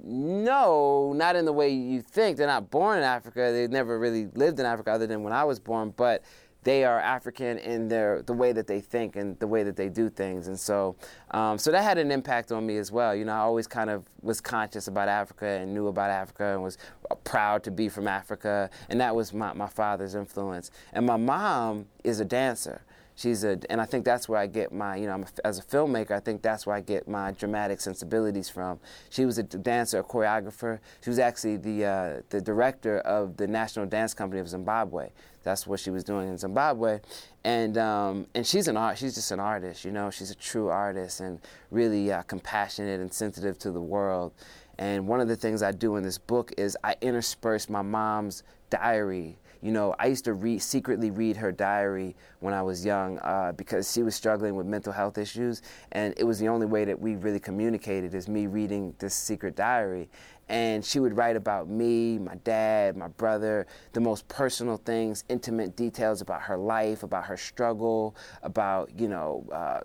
no, 0.02 1.12
not 1.14 1.36
in 1.36 1.44
the 1.44 1.52
way 1.52 1.70
you 1.70 2.02
think. 2.02 2.36
They're 2.36 2.46
not 2.46 2.70
born 2.70 2.98
in 2.98 3.04
Africa. 3.04 3.50
They 3.52 3.66
never 3.68 3.98
really 3.98 4.26
lived 4.34 4.60
in 4.60 4.66
Africa 4.66 4.92
other 4.92 5.06
than 5.06 5.22
when 5.22 5.32
I 5.32 5.44
was 5.44 5.58
born, 5.58 5.94
but 5.96 6.22
they 6.64 6.84
are 6.84 6.98
African 6.98 7.58
in 7.58 7.88
their 7.88 8.22
the 8.22 8.32
way 8.32 8.52
that 8.52 8.66
they 8.66 8.80
think 8.80 9.16
and 9.16 9.38
the 9.38 9.46
way 9.46 9.62
that 9.62 9.76
they 9.76 9.90
do 9.90 10.08
things, 10.08 10.48
and 10.48 10.58
so 10.58 10.96
um, 11.30 11.58
so 11.58 11.70
that 11.70 11.82
had 11.82 11.98
an 11.98 12.10
impact 12.10 12.52
on 12.52 12.66
me 12.66 12.78
as 12.78 12.90
well. 12.90 13.14
You 13.14 13.26
know, 13.26 13.32
I 13.32 13.38
always 13.38 13.66
kind 13.66 13.90
of 13.90 14.06
was 14.22 14.40
conscious 14.40 14.88
about 14.88 15.08
Africa 15.08 15.46
and 15.46 15.74
knew 15.74 15.88
about 15.88 16.10
Africa 16.10 16.54
and 16.54 16.62
was 16.62 16.78
proud 17.24 17.62
to 17.64 17.70
be 17.70 17.88
from 17.90 18.08
Africa, 18.08 18.70
and 18.88 18.98
that 19.00 19.14
was 19.14 19.32
my, 19.34 19.52
my 19.52 19.68
father's 19.68 20.14
influence. 20.14 20.70
And 20.94 21.04
my 21.04 21.18
mom 21.18 21.86
is 22.02 22.20
a 22.20 22.24
dancer 22.24 22.82
she's 23.14 23.44
a 23.44 23.58
and 23.70 23.80
i 23.80 23.84
think 23.84 24.04
that's 24.04 24.28
where 24.28 24.38
i 24.38 24.46
get 24.46 24.72
my 24.72 24.96
you 24.96 25.06
know 25.06 25.22
a, 25.22 25.46
as 25.46 25.58
a 25.58 25.62
filmmaker 25.62 26.12
i 26.12 26.20
think 26.20 26.42
that's 26.42 26.66
where 26.66 26.76
i 26.76 26.80
get 26.80 27.06
my 27.08 27.30
dramatic 27.32 27.80
sensibilities 27.80 28.48
from. 28.48 28.80
She 29.10 29.24
was 29.24 29.38
a 29.38 29.42
dancer 29.42 29.98
a 29.98 30.04
choreographer. 30.04 30.78
She 31.02 31.10
was 31.10 31.18
actually 31.18 31.56
the 31.56 31.84
uh, 31.84 32.22
the 32.30 32.40
director 32.40 32.98
of 33.00 33.36
the 33.36 33.46
national 33.46 33.86
dance 33.86 34.14
company 34.14 34.40
of 34.40 34.48
zimbabwe. 34.48 35.10
That's 35.42 35.66
what 35.66 35.80
she 35.80 35.90
was 35.90 36.04
doing 36.04 36.28
in 36.28 36.38
zimbabwe. 36.38 37.00
And 37.44 37.76
um, 37.76 38.26
and 38.34 38.46
she's 38.46 38.68
an 38.68 38.76
art 38.76 38.98
she's 38.98 39.14
just 39.14 39.30
an 39.30 39.40
artist 39.40 39.84
you 39.84 39.92
know 39.92 40.10
she's 40.10 40.30
a 40.30 40.34
true 40.34 40.68
artist 40.68 41.20
and 41.20 41.40
really 41.70 42.10
uh, 42.10 42.22
compassionate 42.22 43.00
and 43.00 43.12
sensitive 43.12 43.58
to 43.60 43.70
the 43.70 43.80
world. 43.80 44.32
And 44.78 45.06
one 45.06 45.20
of 45.20 45.28
the 45.28 45.36
things 45.36 45.62
i 45.62 45.70
do 45.70 45.96
in 45.96 46.02
this 46.02 46.18
book 46.18 46.52
is 46.56 46.76
i 46.82 46.96
intersperse 47.00 47.68
my 47.68 47.82
mom's 47.82 48.42
diary 48.70 49.38
you 49.64 49.72
know, 49.72 49.94
I 49.98 50.08
used 50.08 50.26
to 50.26 50.34
read, 50.34 50.60
secretly 50.60 51.10
read 51.10 51.38
her 51.38 51.50
diary 51.50 52.14
when 52.40 52.52
I 52.52 52.60
was 52.60 52.84
young 52.84 53.18
uh, 53.20 53.52
because 53.56 53.90
she 53.90 54.02
was 54.02 54.14
struggling 54.14 54.56
with 54.56 54.66
mental 54.66 54.92
health 54.92 55.16
issues, 55.16 55.62
and 55.92 56.12
it 56.18 56.24
was 56.24 56.38
the 56.38 56.48
only 56.48 56.66
way 56.66 56.84
that 56.84 57.00
we 57.00 57.16
really 57.16 57.40
communicated 57.40 58.14
is 58.14 58.28
me 58.28 58.46
reading 58.46 58.94
this 58.98 59.14
secret 59.14 59.56
diary. 59.56 60.10
And 60.50 60.84
she 60.84 61.00
would 61.00 61.16
write 61.16 61.36
about 61.36 61.66
me, 61.66 62.18
my 62.18 62.34
dad, 62.44 62.94
my 62.94 63.08
brother, 63.08 63.66
the 63.94 64.00
most 64.00 64.28
personal 64.28 64.76
things, 64.76 65.24
intimate 65.30 65.76
details 65.76 66.20
about 66.20 66.42
her 66.42 66.58
life, 66.58 67.02
about 67.02 67.24
her 67.24 67.38
struggle, 67.38 68.14
about 68.42 68.90
you 69.00 69.08
know. 69.08 69.46
Uh, 69.50 69.80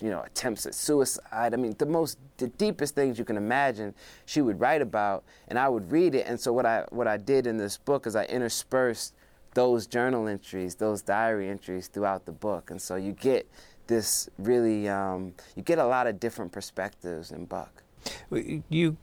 you 0.00 0.10
know, 0.10 0.22
attempts 0.22 0.66
at 0.66 0.74
suicide. 0.74 1.54
I 1.54 1.56
mean, 1.56 1.74
the 1.78 1.86
most, 1.86 2.18
the 2.36 2.48
deepest 2.48 2.94
things 2.94 3.18
you 3.18 3.24
can 3.24 3.36
imagine, 3.36 3.94
she 4.26 4.40
would 4.40 4.60
write 4.60 4.82
about, 4.82 5.24
and 5.48 5.58
I 5.58 5.68
would 5.68 5.90
read 5.90 6.14
it. 6.14 6.26
And 6.26 6.38
so 6.38 6.52
what 6.52 6.66
I 6.66 6.84
what 6.90 7.06
I 7.06 7.16
did 7.16 7.46
in 7.46 7.56
this 7.56 7.76
book 7.76 8.06
is 8.06 8.16
I 8.16 8.24
interspersed 8.24 9.14
those 9.54 9.86
journal 9.86 10.28
entries, 10.28 10.74
those 10.74 11.02
diary 11.02 11.48
entries 11.48 11.88
throughout 11.88 12.26
the 12.26 12.32
book, 12.32 12.70
and 12.70 12.80
so 12.80 12.96
you 12.96 13.12
get 13.12 13.48
this 13.86 14.28
really, 14.38 14.88
um, 14.88 15.32
you 15.56 15.62
get 15.62 15.78
a 15.78 15.86
lot 15.86 16.06
of 16.06 16.20
different 16.20 16.52
perspectives 16.52 17.32
in 17.32 17.46
Buck. 17.46 17.82
You 18.30 18.96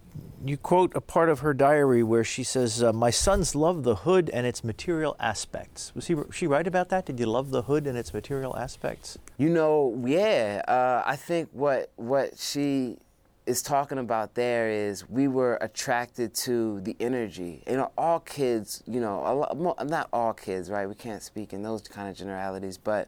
you 0.46 0.58
quote 0.58 0.96
a 0.96 1.02
part 1.02 1.30
of 1.30 1.40
her 1.40 1.54
diary 1.54 2.04
where 2.04 2.24
she 2.24 2.44
says, 2.44 2.84
uh, 2.84 2.94
"My 2.94 3.10
sons 3.10 3.56
love 3.56 3.84
the 3.84 3.96
hood 3.96 4.30
and 4.32 4.46
its 4.46 4.64
material 4.64 5.16
aspects." 5.20 5.94
Was 5.96 6.08
he, 6.08 6.16
she 6.32 6.48
right 6.48 6.66
about 6.66 6.90
that? 6.90 7.06
Did 7.06 7.20
you 7.20 7.26
love 7.26 7.50
the 7.50 7.64
hood 7.64 7.88
and 7.88 7.98
its 7.98 8.14
material 8.14 8.56
aspects? 8.56 9.18
You 9.38 9.50
know, 9.50 10.02
yeah. 10.06 10.62
Uh, 10.68 11.04
I 11.06 11.16
think 11.16 11.50
what 11.52 11.92
what 11.96 12.38
she 12.38 12.98
is 13.46 13.62
talking 13.62 13.98
about 13.98 14.36
there 14.36 14.70
is 14.70 15.08
we 15.10 15.28
were 15.28 15.58
attracted 15.62 16.34
to 16.34 16.82
the 16.82 16.96
energy. 17.00 17.64
You 17.68 17.78
know, 17.78 17.92
all 17.98 18.20
kids. 18.20 18.84
You 18.86 19.00
know, 19.00 19.22
lot, 19.58 19.88
not 19.88 20.10
all 20.14 20.34
kids, 20.34 20.70
right? 20.70 20.88
We 20.88 20.96
can't 20.96 21.24
speak 21.24 21.54
in 21.54 21.64
those 21.64 21.82
kind 21.88 22.10
of 22.10 22.16
generalities, 22.16 22.78
but 22.78 23.08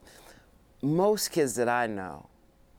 most 0.81 1.31
kids 1.31 1.55
that 1.55 1.69
I 1.69 1.87
know, 1.87 2.29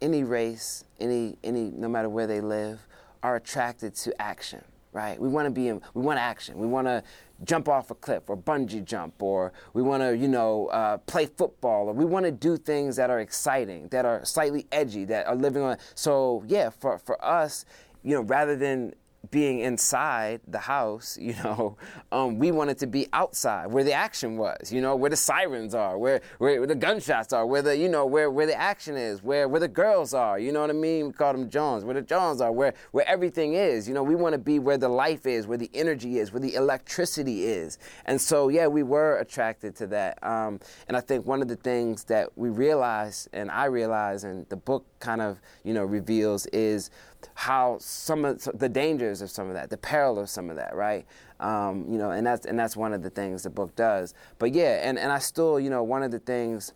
any 0.00 0.24
race, 0.24 0.84
any 0.98 1.36
any, 1.44 1.70
no 1.70 1.88
matter 1.88 2.08
where 2.08 2.26
they 2.26 2.40
live 2.40 2.87
are 3.22 3.36
attracted 3.36 3.94
to 3.94 4.20
action, 4.20 4.62
right? 4.92 5.20
We 5.20 5.28
want 5.28 5.46
to 5.46 5.50
be 5.50 5.68
in, 5.68 5.80
we 5.94 6.02
want 6.02 6.18
action. 6.18 6.58
We 6.58 6.66
want 6.66 6.86
to 6.86 7.02
jump 7.44 7.68
off 7.68 7.90
a 7.90 7.94
cliff 7.94 8.24
or 8.28 8.36
bungee 8.36 8.84
jump 8.84 9.22
or 9.22 9.52
we 9.72 9.82
want 9.82 10.02
to, 10.02 10.16
you 10.16 10.28
know, 10.28 10.66
uh, 10.68 10.98
play 10.98 11.26
football 11.26 11.88
or 11.88 11.92
we 11.92 12.04
want 12.04 12.26
to 12.26 12.32
do 12.32 12.56
things 12.56 12.96
that 12.96 13.10
are 13.10 13.20
exciting, 13.20 13.88
that 13.88 14.04
are 14.04 14.24
slightly 14.24 14.66
edgy, 14.72 15.04
that 15.04 15.26
are 15.26 15.36
living 15.36 15.62
on. 15.62 15.76
So, 15.94 16.44
yeah, 16.46 16.70
for, 16.70 16.98
for 16.98 17.22
us, 17.24 17.64
you 18.02 18.14
know, 18.14 18.22
rather 18.22 18.56
than 18.56 18.94
being 19.30 19.60
inside 19.60 20.40
the 20.46 20.58
house, 20.58 21.18
you 21.20 21.34
know, 21.44 21.76
um, 22.12 22.38
we 22.38 22.50
wanted 22.50 22.78
to 22.78 22.86
be 22.86 23.06
outside 23.12 23.66
where 23.66 23.84
the 23.84 23.92
action 23.92 24.36
was, 24.36 24.72
you 24.72 24.80
know, 24.80 24.96
where 24.96 25.10
the 25.10 25.16
sirens 25.16 25.74
are, 25.74 25.98
where, 25.98 26.20
where, 26.38 26.58
where, 26.60 26.66
the 26.66 26.74
gunshots 26.74 27.32
are, 27.32 27.46
where 27.46 27.62
the, 27.62 27.76
you 27.76 27.88
know, 27.88 28.06
where, 28.06 28.30
where 28.30 28.46
the 28.46 28.58
action 28.58 28.96
is, 28.96 29.22
where, 29.22 29.48
where 29.48 29.60
the 29.60 29.68
girls 29.68 30.14
are, 30.14 30.38
you 30.38 30.52
know 30.52 30.60
what 30.60 30.70
I 30.70 30.74
mean? 30.74 31.08
We 31.08 31.12
call 31.12 31.32
them 31.32 31.50
Jones, 31.50 31.84
where 31.84 31.94
the 31.94 32.02
Jones 32.02 32.40
are, 32.40 32.52
where, 32.52 32.74
where 32.92 33.08
everything 33.08 33.54
is, 33.54 33.88
you 33.88 33.94
know, 33.94 34.02
we 34.02 34.14
want 34.14 34.32
to 34.32 34.38
be 34.38 34.58
where 34.58 34.78
the 34.78 34.88
life 34.88 35.26
is, 35.26 35.46
where 35.46 35.58
the 35.58 35.70
energy 35.74 36.18
is, 36.18 36.32
where 36.32 36.40
the 36.40 36.54
electricity 36.54 37.44
is. 37.44 37.78
And 38.06 38.20
so, 38.20 38.48
yeah, 38.48 38.66
we 38.66 38.82
were 38.82 39.18
attracted 39.18 39.76
to 39.76 39.86
that. 39.88 40.22
Um, 40.22 40.60
and 40.88 40.96
I 40.96 41.00
think 41.00 41.26
one 41.26 41.42
of 41.42 41.48
the 41.48 41.56
things 41.56 42.04
that 42.04 42.36
we 42.36 42.48
realized, 42.48 43.28
and 43.32 43.50
I 43.50 43.66
realized, 43.66 44.24
and 44.24 44.48
the 44.48 44.56
book 44.56 44.86
kind 45.00 45.20
of, 45.20 45.40
you 45.64 45.74
know, 45.74 45.84
reveals 45.84 46.46
is 46.46 46.90
how 47.34 47.78
some 47.80 48.24
of 48.24 48.42
the 48.54 48.68
dangers 48.68 49.22
of 49.22 49.30
some 49.30 49.48
of 49.48 49.54
that, 49.54 49.70
the 49.70 49.76
peril 49.76 50.18
of 50.18 50.28
some 50.28 50.50
of 50.50 50.56
that, 50.56 50.74
right? 50.74 51.06
Um, 51.40 51.86
you 51.88 51.98
know, 51.98 52.10
and 52.10 52.26
that's 52.26 52.46
and 52.46 52.58
that's 52.58 52.76
one 52.76 52.92
of 52.92 53.02
the 53.02 53.10
things 53.10 53.42
the 53.42 53.50
book 53.50 53.74
does. 53.76 54.14
But 54.38 54.54
yeah, 54.54 54.80
and, 54.82 54.98
and 54.98 55.12
I 55.12 55.18
still, 55.18 55.58
you 55.60 55.70
know, 55.70 55.82
one 55.82 56.02
of 56.02 56.10
the 56.10 56.18
things 56.18 56.72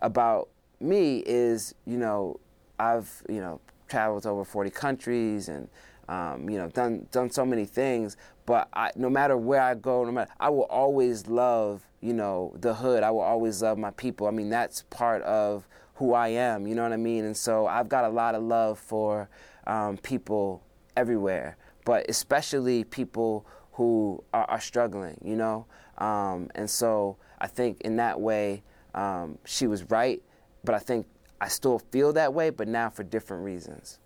about 0.00 0.48
me 0.80 1.22
is, 1.26 1.74
you 1.86 1.98
know, 1.98 2.40
I've, 2.78 3.22
you 3.28 3.40
know, 3.40 3.60
traveled 3.88 4.26
over 4.26 4.44
40 4.44 4.70
countries 4.70 5.48
and 5.48 5.68
um, 6.10 6.50
you 6.50 6.58
know, 6.58 6.68
done 6.68 7.06
done 7.12 7.30
so 7.30 7.46
many 7.46 7.64
things. 7.64 8.16
But 8.44 8.68
I, 8.72 8.90
no 8.96 9.08
matter 9.08 9.36
where 9.36 9.62
I 9.62 9.76
go, 9.76 10.04
no 10.04 10.10
matter, 10.10 10.32
I 10.40 10.50
will 10.50 10.64
always 10.64 11.28
love, 11.28 11.86
you 12.00 12.12
know, 12.12 12.52
the 12.58 12.74
hood. 12.74 13.04
I 13.04 13.12
will 13.12 13.20
always 13.20 13.62
love 13.62 13.78
my 13.78 13.92
people. 13.92 14.26
I 14.26 14.32
mean, 14.32 14.50
that's 14.50 14.82
part 14.90 15.22
of 15.22 15.68
who 15.94 16.14
I 16.14 16.28
am. 16.28 16.66
You 16.66 16.74
know 16.74 16.82
what 16.82 16.92
I 16.92 16.96
mean? 16.96 17.24
And 17.24 17.36
so 17.36 17.66
I've 17.66 17.88
got 17.88 18.04
a 18.04 18.08
lot 18.08 18.34
of 18.34 18.42
love 18.42 18.78
for 18.78 19.28
um, 19.70 19.96
people 19.98 20.62
everywhere, 20.96 21.56
but 21.84 22.04
especially 22.10 22.82
people 22.84 23.46
who 23.72 24.22
are, 24.34 24.44
are 24.44 24.60
struggling, 24.60 25.16
you 25.24 25.36
know? 25.36 25.64
Um, 25.98 26.50
and 26.56 26.68
so 26.68 27.16
I 27.40 27.46
think 27.46 27.80
in 27.82 27.96
that 27.96 28.20
way, 28.20 28.64
um, 28.94 29.38
she 29.44 29.68
was 29.68 29.84
right, 29.84 30.20
but 30.64 30.74
I 30.74 30.80
think 30.80 31.06
I 31.40 31.46
still 31.48 31.78
feel 31.78 32.12
that 32.14 32.34
way, 32.34 32.50
but 32.50 32.66
now 32.66 32.90
for 32.90 33.04
different 33.04 33.44
reasons. 33.44 34.00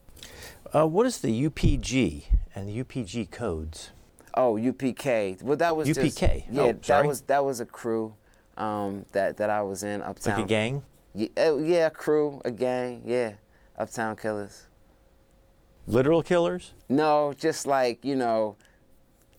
Uh, 0.72 0.86
what 0.86 1.06
is 1.06 1.20
the 1.20 1.48
UPG 1.48 2.24
and 2.54 2.68
the 2.68 2.84
UPG 2.84 3.30
codes? 3.30 3.90
Oh, 4.34 4.54
UPK. 4.54 5.42
Well, 5.42 5.56
that 5.56 5.74
was 5.74 5.88
UPK. 5.88 5.94
Just, 5.94 6.20
yeah, 6.50 6.62
oh, 6.62 6.72
that 6.72 7.06
was 7.06 7.20
that 7.22 7.44
was 7.44 7.60
a 7.60 7.66
crew 7.66 8.14
um, 8.56 9.06
that 9.12 9.36
that 9.36 9.48
I 9.48 9.62
was 9.62 9.82
in 9.82 10.02
uptown. 10.02 10.36
Like 10.36 10.44
a 10.44 10.48
gang. 10.48 10.82
Yeah, 11.14 11.28
uh, 11.38 11.56
yeah, 11.56 11.86
a 11.86 11.90
crew, 11.90 12.42
a 12.44 12.50
gang. 12.50 13.02
Yeah, 13.04 13.34
uptown 13.78 14.16
killers. 14.16 14.66
Literal 15.86 16.22
killers? 16.22 16.72
No, 16.88 17.34
just 17.36 17.66
like, 17.66 18.04
you 18.04 18.16
know, 18.16 18.56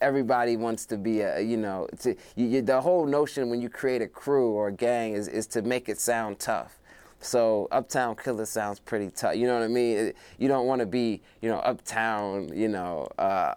everybody 0.01 0.57
wants 0.57 0.85
to 0.87 0.97
be 0.97 1.21
a, 1.21 1.39
you 1.39 1.57
know, 1.57 1.87
to, 1.99 2.15
you, 2.35 2.45
you, 2.47 2.61
the 2.61 2.79
whole 2.79 3.05
notion 3.05 3.49
when 3.49 3.61
you 3.61 3.69
create 3.69 4.01
a 4.01 4.07
crew 4.07 4.51
or 4.51 4.67
a 4.67 4.73
gang 4.73 5.13
is, 5.13 5.27
is 5.27 5.47
to 5.47 5.61
make 5.61 5.89
it 5.89 5.99
sound 5.99 6.39
tough. 6.39 6.79
So 7.19 7.67
Uptown 7.71 8.15
Killer 8.15 8.45
sounds 8.45 8.79
pretty 8.79 9.09
tough. 9.09 9.35
You 9.35 9.47
know 9.47 9.55
what 9.55 9.63
I 9.63 9.67
mean? 9.67 10.13
You 10.37 10.47
don't 10.47 10.67
want 10.67 10.81
to 10.81 10.85
be, 10.85 11.21
you 11.41 11.49
know, 11.49 11.57
Uptown, 11.57 12.51
you 12.53 12.67
know, 12.67 13.07
uh, 13.17 13.55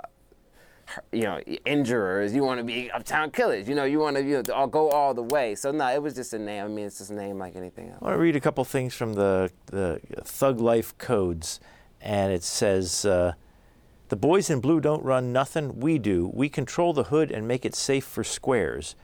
you 1.12 1.24
know, 1.24 1.38
injurers. 1.66 2.32
You 2.32 2.42
want 2.42 2.58
to 2.58 2.64
be 2.64 2.90
Uptown 2.90 3.30
Killers. 3.30 3.68
You 3.68 3.74
know, 3.74 3.84
you 3.84 3.98
want 3.98 4.16
to 4.16 4.22
you 4.22 4.42
know, 4.42 4.66
go 4.66 4.88
all 4.88 5.12
the 5.12 5.22
way. 5.22 5.54
So 5.54 5.70
no, 5.70 5.86
it 5.88 6.02
was 6.02 6.14
just 6.14 6.32
a 6.32 6.38
name. 6.38 6.64
I 6.64 6.68
mean, 6.68 6.86
it's 6.86 6.96
just 6.96 7.10
a 7.10 7.14
name 7.14 7.38
like 7.38 7.56
anything 7.56 7.90
else. 7.90 7.98
I 8.00 8.04
want 8.06 8.14
to 8.14 8.20
read 8.20 8.36
a 8.36 8.40
couple 8.40 8.64
things 8.64 8.94
from 8.94 9.12
the 9.12 9.50
the 9.66 10.00
Thug 10.24 10.60
Life 10.60 10.96
codes 10.96 11.60
and 12.00 12.32
it 12.32 12.42
says, 12.42 13.04
uh, 13.04 13.32
The 14.08 14.16
boys 14.16 14.50
in 14.50 14.60
blue 14.60 14.80
don't 14.80 15.02
run 15.02 15.32
nothing, 15.32 15.80
we 15.80 15.98
do. 15.98 16.30
We 16.32 16.48
control 16.48 16.92
the 16.92 17.04
hood 17.04 17.30
and 17.30 17.46
make 17.46 17.64
it 17.64 17.74
safe 17.74 18.04
for 18.04 18.24
squares. 18.24 18.94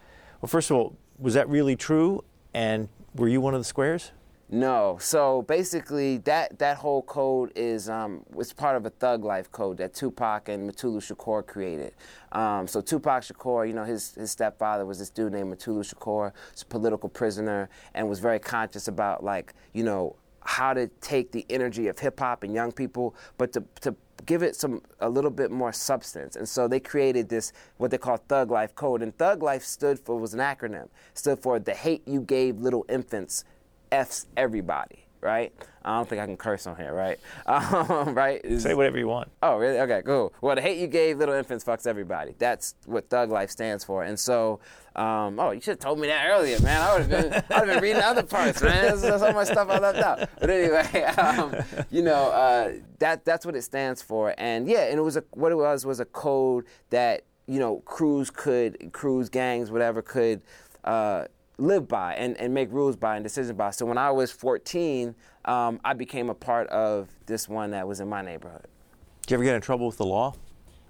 Well, 0.40 0.48
first 0.48 0.70
of 0.70 0.76
all, 0.76 0.96
was 1.18 1.34
that 1.34 1.48
really 1.48 1.76
true? 1.76 2.24
And 2.52 2.88
were 3.14 3.28
you 3.28 3.40
one 3.40 3.54
of 3.54 3.60
the 3.60 3.64
squares? 3.64 4.12
No. 4.50 4.98
So 5.00 5.42
basically, 5.42 6.18
that, 6.18 6.58
that 6.58 6.76
whole 6.76 7.02
code 7.02 7.50
is 7.56 7.88
um, 7.88 8.24
it's 8.36 8.52
part 8.52 8.76
of 8.76 8.84
a 8.84 8.90
thug 8.90 9.24
life 9.24 9.50
code 9.50 9.78
that 9.78 9.94
Tupac 9.94 10.48
and 10.48 10.70
Mutulu 10.70 10.98
Shakur 10.98 11.46
created. 11.46 11.94
Um, 12.32 12.68
so 12.68 12.80
Tupac 12.80 13.22
Shakur, 13.22 13.66
you 13.66 13.72
know, 13.72 13.84
his, 13.84 14.14
his 14.14 14.30
stepfather 14.30 14.84
was 14.84 14.98
this 14.98 15.10
dude 15.10 15.32
named 15.32 15.52
Mutulu 15.52 15.92
Shakur, 15.92 16.30
a 16.30 16.64
political 16.66 17.08
prisoner, 17.08 17.68
and 17.94 18.08
was 18.08 18.20
very 18.20 18.38
conscious 18.38 18.86
about 18.86 19.24
like, 19.24 19.54
you 19.72 19.82
know, 19.82 20.14
how 20.44 20.74
to 20.74 20.88
take 21.00 21.32
the 21.32 21.44
energy 21.50 21.88
of 21.88 21.98
hip 21.98 22.20
hop 22.20 22.42
and 22.42 22.54
young 22.54 22.72
people, 22.72 23.14
but 23.38 23.52
to, 23.52 23.64
to 23.80 23.94
give 24.26 24.42
it 24.42 24.56
some 24.56 24.82
a 25.00 25.08
little 25.08 25.30
bit 25.30 25.50
more 25.50 25.72
substance. 25.72 26.36
And 26.36 26.48
so 26.48 26.68
they 26.68 26.80
created 26.80 27.28
this 27.28 27.52
what 27.78 27.90
they 27.90 27.98
call 27.98 28.16
Thug 28.16 28.50
Life 28.50 28.74
Code. 28.74 29.02
And 29.02 29.16
Thug 29.16 29.42
Life 29.42 29.64
stood 29.64 29.98
for 29.98 30.18
was 30.18 30.34
an 30.34 30.40
acronym. 30.40 30.88
Stood 31.14 31.38
for 31.38 31.58
the 31.58 31.74
hate 31.74 32.06
you 32.06 32.20
gave 32.20 32.58
little 32.58 32.84
infants 32.88 33.44
F's 33.90 34.26
everybody 34.36 35.03
right? 35.24 35.52
I 35.84 35.96
don't 35.96 36.08
think 36.08 36.20
I 36.20 36.26
can 36.26 36.36
curse 36.36 36.66
on 36.66 36.76
here, 36.76 36.94
right? 36.94 37.18
Um, 37.54 38.14
right? 38.14 38.40
Say 38.60 38.74
whatever 38.74 38.98
you 38.98 39.08
want. 39.08 39.30
Oh, 39.42 39.56
really? 39.56 39.78
Okay, 39.80 40.02
cool. 40.04 40.32
Well, 40.40 40.54
the 40.54 40.62
hate 40.62 40.78
you 40.78 40.86
gave 40.86 41.18
little 41.18 41.34
infants 41.34 41.64
fucks 41.64 41.86
everybody. 41.86 42.34
That's 42.38 42.74
what 42.86 43.08
Thug 43.08 43.30
Life 43.30 43.50
stands 43.50 43.84
for. 43.84 44.02
And 44.02 44.18
so, 44.18 44.60
um, 44.96 45.38
oh, 45.38 45.50
you 45.50 45.60
should 45.60 45.72
have 45.72 45.78
told 45.78 45.98
me 45.98 46.08
that 46.08 46.26
earlier, 46.28 46.58
man. 46.60 46.80
I 46.80 46.92
would 46.92 47.10
have 47.10 47.10
been, 47.10 47.32
I'd 47.34 47.44
have 47.50 47.66
been 47.66 47.82
reading 47.82 48.02
other 48.02 48.22
parts, 48.36 48.62
man. 48.62 48.98
There's 49.00 49.20
so 49.20 49.32
much 49.32 49.48
stuff 49.48 49.68
I 49.68 49.78
left 49.78 49.98
out. 49.98 50.28
But 50.40 50.50
anyway, 50.50 51.02
um, 51.18 51.56
you 51.90 52.02
know, 52.02 52.30
uh, 52.30 52.72
that 52.98 53.24
that's 53.24 53.44
what 53.46 53.56
it 53.56 53.62
stands 53.62 54.02
for. 54.02 54.34
And 54.38 54.68
yeah, 54.68 54.84
and 54.84 54.98
it 54.98 55.02
was 55.02 55.16
a 55.16 55.24
what 55.32 55.52
it 55.52 55.56
was 55.56 55.84
was 55.84 56.00
a 56.00 56.06
code 56.06 56.64
that 56.90 57.22
you 57.46 57.58
know 57.58 57.82
crews 57.84 58.30
could 58.30 58.92
crews 58.92 59.28
gangs 59.28 59.70
whatever 59.70 60.02
could. 60.02 60.42
Uh, 60.84 61.24
live 61.58 61.86
by 61.88 62.14
and, 62.14 62.36
and 62.38 62.52
make 62.52 62.70
rules 62.72 62.96
by 62.96 63.16
and 63.16 63.24
decisions 63.24 63.56
by. 63.56 63.70
So 63.70 63.86
when 63.86 63.98
I 63.98 64.10
was 64.10 64.30
14, 64.32 65.14
um, 65.44 65.80
I 65.84 65.92
became 65.92 66.30
a 66.30 66.34
part 66.34 66.68
of 66.68 67.08
this 67.26 67.48
one 67.48 67.70
that 67.70 67.86
was 67.86 68.00
in 68.00 68.08
my 68.08 68.22
neighborhood. 68.22 68.66
Did 69.22 69.30
you 69.30 69.34
ever 69.36 69.44
get 69.44 69.54
in 69.54 69.60
trouble 69.60 69.86
with 69.86 69.96
the 69.96 70.06
law? 70.06 70.34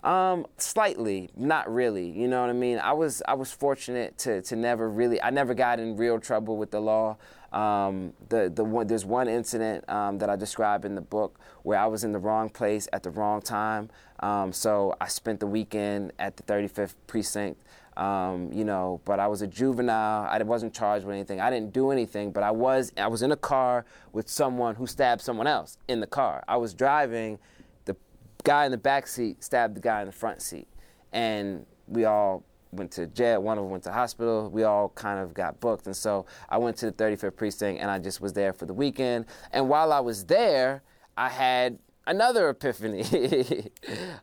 Um, 0.05 0.47
slightly, 0.59 1.31
not 1.35 1.73
really. 1.73 2.11
You 2.11 2.29
know 2.29 2.43
what 2.43 2.51
I 2.51 2.55
mean? 2.55 2.79
I 2.79 2.93
was 2.93 3.23
I 3.27 3.33
was 3.35 3.51
fortunate 3.51 4.19
to 4.19 4.43
to 4.43 4.55
never 4.57 4.91
really. 4.91 5.23
I 5.23 5.31
never 5.31 5.55
got 5.55 5.81
in 5.81 5.97
real 5.97 6.21
trouble 6.21 6.59
with 6.59 6.71
the 6.71 6.81
law. 6.81 7.17
Um, 7.55 8.13
the 8.29 8.53
the 8.55 8.65
one 8.65 8.87
there's 8.87 9.07
one 9.07 9.29
incident 9.29 9.89
um, 9.89 10.19
that 10.19 10.29
I 10.29 10.37
describe 10.37 10.85
in 10.85 10.95
the 10.95 11.01
book 11.01 11.39
where 11.63 11.79
I 11.79 11.87
was 11.87 12.05
in 12.05 12.13
the 12.13 12.19
wrong 12.19 12.51
place 12.51 12.87
at 12.93 13.03
the 13.03 13.11
wrong 13.11 13.41
time. 13.41 13.89
Um, 14.21 14.53
so 14.53 14.95
I 15.01 15.09
spent 15.09 15.41
the 15.41 15.47
weekend 15.47 16.13
at 16.19 16.37
the 16.37 16.43
35th 16.43 16.97
precinct 17.07 17.63
um, 17.97 18.53
you 18.53 18.65
know, 18.65 19.01
but 19.05 19.21
I 19.21 19.29
was 19.29 19.43
a 19.43 19.47
juvenile. 19.47 20.27
I 20.29 20.43
wasn't 20.43 20.75
charged 20.75 21.07
with 21.07 21.15
anything. 21.15 21.41
I 21.41 21.51
didn't 21.51 21.73
do 21.73 21.91
anything, 21.91 22.33
but 22.33 22.43
I 22.43 22.51
was 22.51 22.93
I 22.97 23.07
was 23.07 23.23
in 23.23 23.33
a 23.33 23.37
car 23.37 23.85
with 24.13 24.29
someone 24.29 24.75
who 24.75 24.87
stabbed 24.87 25.23
someone 25.23 25.47
else 25.47 25.79
in 25.89 26.01
the 26.01 26.07
car. 26.07 26.43
I 26.49 26.57
was 26.57 26.75
driving. 26.75 27.39
The 27.85 27.97
guy 28.43 28.65
in 28.65 28.73
the 28.73 28.79
back 28.79 29.07
seat 29.07 29.45
stabbed 29.45 29.77
the 29.77 29.81
guy 29.81 30.01
in 30.01 30.07
the 30.07 30.13
front 30.13 30.43
seat, 30.43 30.67
and 31.13 31.67
we 31.87 32.05
all 32.05 32.45
went 32.73 32.91
to 32.93 33.07
jail. 33.07 33.41
One 33.43 33.59
of 33.59 33.65
them 33.65 33.71
went 33.71 33.85
to 33.85 33.93
hospital. 33.93 34.51
We 34.51 34.65
all 34.65 34.89
kind 34.91 35.21
of 35.21 35.33
got 35.33 35.61
booked, 35.61 35.87
and 35.87 35.97
so 35.97 36.27
I 36.49 36.59
went 36.59 36.77
to 36.79 36.87
the 36.87 36.93
35th 36.93 37.37
precinct, 37.37 37.81
and 37.81 37.91
I 37.91 38.01
just 38.01 38.21
was 38.21 38.33
there 38.33 38.53
for 38.53 38.67
the 38.67 38.75
weekend. 38.75 39.27
And 39.53 39.69
while 39.69 39.93
I 39.93 40.01
was 40.01 40.25
there, 40.25 40.83
I 41.17 41.29
had 41.29 41.79
another 42.07 42.49
epiphany, 42.49 43.03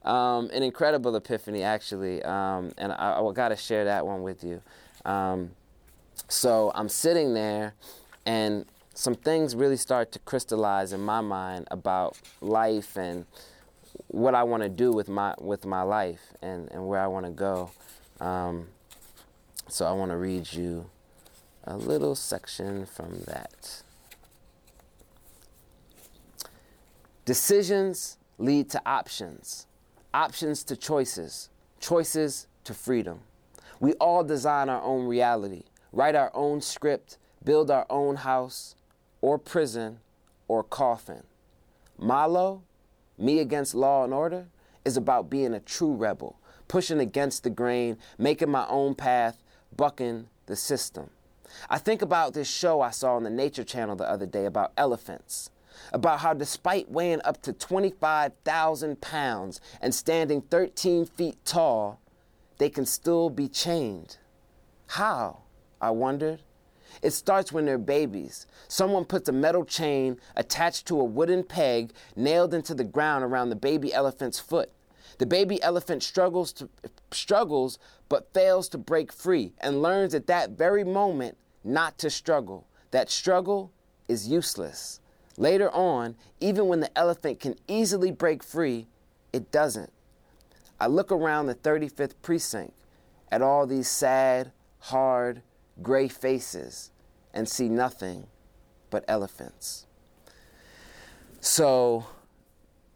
um, 0.03 0.49
an 0.51 0.63
incredible 0.63 1.15
epiphany 1.15 1.63
actually, 1.63 2.21
um, 2.23 2.71
and 2.77 2.91
I, 2.91 3.19
I 3.19 3.31
got 3.33 3.49
to 3.49 3.55
share 3.55 3.85
that 3.85 4.05
one 4.05 4.21
with 4.21 4.43
you. 4.43 4.61
Um, 5.05 5.51
so 6.27 6.71
I'm 6.75 6.89
sitting 6.89 7.33
there, 7.33 7.73
and 8.25 8.65
some 8.93 9.15
things 9.15 9.55
really 9.55 9.77
start 9.77 10.11
to 10.13 10.19
crystallize 10.19 10.93
in 10.93 11.01
my 11.01 11.21
mind 11.21 11.67
about 11.71 12.17
life 12.39 12.97
and 12.97 13.25
what 14.07 14.35
I 14.35 14.43
want 14.43 14.63
to 14.63 14.69
do 14.69 14.91
with 14.91 15.09
my 15.09 15.33
with 15.39 15.65
my 15.65 15.81
life 15.81 16.33
and, 16.41 16.71
and 16.71 16.87
where 16.87 16.99
I 16.99 17.07
want 17.07 17.25
to 17.25 17.31
go. 17.31 17.71
Um, 18.19 18.67
so 19.67 19.85
I 19.85 19.93
want 19.93 20.11
to 20.11 20.17
read 20.17 20.51
you 20.53 20.89
a 21.63 21.77
little 21.77 22.15
section 22.15 22.85
from 22.85 23.21
that. 23.25 23.83
Decisions 27.31 28.17
lead 28.39 28.69
to 28.71 28.81
options, 28.85 29.65
options 30.13 30.65
to 30.65 30.75
choices, 30.75 31.49
choices 31.79 32.47
to 32.65 32.73
freedom. 32.73 33.21
We 33.79 33.93
all 33.93 34.25
design 34.25 34.67
our 34.67 34.81
own 34.81 35.05
reality, 35.07 35.63
write 35.93 36.13
our 36.13 36.29
own 36.33 36.59
script, 36.59 37.17
build 37.41 37.71
our 37.71 37.85
own 37.89 38.17
house, 38.17 38.75
or 39.21 39.37
prison, 39.37 40.01
or 40.49 40.61
coffin. 40.61 41.23
Malo, 41.97 42.63
Me 43.17 43.39
Against 43.39 43.75
Law 43.75 44.03
and 44.03 44.13
Order, 44.13 44.47
is 44.83 44.97
about 44.97 45.29
being 45.29 45.53
a 45.53 45.61
true 45.61 45.93
rebel, 45.95 46.37
pushing 46.67 46.99
against 46.99 47.45
the 47.45 47.49
grain, 47.49 47.97
making 48.17 48.51
my 48.51 48.67
own 48.67 48.93
path, 48.93 49.41
bucking 49.77 50.27
the 50.47 50.57
system. 50.57 51.11
I 51.69 51.77
think 51.77 52.01
about 52.01 52.33
this 52.33 52.51
show 52.51 52.81
I 52.81 52.91
saw 52.91 53.15
on 53.15 53.23
the 53.23 53.29
Nature 53.29 53.63
Channel 53.63 53.95
the 53.95 54.09
other 54.09 54.25
day 54.25 54.43
about 54.43 54.73
elephants 54.75 55.49
about 55.93 56.19
how, 56.19 56.33
despite 56.33 56.89
weighing 56.89 57.21
up 57.23 57.41
to 57.43 57.53
25,000 57.53 59.01
pounds 59.01 59.61
and 59.81 59.93
standing 59.93 60.41
13 60.41 61.05
feet 61.05 61.37
tall, 61.45 61.99
they 62.57 62.69
can 62.69 62.85
still 62.85 63.29
be 63.29 63.47
chained. 63.47 64.17
How? 64.87 65.39
I 65.81 65.91
wondered. 65.91 66.41
It 67.01 67.11
starts 67.11 67.51
when 67.51 67.65
they're 67.65 67.77
babies. 67.77 68.45
Someone 68.67 69.05
puts 69.05 69.29
a 69.29 69.33
metal 69.33 69.65
chain 69.65 70.17
attached 70.35 70.85
to 70.87 70.99
a 70.99 71.03
wooden 71.03 71.43
peg 71.43 71.93
nailed 72.15 72.53
into 72.53 72.75
the 72.75 72.83
ground 72.83 73.23
around 73.23 73.49
the 73.49 73.55
baby 73.55 73.93
elephant's 73.93 74.39
foot. 74.39 74.71
The 75.17 75.25
baby 75.25 75.61
elephant 75.61 76.03
struggles 76.03 76.53
to, 76.53 76.69
struggles 77.11 77.79
but 78.09 78.33
fails 78.33 78.69
to 78.69 78.77
break 78.77 79.11
free 79.11 79.53
and 79.59 79.81
learns 79.81 80.13
at 80.13 80.27
that 80.27 80.51
very 80.51 80.83
moment 80.83 81.37
not 81.63 81.97
to 81.99 82.09
struggle. 82.09 82.67
That 82.91 83.09
struggle 83.09 83.71
is 84.07 84.27
useless. 84.27 84.99
Later 85.41 85.71
on, 85.71 86.13
even 86.39 86.67
when 86.67 86.81
the 86.81 86.95
elephant 86.95 87.39
can 87.39 87.55
easily 87.67 88.11
break 88.11 88.43
free, 88.43 88.85
it 89.33 89.51
doesn't. 89.51 89.91
I 90.79 90.85
look 90.85 91.11
around 91.11 91.47
the 91.47 91.55
35th 91.55 92.13
precinct 92.21 92.75
at 93.31 93.41
all 93.41 93.65
these 93.65 93.87
sad, 93.87 94.51
hard, 94.77 95.41
gray 95.81 96.07
faces 96.07 96.91
and 97.33 97.49
see 97.49 97.69
nothing 97.69 98.27
but 98.91 99.03
elephants. 99.07 99.87
So 101.39 102.05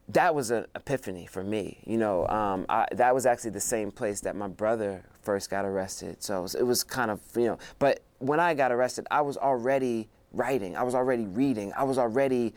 that 0.07 0.35
was 0.35 0.51
an 0.51 0.67
epiphany 0.75 1.25
for 1.25 1.43
me. 1.43 1.79
You 1.83 1.97
know, 1.97 2.27
um, 2.27 2.67
I, 2.69 2.85
that 2.91 3.15
was 3.15 3.25
actually 3.25 3.51
the 3.51 3.59
same 3.59 3.89
place 3.89 4.21
that 4.21 4.35
my 4.35 4.49
brother 4.49 5.03
first 5.23 5.49
got 5.49 5.65
arrested. 5.65 6.21
So 6.21 6.37
it 6.37 6.41
was, 6.43 6.53
it 6.53 6.63
was 6.63 6.83
kind 6.83 7.09
of, 7.09 7.21
you 7.35 7.47
know, 7.47 7.57
but 7.79 8.01
when 8.19 8.39
I 8.39 8.53
got 8.53 8.71
arrested, 8.71 9.07
I 9.09 9.21
was 9.21 9.35
already 9.35 10.09
writing. 10.35 10.75
I 10.75 10.83
was 10.83 10.95
already 10.95 11.25
reading. 11.25 11.73
I 11.75 11.83
was 11.83 11.97
already, 11.97 12.53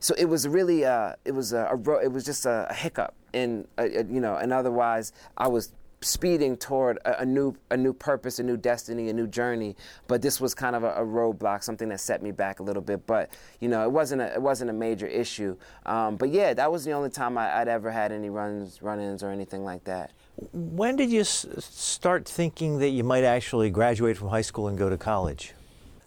so 0.00 0.14
it 0.18 0.26
was 0.26 0.46
really, 0.46 0.84
uh, 0.84 1.14
it 1.24 1.32
was 1.32 1.52
a, 1.52 1.68
a, 1.70 1.98
it 2.00 2.12
was 2.12 2.24
just 2.24 2.44
a, 2.44 2.66
a 2.68 2.74
hiccup 2.74 3.14
in, 3.32 3.66
uh, 3.78 3.82
uh, 3.82 3.86
you 4.08 4.20
know, 4.20 4.36
and 4.36 4.52
otherwise 4.52 5.12
I 5.36 5.48
was 5.48 5.72
speeding 6.00 6.56
toward 6.56 6.98
a, 6.98 7.22
a, 7.22 7.26
new, 7.26 7.56
a 7.70 7.76
new 7.76 7.92
purpose, 7.92 8.38
a 8.38 8.42
new 8.42 8.56
destiny, 8.56 9.08
a 9.08 9.12
new 9.12 9.26
journey. 9.26 9.76
But 10.06 10.22
this 10.22 10.40
was 10.40 10.54
kind 10.54 10.76
of 10.76 10.84
a, 10.84 10.92
a, 10.94 11.04
roadblock, 11.04 11.62
something 11.62 11.88
that 11.88 12.00
set 12.00 12.22
me 12.22 12.30
back 12.30 12.60
a 12.60 12.62
little 12.62 12.82
bit. 12.82 13.06
But 13.06 13.30
you 13.60 13.68
know, 13.68 13.82
it 13.84 13.90
wasn't 13.90 14.22
a, 14.22 14.32
it 14.34 14.42
wasn't 14.42 14.70
a 14.70 14.74
major 14.74 15.06
issue. 15.06 15.56
Um, 15.86 16.16
but 16.16 16.30
yeah, 16.30 16.54
that 16.54 16.70
was 16.70 16.84
the 16.84 16.92
only 16.92 17.10
time 17.10 17.36
I, 17.36 17.58
would 17.58 17.68
ever 17.68 17.90
had 17.90 18.12
any 18.12 18.30
runs, 18.30 18.80
run-ins, 18.82 19.22
or 19.22 19.30
anything 19.30 19.64
like 19.64 19.84
that. 19.84 20.12
When 20.52 20.94
did 20.94 21.10
you 21.10 21.22
s- 21.22 21.46
start 21.58 22.28
thinking 22.28 22.78
that 22.78 22.90
you 22.90 23.02
might 23.02 23.24
actually 23.24 23.70
graduate 23.70 24.16
from 24.16 24.28
high 24.28 24.42
school 24.42 24.68
and 24.68 24.78
go 24.78 24.88
to 24.88 24.96
college? 24.96 25.54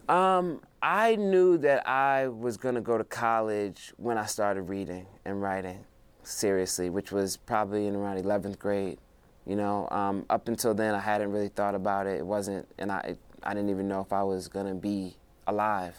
Um, 0.07 0.61
I 0.81 1.15
knew 1.15 1.57
that 1.59 1.87
I 1.87 2.27
was 2.27 2.57
going 2.57 2.75
to 2.75 2.81
go 2.81 2.97
to 2.97 3.03
college 3.03 3.93
when 3.97 4.17
I 4.17 4.25
started 4.25 4.63
reading 4.63 5.05
and 5.25 5.41
writing 5.41 5.85
seriously, 6.23 6.89
which 6.89 7.11
was 7.11 7.37
probably 7.37 7.85
in 7.85 7.95
around 7.95 8.17
11th 8.17 8.57
grade. 8.57 8.97
You 9.45 9.55
know, 9.55 9.87
um, 9.91 10.25
up 10.29 10.47
until 10.47 10.73
then, 10.73 10.95
I 10.95 10.99
hadn't 10.99 11.31
really 11.31 11.49
thought 11.49 11.75
about 11.75 12.07
it. 12.07 12.19
It 12.19 12.25
wasn't, 12.25 12.67
and 12.77 12.91
I, 12.91 13.15
I 13.43 13.53
didn't 13.53 13.69
even 13.69 13.87
know 13.87 14.01
if 14.01 14.11
I 14.11 14.23
was 14.23 14.47
going 14.47 14.67
to 14.67 14.73
be 14.73 15.17
alive. 15.47 15.97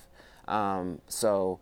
Um, 0.48 1.00
so 1.06 1.60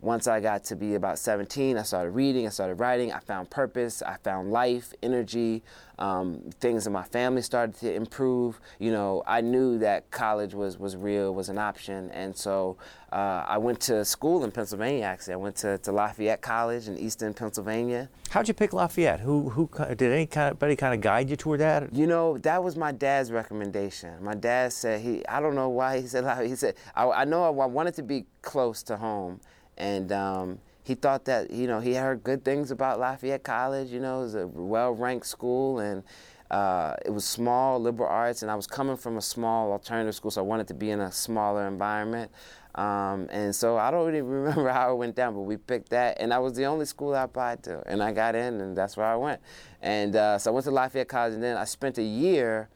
once 0.00 0.26
I 0.26 0.40
got 0.40 0.62
to 0.64 0.76
be 0.76 0.94
about 0.94 1.18
17, 1.18 1.78
I 1.78 1.82
started 1.82 2.10
reading, 2.10 2.46
I 2.46 2.50
started 2.50 2.74
writing, 2.74 3.12
I 3.12 3.18
found 3.18 3.48
purpose, 3.48 4.02
I 4.02 4.16
found 4.22 4.52
life, 4.52 4.92
energy, 5.02 5.62
um, 5.98 6.50
things 6.60 6.86
in 6.86 6.92
my 6.92 7.02
family 7.02 7.40
started 7.40 7.74
to 7.76 7.94
improve. 7.94 8.60
You 8.78 8.92
know, 8.92 9.22
I 9.26 9.40
knew 9.40 9.78
that 9.78 10.10
college 10.10 10.52
was, 10.52 10.78
was 10.78 10.96
real, 10.96 11.34
was 11.34 11.48
an 11.48 11.56
option, 11.56 12.10
and 12.10 12.36
so 12.36 12.76
uh, 13.10 13.44
I 13.48 13.56
went 13.56 13.80
to 13.82 14.04
school 14.04 14.44
in 14.44 14.50
Pennsylvania. 14.50 15.04
Actually, 15.04 15.32
I 15.34 15.38
went 15.38 15.56
to, 15.56 15.78
to 15.78 15.92
Lafayette 15.92 16.42
College 16.42 16.88
in 16.88 16.98
Easton, 16.98 17.32
Pennsylvania. 17.32 18.10
How'd 18.28 18.48
you 18.48 18.54
pick 18.54 18.74
Lafayette? 18.74 19.20
Who 19.20 19.48
who 19.48 19.70
did 19.94 20.02
anybody 20.02 20.76
kind 20.76 20.94
of 20.94 21.00
guide 21.00 21.30
you 21.30 21.36
toward 21.36 21.60
that? 21.60 21.94
You 21.94 22.06
know, 22.06 22.36
that 22.38 22.62
was 22.62 22.76
my 22.76 22.92
dad's 22.92 23.32
recommendation. 23.32 24.22
My 24.22 24.34
dad 24.34 24.74
said 24.74 25.00
he, 25.00 25.26
I 25.26 25.40
don't 25.40 25.54
know 25.54 25.70
why 25.70 26.00
he 26.00 26.06
said 26.06 26.26
He 26.46 26.54
said 26.54 26.74
I, 26.94 27.08
I 27.08 27.24
know 27.24 27.44
I 27.44 27.66
wanted 27.66 27.94
to 27.94 28.02
be 28.02 28.26
close 28.42 28.82
to 28.84 28.98
home 28.98 29.40
and 29.76 30.12
um, 30.12 30.58
he 30.84 30.94
thought 30.94 31.24
that 31.24 31.50
you 31.50 31.66
know 31.66 31.80
he 31.80 31.94
heard 31.94 32.22
good 32.22 32.44
things 32.44 32.70
about 32.70 32.98
Lafayette 32.98 33.42
College. 33.42 33.90
You 33.90 34.00
know, 34.00 34.20
it 34.20 34.24
was 34.24 34.34
a 34.34 34.46
well-ranked 34.46 35.26
school, 35.26 35.80
and 35.80 36.02
uh, 36.50 36.94
it 37.04 37.10
was 37.10 37.24
small, 37.24 37.80
liberal 37.80 38.08
arts, 38.08 38.42
and 38.42 38.50
I 38.50 38.54
was 38.54 38.66
coming 38.66 38.96
from 38.96 39.16
a 39.16 39.22
small 39.22 39.72
alternative 39.72 40.14
school, 40.14 40.30
so 40.30 40.40
I 40.40 40.44
wanted 40.44 40.68
to 40.68 40.74
be 40.74 40.90
in 40.90 41.00
a 41.00 41.10
smaller 41.10 41.66
environment. 41.66 42.30
Um, 42.76 43.28
and 43.30 43.54
so 43.54 43.78
I 43.78 43.90
don't 43.90 44.06
really 44.06 44.20
remember 44.22 44.68
how 44.68 44.92
it 44.92 44.96
went 44.96 45.16
down, 45.16 45.34
but 45.34 45.40
we 45.40 45.56
picked 45.56 45.90
that, 45.90 46.18
and 46.20 46.30
that 46.30 46.42
was 46.42 46.54
the 46.54 46.64
only 46.64 46.84
school 46.84 47.14
I 47.14 47.22
applied 47.22 47.62
to, 47.64 47.82
and 47.86 48.02
I 48.02 48.12
got 48.12 48.34
in, 48.34 48.60
and 48.60 48.76
that's 48.76 48.96
where 48.96 49.06
I 49.06 49.16
went. 49.16 49.40
And 49.82 50.14
uh, 50.14 50.38
so 50.38 50.50
I 50.50 50.54
went 50.54 50.64
to 50.64 50.70
Lafayette 50.70 51.08
College, 51.08 51.34
and 51.34 51.42
then 51.42 51.56
I 51.56 51.64
spent 51.64 51.98
a 51.98 52.02
year 52.02 52.68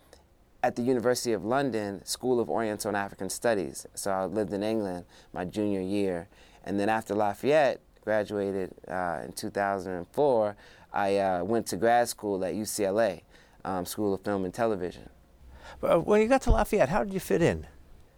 at 0.62 0.76
the 0.76 0.82
University 0.82 1.32
of 1.32 1.44
London 1.44 2.04
School 2.04 2.40
of 2.40 2.50
Oriental 2.50 2.88
and 2.88 2.96
African 2.96 3.30
Studies. 3.30 3.86
So 3.94 4.10
I 4.10 4.24
lived 4.24 4.52
in 4.52 4.62
England 4.62 5.04
my 5.32 5.44
junior 5.44 5.80
year. 5.80 6.28
And 6.64 6.78
then 6.78 6.88
after 6.88 7.14
Lafayette, 7.14 7.80
graduated 8.04 8.72
uh, 8.88 9.20
in 9.24 9.32
2004, 9.32 10.56
I 10.92 11.16
uh, 11.16 11.44
went 11.44 11.66
to 11.68 11.76
grad 11.76 12.08
school 12.08 12.44
at 12.44 12.54
UCLA, 12.54 13.22
um, 13.64 13.86
School 13.86 14.14
of 14.14 14.22
Film 14.22 14.44
and 14.44 14.52
Television. 14.52 15.08
Uh, 15.82 15.98
when 15.98 16.20
you 16.20 16.28
got 16.28 16.42
to 16.42 16.50
Lafayette, 16.50 16.88
how 16.88 17.04
did 17.04 17.12
you 17.12 17.20
fit 17.20 17.42
in? 17.42 17.66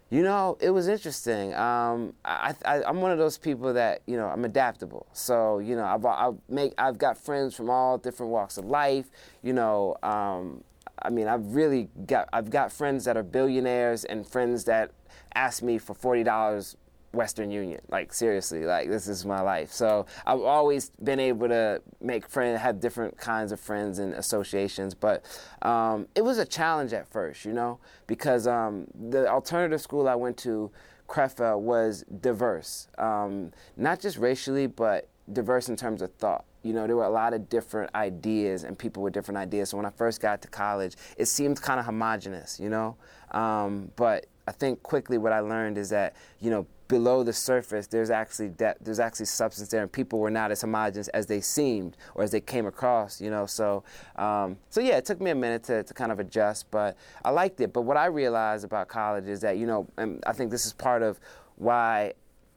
You 0.09 0.21
know, 0.21 0.57
it 0.59 0.69
was 0.69 0.87
interesting. 0.87 1.55
Um, 1.55 2.13
I, 2.23 2.53
am 2.65 3.01
one 3.01 3.11
of 3.11 3.17
those 3.17 3.39
people 3.39 3.73
that 3.73 4.03
you 4.05 4.15
know 4.15 4.27
I'm 4.27 4.45
adaptable. 4.45 5.07
So 5.11 5.57
you 5.57 5.75
know, 5.75 5.85
I've, 5.85 6.05
i 6.05 6.29
make 6.49 6.73
I've 6.77 6.99
got 6.99 7.17
friends 7.17 7.55
from 7.55 7.71
all 7.71 7.97
different 7.97 8.31
walks 8.31 8.59
of 8.59 8.65
life. 8.65 9.09
You 9.41 9.53
know, 9.53 9.95
um, 10.03 10.63
I 11.01 11.09
mean, 11.09 11.27
I've 11.27 11.55
really 11.55 11.89
got 12.05 12.29
I've 12.31 12.51
got 12.51 12.71
friends 12.71 13.05
that 13.05 13.17
are 13.17 13.23
billionaires 13.23 14.05
and 14.05 14.27
friends 14.27 14.65
that 14.65 14.91
ask 15.33 15.63
me 15.63 15.79
for 15.79 15.95
forty 15.95 16.23
dollars 16.23 16.77
Western 17.13 17.51
Union. 17.51 17.79
Like 17.89 18.11
seriously, 18.11 18.65
like 18.65 18.89
this 18.89 19.07
is 19.07 19.25
my 19.25 19.39
life. 19.41 19.71
So 19.71 20.05
I've 20.25 20.41
always 20.41 20.89
been 21.01 21.19
able 21.19 21.47
to 21.47 21.81
make 22.01 22.27
friends, 22.27 22.59
have 22.59 22.79
different 22.79 23.17
kinds 23.17 23.51
of 23.51 23.59
friends 23.59 23.99
and 23.99 24.13
associations. 24.13 24.93
But 24.93 25.23
um, 25.61 26.07
it 26.15 26.23
was 26.23 26.39
a 26.39 26.45
challenge 26.45 26.91
at 26.93 27.07
first, 27.07 27.45
you 27.45 27.53
know, 27.53 27.79
because 28.07 28.47
um, 28.47 28.87
the 29.09 29.27
alternative 29.27 29.81
school 29.81 30.09
I 30.09 30.15
went 30.15 30.37
to, 30.39 30.71
Crefeld, 31.07 31.61
was 31.61 32.03
diverse, 32.21 32.87
um, 32.97 33.51
not 33.77 33.99
just 33.99 34.17
racially, 34.17 34.67
but 34.67 35.07
diverse 35.31 35.69
in 35.69 35.75
terms 35.75 36.01
of 36.01 36.11
thought. 36.15 36.45
You 36.63 36.73
know, 36.73 36.87
there 36.87 36.95
were 36.95 37.03
a 37.03 37.09
lot 37.09 37.33
of 37.33 37.49
different 37.49 37.93
ideas 37.93 38.63
and 38.63 38.79
people 38.79 39.03
with 39.03 39.13
different 39.13 39.37
ideas. 39.37 39.69
So 39.69 39.77
when 39.77 39.85
I 39.85 39.89
first 39.89 40.21
got 40.21 40.41
to 40.43 40.47
college, 40.47 40.95
it 41.17 41.25
seemed 41.25 41.61
kind 41.61 41.79
of 41.79 41.85
homogenous, 41.85 42.59
you 42.59 42.69
know. 42.69 42.95
Um, 43.31 43.91
but 43.97 44.27
I 44.47 44.53
think 44.53 44.81
quickly 44.81 45.17
what 45.17 45.33
I 45.33 45.41
learned 45.41 45.77
is 45.77 45.89
that, 45.89 46.15
you 46.39 46.49
know, 46.49 46.65
below 46.93 47.23
the 47.23 47.33
surface, 47.33 47.87
there's 47.87 48.11
actually 48.11 48.49
de- 48.49 48.75
there's 48.79 48.99
actually 48.99 49.25
substance 49.25 49.69
there, 49.69 49.81
and 49.81 49.91
people 49.91 50.19
were 50.19 50.29
not 50.29 50.51
as 50.51 50.61
homogenous 50.61 51.07
as 51.07 51.25
they 51.25 51.41
seemed 51.41 51.97
or 52.13 52.23
as 52.23 52.29
they 52.29 52.39
came 52.39 52.67
across. 52.67 53.19
You 53.19 53.31
know, 53.31 53.47
so 53.47 53.83
um, 54.15 54.57
so 54.69 54.79
yeah, 54.79 54.97
it 54.97 55.05
took 55.05 55.19
me 55.19 55.31
a 55.31 55.35
minute 55.35 55.63
to, 55.63 55.81
to 55.81 55.93
kind 55.95 56.11
of 56.11 56.19
adjust, 56.19 56.69
but 56.69 56.95
I 57.25 57.31
liked 57.31 57.59
it. 57.61 57.73
But 57.73 57.81
what 57.81 57.97
I 57.97 58.05
realized 58.05 58.63
about 58.63 58.89
college 58.89 59.25
is 59.27 59.41
that 59.41 59.57
you 59.57 59.65
know, 59.65 59.87
and 59.97 60.23
I 60.27 60.33
think 60.33 60.51
this 60.51 60.67
is 60.67 60.73
part 60.73 61.01
of 61.01 61.19
why, 61.55 62.13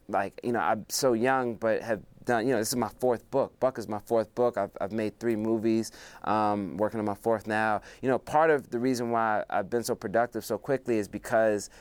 like 0.07 0.39
you 0.43 0.51
know, 0.51 0.59
I'm 0.59 0.85
so 0.87 1.13
young, 1.13 1.55
but 1.55 1.81
have 1.81 2.03
done, 2.25 2.45
you 2.45 2.53
know, 2.53 2.59
this 2.59 2.69
is 2.69 2.75
my 2.75 2.91
fourth 2.99 3.29
book. 3.31 3.59
Buck 3.59 3.79
is 3.79 3.87
my 3.87 3.99
fourth 3.99 4.35
book. 4.35 4.55
I've, 4.57 4.71
I've 4.79 4.91
made 4.91 5.19
three 5.19 5.35
movies, 5.35 5.91
um, 6.25 6.77
working 6.77 6.99
on 6.99 7.07
my 7.07 7.15
fourth 7.15 7.47
now. 7.47 7.81
You 8.03 8.09
know, 8.09 8.19
part 8.19 8.51
of 8.51 8.69
the 8.69 8.77
reason 8.77 9.09
why 9.09 9.43
I've 9.49 9.71
been 9.71 9.83
so 9.83 9.95
productive 9.95 10.45
so 10.45 10.59
quickly 10.59 10.99
is 10.99 11.07
because 11.07 11.71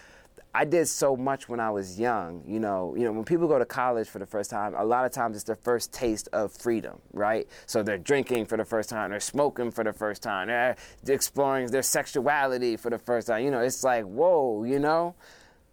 I 0.56 0.64
did 0.64 0.88
so 0.88 1.18
much 1.18 1.50
when 1.50 1.60
I 1.60 1.68
was 1.68 2.00
young. 2.00 2.42
You 2.46 2.58
know, 2.60 2.94
you 2.96 3.04
know, 3.04 3.12
when 3.12 3.26
people 3.26 3.46
go 3.46 3.58
to 3.58 3.66
college 3.66 4.08
for 4.08 4.18
the 4.18 4.24
first 4.24 4.48
time, 4.48 4.74
a 4.74 4.82
lot 4.82 5.04
of 5.04 5.12
times 5.12 5.36
it's 5.36 5.44
their 5.44 5.54
first 5.54 5.92
taste 5.92 6.30
of 6.32 6.50
freedom, 6.50 6.98
right? 7.12 7.46
So 7.66 7.82
they're 7.82 7.98
drinking 7.98 8.46
for 8.46 8.56
the 8.56 8.64
first 8.64 8.88
time, 8.88 9.10
they're 9.10 9.20
smoking 9.20 9.70
for 9.70 9.84
the 9.84 9.92
first 9.92 10.22
time, 10.22 10.48
they're 10.48 10.76
exploring 11.06 11.66
their 11.66 11.82
sexuality 11.82 12.78
for 12.78 12.88
the 12.88 12.98
first 12.98 13.26
time. 13.26 13.44
You 13.44 13.50
know, 13.50 13.60
it's 13.60 13.84
like, 13.84 14.06
whoa, 14.06 14.64
you 14.64 14.78
know. 14.78 15.14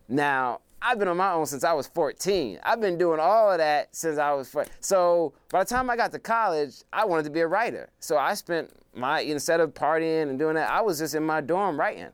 Now, 0.10 0.60
I've 0.82 1.00
been 1.00 1.08
on 1.08 1.16
my 1.16 1.32
own 1.32 1.46
since 1.46 1.64
I 1.64 1.72
was 1.72 1.88
14. 1.88 2.60
I've 2.62 2.82
been 2.82 2.98
doing 2.98 3.22
all 3.22 3.54
of 3.54 3.60
that 3.60 3.96
since 3.96 4.18
I 4.18 4.34
was 4.34 4.50
14. 4.50 4.70
So 4.82 5.32
by 5.50 5.64
the 5.64 5.70
time 5.70 5.90
I 5.90 5.96
got 5.96 6.12
to 6.12 6.20
college, 6.20 6.84
I 6.92 7.06
wanted 7.06 7.24
to 7.24 7.30
be 7.30 7.40
a 7.40 7.48
writer. 7.48 7.90
So 8.02 8.18
I 8.18 8.34
spent 8.34 8.70
my, 8.94 9.22
instead 9.22 9.62
of 9.62 9.74
partying 9.74 10.24
and 10.24 10.38
doing 10.38 10.56
that, 10.56 10.70
I 10.70 10.82
was 10.82 11.00
just 11.00 11.16
in 11.16 11.24
my 11.24 11.40
dorm 11.40 11.80
writing. 11.80 12.10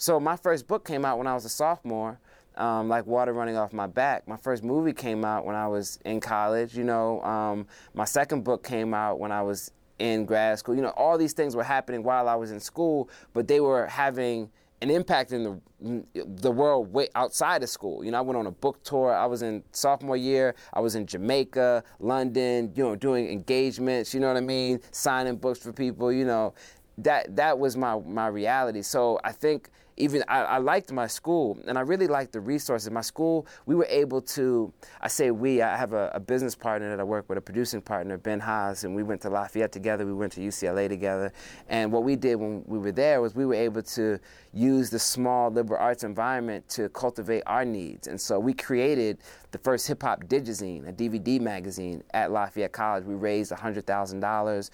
So 0.00 0.18
my 0.18 0.34
first 0.34 0.66
book 0.66 0.86
came 0.86 1.04
out 1.04 1.18
when 1.18 1.26
I 1.26 1.34
was 1.34 1.44
a 1.44 1.50
sophomore, 1.50 2.18
um, 2.56 2.88
like 2.88 3.04
water 3.04 3.34
running 3.34 3.58
off 3.58 3.74
my 3.74 3.86
back. 3.86 4.26
My 4.26 4.38
first 4.38 4.64
movie 4.64 4.94
came 4.94 5.26
out 5.26 5.44
when 5.44 5.54
I 5.54 5.68
was 5.68 5.98
in 6.06 6.20
college. 6.20 6.74
You 6.74 6.84
know, 6.84 7.20
um, 7.20 7.66
my 7.92 8.06
second 8.06 8.42
book 8.42 8.64
came 8.64 8.94
out 8.94 9.18
when 9.18 9.30
I 9.30 9.42
was 9.42 9.72
in 9.98 10.24
grad 10.24 10.58
school. 10.58 10.74
You 10.74 10.80
know, 10.80 10.94
all 10.96 11.18
these 11.18 11.34
things 11.34 11.54
were 11.54 11.62
happening 11.62 12.02
while 12.02 12.30
I 12.30 12.34
was 12.34 12.50
in 12.50 12.60
school, 12.60 13.10
but 13.34 13.46
they 13.46 13.60
were 13.60 13.86
having 13.88 14.48
an 14.80 14.90
impact 14.90 15.32
in 15.32 15.60
the 15.82 16.02
the 16.38 16.50
world 16.50 16.90
way 16.90 17.08
outside 17.14 17.62
of 17.62 17.68
school. 17.68 18.02
You 18.02 18.10
know, 18.12 18.18
I 18.18 18.22
went 18.22 18.38
on 18.38 18.46
a 18.46 18.50
book 18.50 18.82
tour. 18.82 19.14
I 19.14 19.26
was 19.26 19.42
in 19.42 19.62
sophomore 19.72 20.16
year. 20.16 20.54
I 20.72 20.80
was 20.80 20.94
in 20.94 21.04
Jamaica, 21.04 21.84
London. 21.98 22.72
You 22.74 22.84
know, 22.84 22.96
doing 22.96 23.28
engagements. 23.28 24.14
You 24.14 24.20
know 24.20 24.28
what 24.28 24.38
I 24.38 24.40
mean? 24.40 24.80
Signing 24.92 25.36
books 25.36 25.58
for 25.58 25.74
people. 25.74 26.10
You 26.10 26.24
know, 26.24 26.54
that 26.96 27.36
that 27.36 27.58
was 27.58 27.76
my 27.76 27.98
my 27.98 28.28
reality. 28.28 28.80
So 28.80 29.20
I 29.24 29.32
think 29.32 29.68
even 30.00 30.24
I, 30.28 30.42
I, 30.42 30.58
liked 30.58 30.92
my 30.92 31.06
school 31.06 31.58
and 31.66 31.78
I 31.78 31.82
really 31.82 32.06
liked 32.06 32.32
the 32.32 32.40
resources. 32.40 32.90
My 32.90 33.00
school, 33.00 33.46
we 33.66 33.74
were 33.74 33.86
able 33.88 34.20
to, 34.22 34.72
I 35.00 35.08
say 35.08 35.30
we, 35.30 35.62
I 35.62 35.76
have 35.76 35.92
a, 35.92 36.10
a 36.14 36.20
business 36.20 36.54
partner 36.54 36.90
that 36.90 37.00
I 37.00 37.04
work 37.04 37.28
with, 37.28 37.38
a 37.38 37.40
producing 37.40 37.80
partner, 37.80 38.16
Ben 38.16 38.40
Haas, 38.40 38.84
and 38.84 38.94
we 38.94 39.02
went 39.02 39.20
to 39.22 39.30
Lafayette 39.30 39.72
together, 39.72 40.06
we 40.06 40.12
went 40.12 40.32
to 40.32 40.40
UCLA 40.40 40.88
together. 40.88 41.32
And 41.68 41.92
what 41.92 42.02
we 42.02 42.16
did 42.16 42.36
when 42.36 42.64
we 42.66 42.78
were 42.78 42.92
there 42.92 43.20
was 43.20 43.34
we 43.34 43.46
were 43.46 43.54
able 43.54 43.82
to 43.82 44.18
use 44.52 44.90
the 44.90 44.98
small 44.98 45.50
liberal 45.50 45.80
arts 45.80 46.02
environment 46.02 46.68
to 46.70 46.88
cultivate 46.90 47.42
our 47.46 47.64
needs. 47.64 48.08
And 48.08 48.20
so 48.20 48.40
we 48.40 48.54
created 48.54 49.18
the 49.50 49.58
first 49.58 49.86
hip 49.86 50.02
hop 50.02 50.24
digizine, 50.24 50.88
a 50.88 50.92
DVD 50.92 51.40
magazine 51.40 52.02
at 52.14 52.30
Lafayette 52.30 52.72
College. 52.72 53.04
We 53.04 53.14
raised 53.14 53.52
$100,000 53.52 54.70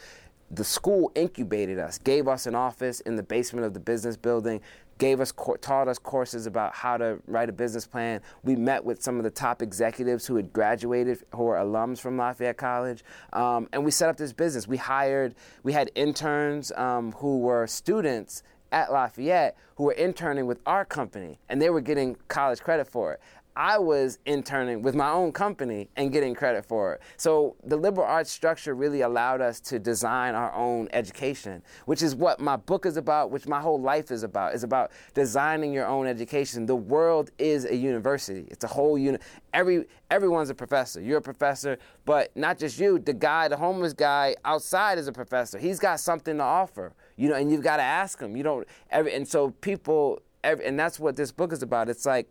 the 0.51 0.65
school 0.65 1.11
incubated 1.15 1.79
us, 1.79 1.99
gave 1.99 2.29
us 2.29 2.47
an 2.47 2.55
office 2.55 3.01
in 3.01 3.17
the 3.17 3.23
basement 3.23 3.67
of 3.67 3.75
the 3.75 3.81
business 3.81 4.17
building, 4.17 4.61
gave 4.99 5.21
us 5.21 5.33
taught 5.61 5.89
us 5.89 5.99
courses 5.99 6.47
about 6.47 6.75
how 6.75 6.97
to 6.97 7.19
write 7.27 7.49
a 7.49 7.53
business 7.53 7.87
plan. 7.87 8.21
We 8.43 8.57
met 8.57 8.85
with 8.85 9.03
some 9.03 9.19
of 9.19 9.25
the 9.25 9.31
top 9.31 9.63
executives 9.63 10.27
who 10.27 10.37
had 10.37 10.53
graduated, 10.53 11.25
who 11.35 11.45
were 11.45 11.57
alums 11.57 12.01
from 12.01 12.17
Lafayette 12.17 12.57
College, 12.57 13.05
um, 13.33 13.69
and 13.73 13.85
we 13.85 13.91
set 13.91 14.09
up 14.09 14.17
this 14.17 14.33
business. 14.33 14.67
We 14.67 14.77
hired, 14.77 15.35
we 15.63 15.73
had 15.73 15.91
interns 15.95 16.73
um, 16.73 17.13
who 17.13 17.41
were 17.41 17.67
students 17.67 18.43
at 18.73 18.93
Lafayette 18.93 19.57
who 19.77 19.85
were 19.85 19.93
interning 19.93 20.47
with 20.47 20.59
our 20.67 20.85
company, 20.85 21.39
and 21.49 21.61
they 21.61 21.71
were 21.71 21.81
getting 21.81 22.17
college 22.29 22.61
credit 22.61 22.89
for 22.89 23.13
it. 23.13 23.21
I 23.57 23.79
was 23.79 24.19
interning 24.27 24.83
with 24.83 24.95
my 24.95 25.11
own 25.11 25.33
company 25.33 25.89
and 25.97 26.13
getting 26.13 26.35
credit 26.35 26.67
for 26.67 26.93
it. 26.95 27.01
So 27.17 27.57
the 27.65 27.77
liberal 27.77 28.07
arts 28.07 28.31
structure 28.31 28.75
really 28.75 29.01
allowed 29.01 29.41
us 29.41 29.61
to 29.61 29.79
design 29.79 30.35
our 30.35 30.53
own 30.55 30.89
education, 30.93 31.63
which 31.87 32.03
is 32.03 32.15
what 32.15 32.39
my 32.39 32.57
book 32.57 32.85
is 32.85 32.99
about, 32.99 33.31
which 33.31 33.47
my 33.47 33.61
whole 33.61 33.81
life 33.81 34.11
is 34.11 34.23
about. 34.23 34.55
Is 34.55 34.63
about 34.63 34.93
designing 35.15 35.73
your 35.73 35.87
own 35.87 36.07
education. 36.07 36.67
The 36.67 36.77
world 36.77 37.31
is 37.39 37.65
a 37.65 37.75
university. 37.75 38.47
It's 38.51 38.65
a 38.65 38.69
whole 38.69 38.99
uni- 38.99 39.19
every 39.55 39.87
everyone's 40.11 40.51
a 40.51 40.55
professor. 40.55 41.01
You're 41.01 41.19
a 41.19 41.23
professor, 41.23 41.79
but 42.05 42.37
not 42.37 42.59
just 42.59 42.79
you. 42.79 42.99
The 42.99 43.15
guy, 43.15 43.49
the 43.49 43.57
homeless 43.57 43.95
guy 43.95 44.37
outside 44.45 44.99
is 44.99 45.09
a 45.09 45.13
professor. 45.13 45.59
He's 45.59 45.79
got 45.79 45.99
something 46.01 46.37
to 46.37 46.43
offer. 46.43 46.93
You 47.17 47.31
know, 47.31 47.37
and 47.37 47.51
you've 47.51 47.63
got 47.63 47.79
to 47.79 47.83
ask 47.83 48.21
him. 48.21 48.37
You 48.37 48.43
don't 48.43 48.69
every, 48.91 49.15
and 49.15 49.27
so 49.27 49.51
people 49.63 50.21
every, 50.45 50.67
and 50.67 50.79
that's 50.79 51.01
what 51.01 51.17
this 51.17 51.33
book 51.33 51.53
is 51.53 51.63
about. 51.63 51.89
It's 51.89 52.05
like 52.05 52.29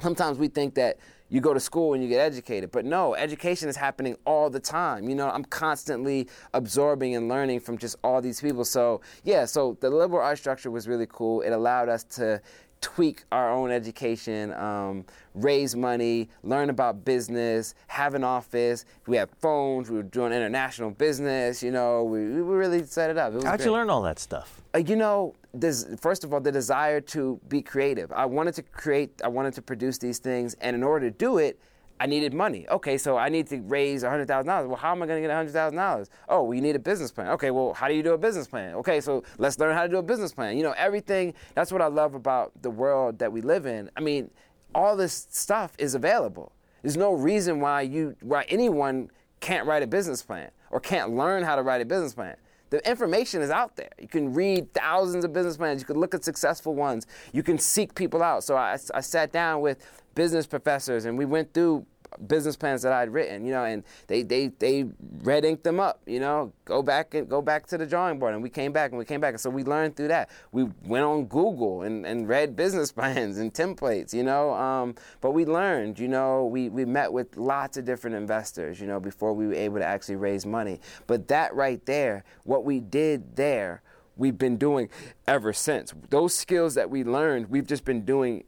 sometimes 0.00 0.38
we 0.38 0.48
think 0.48 0.74
that 0.74 0.98
you 1.28 1.40
go 1.40 1.54
to 1.54 1.60
school 1.60 1.94
and 1.94 2.02
you 2.02 2.08
get 2.08 2.20
educated 2.20 2.72
but 2.72 2.84
no 2.84 3.14
education 3.14 3.68
is 3.68 3.76
happening 3.76 4.16
all 4.24 4.50
the 4.50 4.60
time. 4.60 5.08
You 5.08 5.14
know 5.14 5.30
i'm 5.30 5.44
constantly 5.44 6.28
absorbing 6.54 7.14
and 7.16 7.28
learning 7.28 7.60
from 7.60 7.78
just 7.78 7.96
all 8.02 8.20
these 8.20 8.40
people. 8.40 8.64
So 8.64 9.00
yeah 9.24 9.44
so 9.44 9.76
the 9.80 9.90
liberal 9.90 10.22
arts 10.22 10.40
structure 10.40 10.70
was 10.70 10.88
really 10.88 11.06
cool. 11.08 11.42
It 11.42 11.50
allowed 11.50 11.88
us 11.88 12.04
to 12.16 12.40
tweak 12.80 13.24
our 13.30 13.52
own 13.52 13.70
education, 13.70 14.52
um, 14.54 15.04
raise 15.34 15.76
money, 15.76 16.28
learn 16.42 16.70
about 16.70 17.04
business, 17.04 17.74
have 17.86 18.14
an 18.14 18.24
office. 18.24 18.84
We 19.06 19.16
had 19.16 19.28
phones. 19.40 19.90
We 19.90 19.96
were 19.96 20.02
doing 20.02 20.32
international 20.32 20.90
business. 20.90 21.62
You 21.62 21.72
know, 21.72 22.04
we, 22.04 22.20
we 22.20 22.40
really 22.40 22.84
set 22.84 23.10
it 23.10 23.18
up. 23.18 23.34
It 23.34 23.44
How'd 23.44 23.58
great. 23.58 23.66
you 23.66 23.72
learn 23.72 23.90
all 23.90 24.02
that 24.02 24.18
stuff? 24.18 24.62
Uh, 24.74 24.78
you 24.78 24.96
know, 24.96 25.34
this, 25.52 25.86
first 26.00 26.24
of 26.24 26.32
all, 26.32 26.40
the 26.40 26.52
desire 26.52 27.00
to 27.00 27.40
be 27.48 27.60
creative. 27.60 28.10
I 28.12 28.26
wanted 28.26 28.54
to 28.54 28.62
create, 28.62 29.20
I 29.22 29.28
wanted 29.28 29.54
to 29.54 29.62
produce 29.62 29.98
these 29.98 30.18
things, 30.18 30.54
and 30.60 30.74
in 30.74 30.82
order 30.82 31.10
to 31.10 31.16
do 31.16 31.38
it, 31.38 31.58
I 32.00 32.06
needed 32.06 32.32
money. 32.32 32.66
Okay, 32.70 32.96
so 32.96 33.18
I 33.18 33.28
need 33.28 33.46
to 33.48 33.60
raise 33.60 34.02
$100,000. 34.02 34.46
Well, 34.66 34.76
how 34.76 34.92
am 34.92 35.02
I 35.02 35.06
going 35.06 35.22
to 35.22 35.28
get 35.28 35.36
$100,000? 35.36 36.08
Oh, 36.30 36.44
well, 36.44 36.54
you 36.54 36.62
need 36.62 36.74
a 36.74 36.80
business 36.80 37.12
plan. 37.12 37.28
Okay, 37.28 37.50
well, 37.50 37.74
how 37.74 37.88
do 37.88 37.94
you 37.94 38.02
do 38.02 38.14
a 38.14 38.18
business 38.18 38.48
plan? 38.48 38.74
Okay, 38.76 39.02
so 39.02 39.22
let's 39.36 39.58
learn 39.58 39.76
how 39.76 39.82
to 39.82 39.88
do 39.88 39.98
a 39.98 40.02
business 40.02 40.32
plan. 40.32 40.56
You 40.56 40.62
know, 40.62 40.74
everything, 40.78 41.34
that's 41.54 41.70
what 41.70 41.82
I 41.82 41.88
love 41.88 42.14
about 42.14 42.52
the 42.62 42.70
world 42.70 43.18
that 43.18 43.30
we 43.30 43.42
live 43.42 43.66
in. 43.66 43.90
I 43.98 44.00
mean, 44.00 44.30
all 44.74 44.96
this 44.96 45.26
stuff 45.30 45.74
is 45.78 45.94
available. 45.94 46.52
There's 46.82 46.96
no 46.96 47.12
reason 47.12 47.60
why 47.60 47.82
you 47.82 48.16
why 48.22 48.44
anyone 48.48 49.10
can't 49.40 49.66
write 49.66 49.82
a 49.82 49.86
business 49.86 50.22
plan 50.22 50.50
or 50.70 50.80
can't 50.80 51.14
learn 51.14 51.42
how 51.42 51.56
to 51.56 51.62
write 51.62 51.82
a 51.82 51.84
business 51.84 52.14
plan. 52.14 52.36
The 52.70 52.88
information 52.88 53.42
is 53.42 53.50
out 53.50 53.76
there. 53.76 53.90
You 53.98 54.06
can 54.06 54.32
read 54.32 54.72
thousands 54.72 55.24
of 55.24 55.32
business 55.32 55.56
plans. 55.56 55.82
You 55.82 55.86
can 55.86 55.98
look 55.98 56.14
at 56.14 56.24
successful 56.24 56.74
ones. 56.74 57.06
You 57.32 57.42
can 57.42 57.58
seek 57.58 57.94
people 57.94 58.22
out. 58.22 58.44
So 58.44 58.56
I, 58.56 58.78
I 58.94 59.00
sat 59.00 59.32
down 59.32 59.60
with 59.60 59.84
business 60.14 60.46
professors 60.46 61.04
and 61.04 61.16
we 61.16 61.24
went 61.24 61.52
through 61.54 61.86
business 62.26 62.56
plans 62.56 62.82
that 62.82 62.92
I'd 62.92 63.10
written, 63.10 63.44
you 63.44 63.52
know, 63.52 63.64
and 63.64 63.84
they 64.06 64.22
they 64.22 64.48
they 64.48 64.86
red 65.22 65.44
inked 65.44 65.64
them 65.64 65.80
up, 65.80 66.00
you 66.06 66.20
know, 66.20 66.52
go 66.64 66.82
back 66.82 67.14
and 67.14 67.28
go 67.28 67.42
back 67.42 67.66
to 67.68 67.78
the 67.78 67.86
drawing 67.86 68.18
board, 68.18 68.34
and 68.34 68.42
we 68.42 68.50
came 68.50 68.72
back 68.72 68.90
and 68.90 68.98
we 68.98 69.04
came 69.04 69.20
back, 69.20 69.34
and 69.34 69.40
so 69.40 69.50
we 69.50 69.64
learned 69.64 69.96
through 69.96 70.08
that. 70.08 70.30
We 70.52 70.64
went 70.84 71.04
on 71.04 71.26
Google 71.26 71.82
and, 71.82 72.04
and 72.06 72.28
read 72.28 72.56
business 72.56 72.92
plans 73.00 73.38
and 73.38 73.52
templates, 73.52 74.12
you 74.12 74.22
know, 74.22 74.52
um, 74.54 74.94
but 75.20 75.32
we 75.32 75.44
learned, 75.44 75.98
you 75.98 76.08
know, 76.08 76.46
we 76.46 76.68
we 76.68 76.84
met 76.84 77.12
with 77.12 77.36
lots 77.36 77.76
of 77.76 77.84
different 77.84 78.16
investors, 78.16 78.80
you 78.80 78.86
know, 78.86 79.00
before 79.00 79.32
we 79.32 79.46
were 79.46 79.54
able 79.54 79.78
to 79.78 79.86
actually 79.86 80.16
raise 80.16 80.46
money. 80.46 80.80
But 81.06 81.28
that 81.28 81.54
right 81.54 81.84
there, 81.86 82.24
what 82.44 82.64
we 82.64 82.80
did 82.80 83.36
there. 83.36 83.82
We've 84.16 84.36
been 84.36 84.58
doing 84.58 84.90
ever 85.26 85.54
since. 85.54 85.94
Those 86.10 86.34
skills 86.34 86.74
that 86.74 86.90
we 86.90 87.04
learned, 87.04 87.48
we've 87.48 87.66
just 87.66 87.86
been 87.86 88.04
doing 88.04 88.44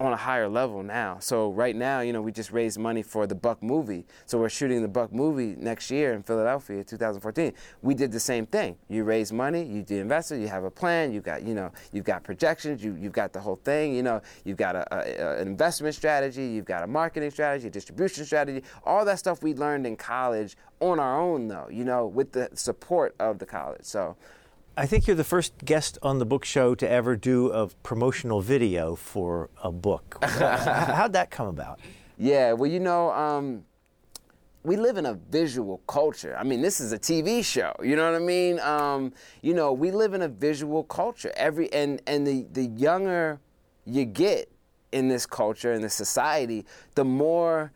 on 0.00 0.12
a 0.12 0.16
higher 0.16 0.48
level 0.48 0.82
now. 0.82 1.18
So 1.18 1.50
right 1.50 1.74
now, 1.74 2.00
you 2.00 2.12
know, 2.12 2.22
we 2.22 2.30
just 2.30 2.52
raised 2.52 2.78
money 2.78 3.02
for 3.02 3.26
the 3.26 3.34
Buck 3.34 3.62
movie. 3.62 4.06
So 4.26 4.38
we're 4.38 4.48
shooting 4.48 4.80
the 4.80 4.88
Buck 4.88 5.12
movie 5.12 5.56
next 5.58 5.90
year 5.90 6.12
in 6.12 6.22
Philadelphia, 6.22 6.84
2014. 6.84 7.52
We 7.82 7.94
did 7.94 8.12
the 8.12 8.20
same 8.20 8.46
thing. 8.46 8.76
You 8.88 9.02
raise 9.02 9.32
money, 9.32 9.64
you 9.64 9.82
do 9.82 9.96
investor, 9.96 10.36
you 10.36 10.46
have 10.46 10.62
a 10.62 10.70
plan, 10.70 11.12
you 11.12 11.20
got, 11.20 11.42
you 11.42 11.54
know, 11.54 11.72
you've 11.92 12.04
got 12.04 12.22
projections, 12.22 12.82
you 12.82 12.94
you've 12.94 13.12
got 13.12 13.32
the 13.32 13.40
whole 13.40 13.56
thing. 13.64 13.94
You 13.94 14.04
know, 14.04 14.22
you've 14.44 14.56
got 14.56 14.76
a, 14.76 14.86
a, 14.94 15.40
an 15.40 15.48
investment 15.48 15.96
strategy, 15.96 16.44
you've 16.44 16.64
got 16.64 16.84
a 16.84 16.86
marketing 16.86 17.32
strategy, 17.32 17.66
a 17.66 17.70
distribution 17.70 18.24
strategy. 18.24 18.62
All 18.84 19.04
that 19.04 19.18
stuff 19.18 19.42
we 19.42 19.54
learned 19.54 19.84
in 19.84 19.96
college 19.96 20.56
on 20.78 21.00
our 21.00 21.20
own, 21.20 21.48
though. 21.48 21.68
You 21.70 21.84
know, 21.84 22.06
with 22.06 22.32
the 22.32 22.50
support 22.54 23.16
of 23.18 23.38
the 23.38 23.46
college. 23.46 23.84
So. 23.84 24.16
I 24.78 24.86
think 24.86 25.08
you're 25.08 25.16
the 25.16 25.24
first 25.24 25.64
guest 25.64 25.98
on 26.04 26.20
the 26.20 26.24
book 26.24 26.44
show 26.44 26.76
to 26.76 26.88
ever 26.88 27.16
do 27.16 27.50
a 27.50 27.66
promotional 27.82 28.40
video 28.40 28.94
for 28.94 29.50
a 29.60 29.72
book. 29.72 30.18
How'd 30.22 31.14
that 31.14 31.32
come 31.32 31.48
about? 31.48 31.80
Yeah, 32.16 32.52
well, 32.52 32.70
you 32.70 32.78
know, 32.78 33.10
um, 33.10 33.64
we 34.62 34.76
live 34.76 34.96
in 34.96 35.04
a 35.04 35.14
visual 35.14 35.78
culture. 35.88 36.36
I 36.38 36.44
mean, 36.44 36.62
this 36.62 36.78
is 36.78 36.92
a 36.92 36.98
TV 36.98 37.44
show. 37.44 37.74
You 37.82 37.96
know 37.96 38.04
what 38.04 38.22
I 38.22 38.24
mean? 38.24 38.60
Um, 38.60 39.12
you 39.42 39.52
know, 39.52 39.72
we 39.72 39.90
live 39.90 40.14
in 40.14 40.22
a 40.22 40.28
visual 40.28 40.84
culture. 40.84 41.32
Every 41.36 41.72
and 41.72 42.00
and 42.06 42.24
the 42.24 42.46
the 42.52 42.66
younger 42.66 43.40
you 43.84 44.04
get, 44.04 44.48
in 44.92 45.08
this 45.08 45.26
culture 45.26 45.72
in 45.72 45.82
this 45.82 45.94
society, 45.94 46.64
the 46.94 47.04
more 47.04 47.72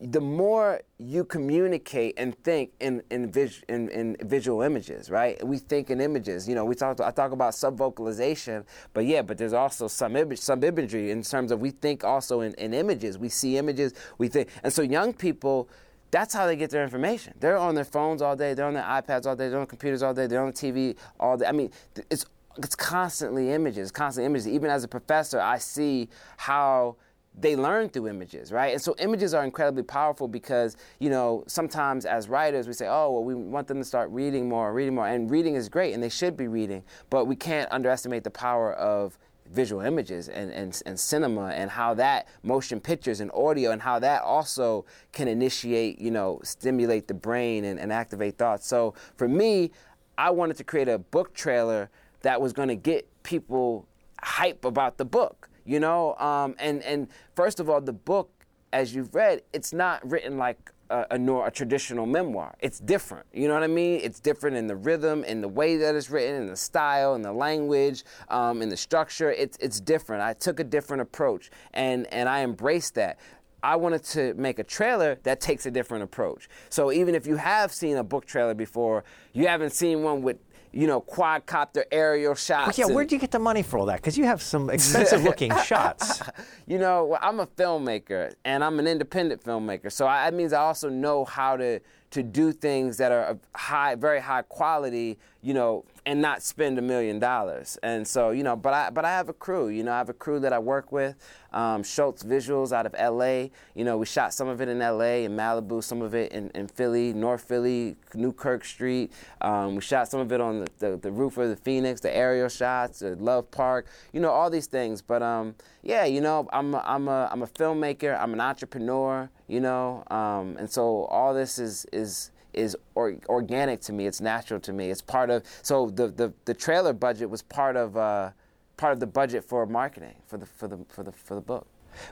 the 0.00 0.20
more 0.20 0.80
you 0.98 1.24
communicate 1.24 2.14
and 2.18 2.36
think 2.44 2.70
in 2.78 3.02
in, 3.10 3.32
vis, 3.32 3.62
in 3.68 3.88
in, 3.88 4.16
visual 4.22 4.62
images, 4.62 5.10
right? 5.10 5.44
We 5.44 5.58
think 5.58 5.90
in 5.90 6.00
images. 6.00 6.48
You 6.48 6.54
know, 6.54 6.64
we 6.64 6.76
talk. 6.76 7.00
I 7.00 7.10
talk 7.10 7.32
about 7.32 7.54
subvocalization, 7.54 8.64
but 8.92 9.06
yeah, 9.06 9.22
but 9.22 9.38
there's 9.38 9.52
also 9.52 9.88
some 9.88 10.14
image, 10.14 10.38
some 10.38 10.62
imagery 10.62 11.10
in 11.10 11.22
terms 11.22 11.50
of 11.50 11.60
we 11.60 11.70
think 11.70 12.04
also 12.04 12.42
in, 12.42 12.54
in 12.54 12.74
images. 12.74 13.18
We 13.18 13.28
see 13.28 13.56
images. 13.56 13.92
We 14.18 14.28
think, 14.28 14.48
and 14.62 14.72
so 14.72 14.82
young 14.82 15.12
people. 15.12 15.68
That's 16.10 16.32
how 16.32 16.46
they 16.46 16.56
get 16.56 16.70
their 16.70 16.84
information. 16.84 17.34
They're 17.38 17.58
on 17.58 17.74
their 17.74 17.84
phones 17.84 18.22
all 18.22 18.34
day. 18.34 18.54
They're 18.54 18.64
on 18.64 18.72
their 18.72 18.82
iPads 18.82 19.26
all 19.26 19.36
day. 19.36 19.50
They're 19.50 19.60
on 19.60 19.66
computers 19.66 20.02
all 20.02 20.14
day. 20.14 20.26
They're 20.26 20.40
on 20.40 20.46
the 20.46 20.52
TV 20.54 20.96
all 21.20 21.36
day. 21.36 21.44
I 21.44 21.52
mean, 21.52 21.70
it's 22.10 22.24
it's 22.56 22.74
constantly 22.74 23.50
images, 23.52 23.90
constantly 23.90 24.26
images. 24.26 24.48
Even 24.48 24.70
as 24.70 24.84
a 24.84 24.88
professor, 24.88 25.40
I 25.40 25.58
see 25.58 26.08
how 26.36 26.96
they 27.40 27.56
learn 27.56 27.88
through 27.88 28.08
images, 28.08 28.52
right? 28.52 28.72
And 28.72 28.82
so 28.82 28.94
images 28.98 29.34
are 29.34 29.44
incredibly 29.44 29.82
powerful 29.82 30.26
because, 30.26 30.76
you 30.98 31.10
know, 31.10 31.44
sometimes 31.46 32.04
as 32.04 32.28
writers 32.28 32.66
we 32.66 32.72
say, 32.72 32.88
oh, 32.88 33.12
well, 33.12 33.24
we 33.24 33.34
want 33.34 33.68
them 33.68 33.78
to 33.78 33.84
start 33.84 34.10
reading 34.10 34.48
more, 34.48 34.72
reading 34.72 34.94
more. 34.94 35.06
And 35.06 35.30
reading 35.30 35.54
is 35.54 35.68
great 35.68 35.94
and 35.94 36.02
they 36.02 36.08
should 36.08 36.36
be 36.36 36.48
reading, 36.48 36.82
but 37.10 37.26
we 37.26 37.36
can't 37.36 37.70
underestimate 37.70 38.24
the 38.24 38.30
power 38.30 38.72
of 38.72 39.18
visual 39.52 39.80
images 39.80 40.28
and, 40.28 40.50
and, 40.50 40.82
and 40.84 40.98
cinema 40.98 41.48
and 41.48 41.70
how 41.70 41.94
that 41.94 42.28
motion 42.42 42.80
pictures 42.80 43.20
and 43.20 43.30
audio 43.32 43.70
and 43.70 43.80
how 43.80 43.98
that 43.98 44.22
also 44.22 44.84
can 45.12 45.28
initiate, 45.28 46.00
you 46.00 46.10
know, 46.10 46.40
stimulate 46.42 47.08
the 47.08 47.14
brain 47.14 47.64
and, 47.64 47.78
and 47.80 47.92
activate 47.92 48.36
thoughts. 48.36 48.66
So 48.66 48.94
for 49.16 49.28
me, 49.28 49.70
I 50.18 50.30
wanted 50.30 50.56
to 50.58 50.64
create 50.64 50.88
a 50.88 50.98
book 50.98 51.32
trailer 51.34 51.88
that 52.22 52.40
was 52.40 52.52
going 52.52 52.68
to 52.68 52.76
get 52.76 53.08
people 53.22 53.86
hype 54.20 54.64
about 54.64 54.98
the 54.98 55.04
book 55.04 55.48
you 55.68 55.78
know 55.78 56.14
um, 56.16 56.56
and 56.58 56.82
and 56.82 57.08
first 57.36 57.60
of 57.60 57.68
all 57.68 57.80
the 57.80 57.92
book 57.92 58.30
as 58.72 58.94
you've 58.94 59.14
read 59.14 59.42
it's 59.52 59.72
not 59.72 60.08
written 60.10 60.38
like 60.38 60.72
a, 60.90 61.06
a, 61.10 61.42
a, 61.44 61.50
traditional 61.50 62.06
memoir. 62.06 62.54
It's 62.60 62.80
different. 62.80 63.26
You 63.32 63.48
know 63.48 63.54
what 63.54 63.62
i 63.62 63.66
mean? 63.66 64.00
It's 64.02 64.20
different 64.20 64.56
in 64.56 64.66
the 64.66 64.76
rhythm 64.76 65.22
in 65.24 65.42
the 65.42 65.48
way 65.48 65.76
that 65.76 65.94
it's 65.94 66.08
written 66.08 66.42
in 66.42 66.46
the 66.46 66.56
style 66.56 67.14
in 67.14 67.20
the 67.20 67.32
language 67.32 68.04
um, 68.28 68.62
in 68.62 68.70
the 68.70 68.76
structure. 68.76 69.30
It's, 69.30 69.58
it's 69.60 69.80
different. 69.80 70.22
I 70.22 70.32
took 70.32 70.60
a 70.60 70.64
different 70.64 71.02
approach 71.02 71.50
and 71.74 72.06
and 72.12 72.28
i 72.28 72.42
embraced 72.42 72.94
that. 72.94 73.18
I 73.62 73.74
wanted 73.76 74.04
to 74.04 74.34
make 74.34 74.60
a 74.60 74.64
trailer 74.64 75.18
that 75.24 75.40
takes 75.40 75.66
a 75.66 75.70
different 75.70 76.04
approach. 76.04 76.48
So 76.70 76.92
even 76.92 77.14
if 77.14 77.26
you 77.26 77.36
have 77.36 77.72
seen 77.72 77.96
a 77.96 78.04
book 78.04 78.24
trailer 78.24 78.54
before, 78.54 79.02
you 79.32 79.48
haven't 79.48 79.72
seen 79.72 80.04
one 80.04 80.22
with 80.22 80.38
you 80.78 80.86
know, 80.86 81.00
quadcopter 81.00 81.82
aerial 81.90 82.36
shots. 82.36 82.78
Well, 82.78 82.88
yeah, 82.88 82.94
where'd 82.94 83.10
you 83.10 83.18
get 83.18 83.32
the 83.32 83.40
money 83.40 83.64
for 83.64 83.78
all 83.80 83.86
that? 83.86 83.96
Because 83.96 84.16
you 84.16 84.26
have 84.26 84.40
some 84.40 84.70
expensive 84.70 85.24
looking 85.24 85.50
shots. 85.64 86.22
You 86.68 86.78
know, 86.78 87.18
I'm 87.20 87.40
a 87.40 87.48
filmmaker 87.48 88.32
and 88.44 88.62
I'm 88.62 88.78
an 88.78 88.86
independent 88.86 89.42
filmmaker, 89.42 89.90
so 89.90 90.06
I, 90.06 90.30
that 90.30 90.36
means 90.36 90.52
I 90.52 90.60
also 90.60 90.88
know 90.88 91.24
how 91.24 91.56
to 91.56 91.80
to 92.10 92.22
do 92.22 92.52
things 92.52 92.96
that 92.96 93.12
are 93.12 93.24
of 93.24 93.38
high, 93.54 93.94
very 93.94 94.20
high 94.20 94.42
quality, 94.42 95.18
you 95.42 95.52
know, 95.52 95.84
and 96.06 96.22
not 96.22 96.42
spend 96.42 96.78
a 96.78 96.82
million 96.82 97.18
dollars. 97.18 97.78
And 97.82 98.08
so, 98.08 98.30
you 98.30 98.42
know, 98.42 98.56
but 98.56 98.72
I 98.72 98.90
but 98.90 99.04
I 99.04 99.10
have 99.10 99.28
a 99.28 99.34
crew. 99.34 99.68
You 99.68 99.82
know, 99.82 99.92
I 99.92 99.98
have 99.98 100.08
a 100.08 100.14
crew 100.14 100.40
that 100.40 100.54
I 100.54 100.58
work 100.58 100.90
with. 100.90 101.16
Um, 101.52 101.82
Schultz 101.82 102.22
Visuals 102.22 102.72
out 102.72 102.86
of 102.86 102.94
L.A. 102.96 103.50
You 103.74 103.84
know, 103.84 103.98
we 103.98 104.06
shot 104.06 104.32
some 104.32 104.48
of 104.48 104.62
it 104.62 104.68
in 104.68 104.80
L.A. 104.80 105.24
in 105.24 105.36
Malibu, 105.36 105.84
some 105.84 106.00
of 106.00 106.14
it 106.14 106.32
in, 106.32 106.50
in 106.54 106.66
Philly, 106.66 107.12
North 107.12 107.42
Philly, 107.42 107.96
Newkirk 108.14 108.64
Street. 108.64 109.12
Um, 109.42 109.74
we 109.74 109.82
shot 109.82 110.08
some 110.08 110.20
of 110.20 110.32
it 110.32 110.40
on 110.40 110.60
the, 110.60 110.70
the, 110.78 110.96
the, 110.96 111.10
roof 111.10 111.36
of 111.36 111.48
the 111.48 111.56
Phoenix, 111.56 112.00
the 112.00 112.14
aerial 112.14 112.48
shots, 112.48 113.00
the 113.00 113.16
Love 113.16 113.50
Park. 113.50 113.86
You 114.12 114.20
know, 114.20 114.30
all 114.30 114.48
these 114.48 114.66
things. 114.66 115.02
But 115.02 115.22
um, 115.22 115.54
yeah, 115.82 116.04
you 116.06 116.22
know, 116.22 116.48
I'm 116.52 116.74
a, 116.74 116.82
I'm 116.86 117.08
a 117.08 117.28
I'm 117.30 117.42
a 117.42 117.46
filmmaker. 117.46 118.18
I'm 118.18 118.32
an 118.32 118.40
entrepreneur. 118.40 119.28
You 119.48 119.60
know, 119.60 120.04
um, 120.10 120.56
and 120.58 120.70
so 120.70 121.04
all 121.06 121.34
this 121.34 121.58
is 121.58 121.86
is 121.92 122.30
is 122.52 122.76
or, 122.94 123.16
organic 123.28 123.80
to 123.82 123.92
me. 123.92 124.06
It's 124.06 124.20
natural 124.20 124.60
to 124.60 124.72
me. 124.72 124.90
It's 124.90 125.02
part 125.02 125.30
of. 125.30 125.42
So 125.62 125.90
the 125.90 126.08
the, 126.08 126.32
the 126.44 126.54
trailer 126.54 126.92
budget 126.92 127.30
was 127.30 127.42
part 127.42 127.76
of 127.76 127.96
uh, 127.96 128.30
part 128.76 128.92
of 128.92 129.00
the 129.00 129.06
budget 129.06 129.44
for 129.44 129.64
marketing 129.66 130.16
for 130.26 130.36
the 130.36 130.46
for 130.46 130.68
the 130.68 130.78
for 130.88 131.02
the 131.02 131.12
for 131.12 131.34
the 131.34 131.40
book. 131.40 131.66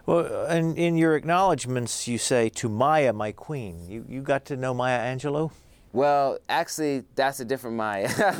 Well, 0.06 0.46
and 0.46 0.76
in 0.76 0.96
your 0.96 1.14
acknowledgments, 1.14 2.08
you 2.08 2.18
say 2.18 2.48
to 2.50 2.68
Maya, 2.68 3.12
my 3.12 3.32
queen. 3.32 3.86
You 3.88 4.04
you 4.08 4.22
got 4.22 4.44
to 4.46 4.56
know 4.56 4.72
Maya 4.74 4.98
Angelou. 5.14 5.50
Well, 5.96 6.38
actually, 6.50 7.04
that's 7.14 7.40
a 7.40 7.44
different 7.46 7.74
Maya. 7.74 8.10
oh. 8.18 8.22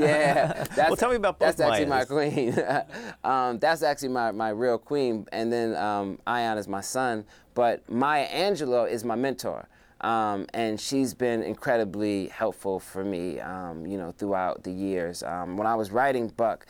yeah. 0.00 0.66
well, 0.76 0.96
tell 0.96 1.10
me 1.10 1.14
about 1.14 1.38
both 1.38 1.56
That's 1.56 1.60
actually 1.60 1.86
my 1.86 2.04
queen. 2.04 2.52
um, 3.24 3.60
that's 3.60 3.84
actually 3.84 4.08
my, 4.08 4.32
my 4.32 4.48
real 4.48 4.76
queen. 4.76 5.28
And 5.30 5.52
then 5.52 5.76
um, 5.76 6.18
Ion 6.26 6.58
is 6.58 6.66
my 6.66 6.80
son. 6.80 7.24
But 7.54 7.88
Maya 7.90 8.28
Angelou 8.28 8.90
is 8.90 9.04
my 9.04 9.16
mentor. 9.16 9.68
Um, 10.00 10.46
and 10.54 10.80
she's 10.80 11.12
been 11.12 11.42
incredibly 11.42 12.28
helpful 12.28 12.80
for 12.80 13.04
me, 13.04 13.38
um, 13.40 13.86
you 13.86 13.98
know, 13.98 14.12
throughout 14.12 14.62
the 14.64 14.72
years. 14.72 15.22
Um, 15.22 15.58
when 15.58 15.66
I 15.66 15.74
was 15.74 15.90
writing 15.90 16.28
Buck, 16.28 16.64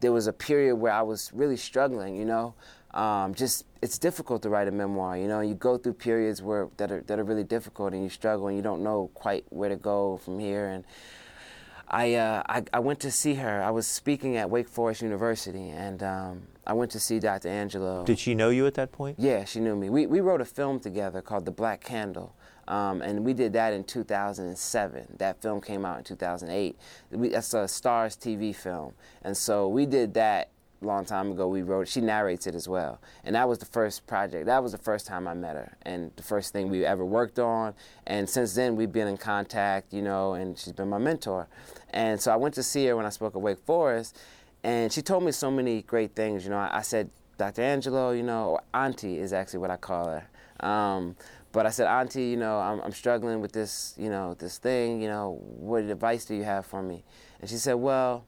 there 0.00 0.12
was 0.12 0.28
a 0.28 0.32
period 0.32 0.76
where 0.76 0.92
I 0.92 1.02
was 1.02 1.32
really 1.34 1.56
struggling, 1.56 2.14
you 2.14 2.24
know. 2.24 2.54
Um, 2.94 3.34
just 3.34 3.64
it's 3.82 3.98
difficult 3.98 4.42
to 4.42 4.48
write 4.48 4.68
a 4.68 4.70
memoir, 4.70 5.18
you 5.18 5.26
know. 5.26 5.40
You 5.40 5.54
go 5.54 5.76
through 5.76 5.94
periods 5.94 6.42
where 6.42 6.68
that 6.76 6.92
are 6.92 7.02
that 7.02 7.18
are 7.18 7.24
really 7.24 7.44
difficult, 7.44 7.92
and 7.92 8.02
you 8.02 8.08
struggle, 8.08 8.46
and 8.48 8.56
you 8.56 8.62
don't 8.62 8.82
know 8.82 9.10
quite 9.14 9.44
where 9.50 9.68
to 9.68 9.76
go 9.76 10.18
from 10.18 10.38
here. 10.38 10.68
And 10.68 10.84
I, 11.88 12.14
uh, 12.14 12.42
I, 12.48 12.62
I 12.72 12.78
went 12.78 13.00
to 13.00 13.10
see 13.10 13.34
her. 13.34 13.62
I 13.62 13.70
was 13.70 13.86
speaking 13.86 14.36
at 14.36 14.48
Wake 14.48 14.68
Forest 14.68 15.02
University, 15.02 15.68
and 15.68 16.02
um, 16.02 16.42
I 16.66 16.72
went 16.72 16.90
to 16.92 17.00
see 17.00 17.20
Dr. 17.20 17.48
Angelou. 17.48 18.04
Did 18.04 18.18
she 18.18 18.34
know 18.34 18.50
you 18.50 18.66
at 18.66 18.74
that 18.74 18.90
point? 18.90 19.18
Yeah, 19.18 19.44
she 19.44 19.60
knew 19.60 19.76
me. 19.76 19.88
We 19.88 20.06
we 20.06 20.20
wrote 20.20 20.40
a 20.40 20.44
film 20.44 20.80
together 20.80 21.22
called 21.22 21.44
The 21.44 21.52
Black 21.52 21.82
Candle. 21.82 22.34
Um, 22.68 23.00
and 23.00 23.24
we 23.24 23.32
did 23.32 23.52
that 23.52 23.72
in 23.72 23.84
2007. 23.84 25.16
That 25.18 25.40
film 25.40 25.60
came 25.60 25.84
out 25.84 25.98
in 25.98 26.04
2008. 26.04 26.76
We, 27.12 27.28
that's 27.28 27.54
a 27.54 27.58
Starz 27.58 28.18
TV 28.18 28.54
film. 28.54 28.94
And 29.22 29.36
so 29.36 29.68
we 29.68 29.86
did 29.86 30.14
that 30.14 30.50
a 30.82 30.84
long 30.84 31.04
time 31.04 31.30
ago. 31.30 31.46
We 31.46 31.62
wrote 31.62 31.86
She 31.86 32.00
narrates 32.00 32.46
it 32.46 32.54
as 32.56 32.68
well. 32.68 33.00
And 33.24 33.36
that 33.36 33.48
was 33.48 33.58
the 33.58 33.66
first 33.66 34.06
project. 34.06 34.46
That 34.46 34.62
was 34.62 34.72
the 34.72 34.78
first 34.78 35.06
time 35.06 35.28
I 35.28 35.34
met 35.34 35.54
her 35.54 35.76
and 35.82 36.10
the 36.16 36.22
first 36.22 36.52
thing 36.52 36.68
we 36.68 36.84
ever 36.84 37.04
worked 37.04 37.38
on. 37.38 37.74
And 38.06 38.28
since 38.28 38.54
then, 38.54 38.74
we've 38.74 38.92
been 38.92 39.08
in 39.08 39.16
contact, 39.16 39.92
you 39.92 40.02
know, 40.02 40.34
and 40.34 40.58
she's 40.58 40.72
been 40.72 40.88
my 40.88 40.98
mentor. 40.98 41.48
And 41.90 42.20
so 42.20 42.32
I 42.32 42.36
went 42.36 42.54
to 42.56 42.62
see 42.62 42.86
her 42.86 42.96
when 42.96 43.06
I 43.06 43.10
spoke 43.10 43.36
at 43.36 43.40
Wake 43.40 43.60
Forest. 43.64 44.18
And 44.66 44.92
she 44.92 45.00
told 45.00 45.22
me 45.22 45.30
so 45.30 45.48
many 45.48 45.82
great 45.82 46.16
things. 46.16 46.42
You 46.42 46.50
know, 46.50 46.58
I, 46.58 46.78
I 46.78 46.82
said, 46.82 47.08
Dr. 47.38 47.62
Angelou, 47.62 48.16
you 48.16 48.24
know, 48.24 48.58
Auntie 48.74 49.16
is 49.16 49.32
actually 49.32 49.60
what 49.60 49.70
I 49.70 49.76
call 49.76 50.08
her. 50.08 50.66
Um, 50.66 51.14
but 51.52 51.66
I 51.66 51.70
said, 51.70 51.86
Auntie, 51.86 52.24
you 52.24 52.36
know, 52.36 52.58
I'm, 52.58 52.80
I'm 52.80 52.90
struggling 52.90 53.40
with 53.40 53.52
this, 53.52 53.94
you 53.96 54.10
know, 54.10 54.34
this 54.34 54.58
thing. 54.58 55.00
You 55.00 55.06
know, 55.06 55.38
what 55.40 55.84
advice 55.84 56.24
do 56.24 56.34
you 56.34 56.42
have 56.42 56.66
for 56.66 56.82
me? 56.82 57.04
And 57.40 57.48
she 57.48 57.58
said, 57.58 57.74
Well, 57.74 58.26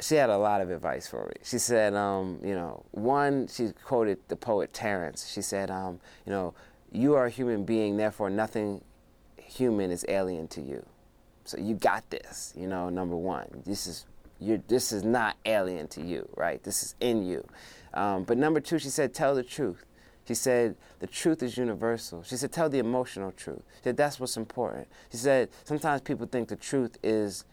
she 0.00 0.14
had 0.14 0.30
a 0.30 0.38
lot 0.38 0.60
of 0.60 0.70
advice 0.70 1.08
for 1.08 1.26
me. 1.26 1.34
She 1.42 1.58
said, 1.58 1.94
um, 1.94 2.38
you 2.44 2.54
know, 2.54 2.84
one, 2.92 3.48
she 3.48 3.70
quoted 3.84 4.18
the 4.28 4.36
poet 4.36 4.72
Terence. 4.72 5.28
She 5.28 5.42
said, 5.42 5.70
um, 5.70 6.00
you 6.24 6.32
know, 6.32 6.54
you 6.92 7.14
are 7.14 7.26
a 7.26 7.30
human 7.30 7.64
being, 7.64 7.96
therefore 7.96 8.30
nothing 8.30 8.82
human 9.36 9.90
is 9.90 10.04
alien 10.08 10.48
to 10.48 10.60
you. 10.60 10.84
So 11.44 11.58
you 11.58 11.74
got 11.74 12.08
this, 12.10 12.52
you 12.56 12.66
know, 12.66 12.88
number 12.88 13.16
one. 13.16 13.62
This 13.64 13.86
is 13.86 14.06
you 14.42 14.62
this 14.68 14.92
is 14.92 15.04
not 15.04 15.36
alien 15.46 15.88
to 15.88 16.02
you, 16.02 16.28
right? 16.36 16.62
This 16.62 16.82
is 16.82 16.94
in 17.00 17.24
you. 17.24 17.46
Um, 17.94 18.24
but 18.24 18.38
number 18.38 18.60
two, 18.60 18.78
she 18.78 18.88
said, 18.88 19.14
tell 19.14 19.34
the 19.34 19.42
truth. 19.42 19.84
She 20.26 20.34
said, 20.34 20.76
the 21.00 21.06
truth 21.06 21.42
is 21.42 21.56
universal. 21.56 22.22
She 22.22 22.36
said, 22.36 22.52
tell 22.52 22.68
the 22.68 22.78
emotional 22.78 23.32
truth. 23.32 23.62
She 23.78 23.84
said, 23.84 23.96
that's 23.96 24.20
what's 24.20 24.36
important. 24.36 24.86
She 25.10 25.16
said, 25.16 25.48
sometimes 25.64 26.00
people 26.00 26.26
think 26.26 26.48
the 26.48 26.56
truth 26.56 26.96
is 27.02 27.44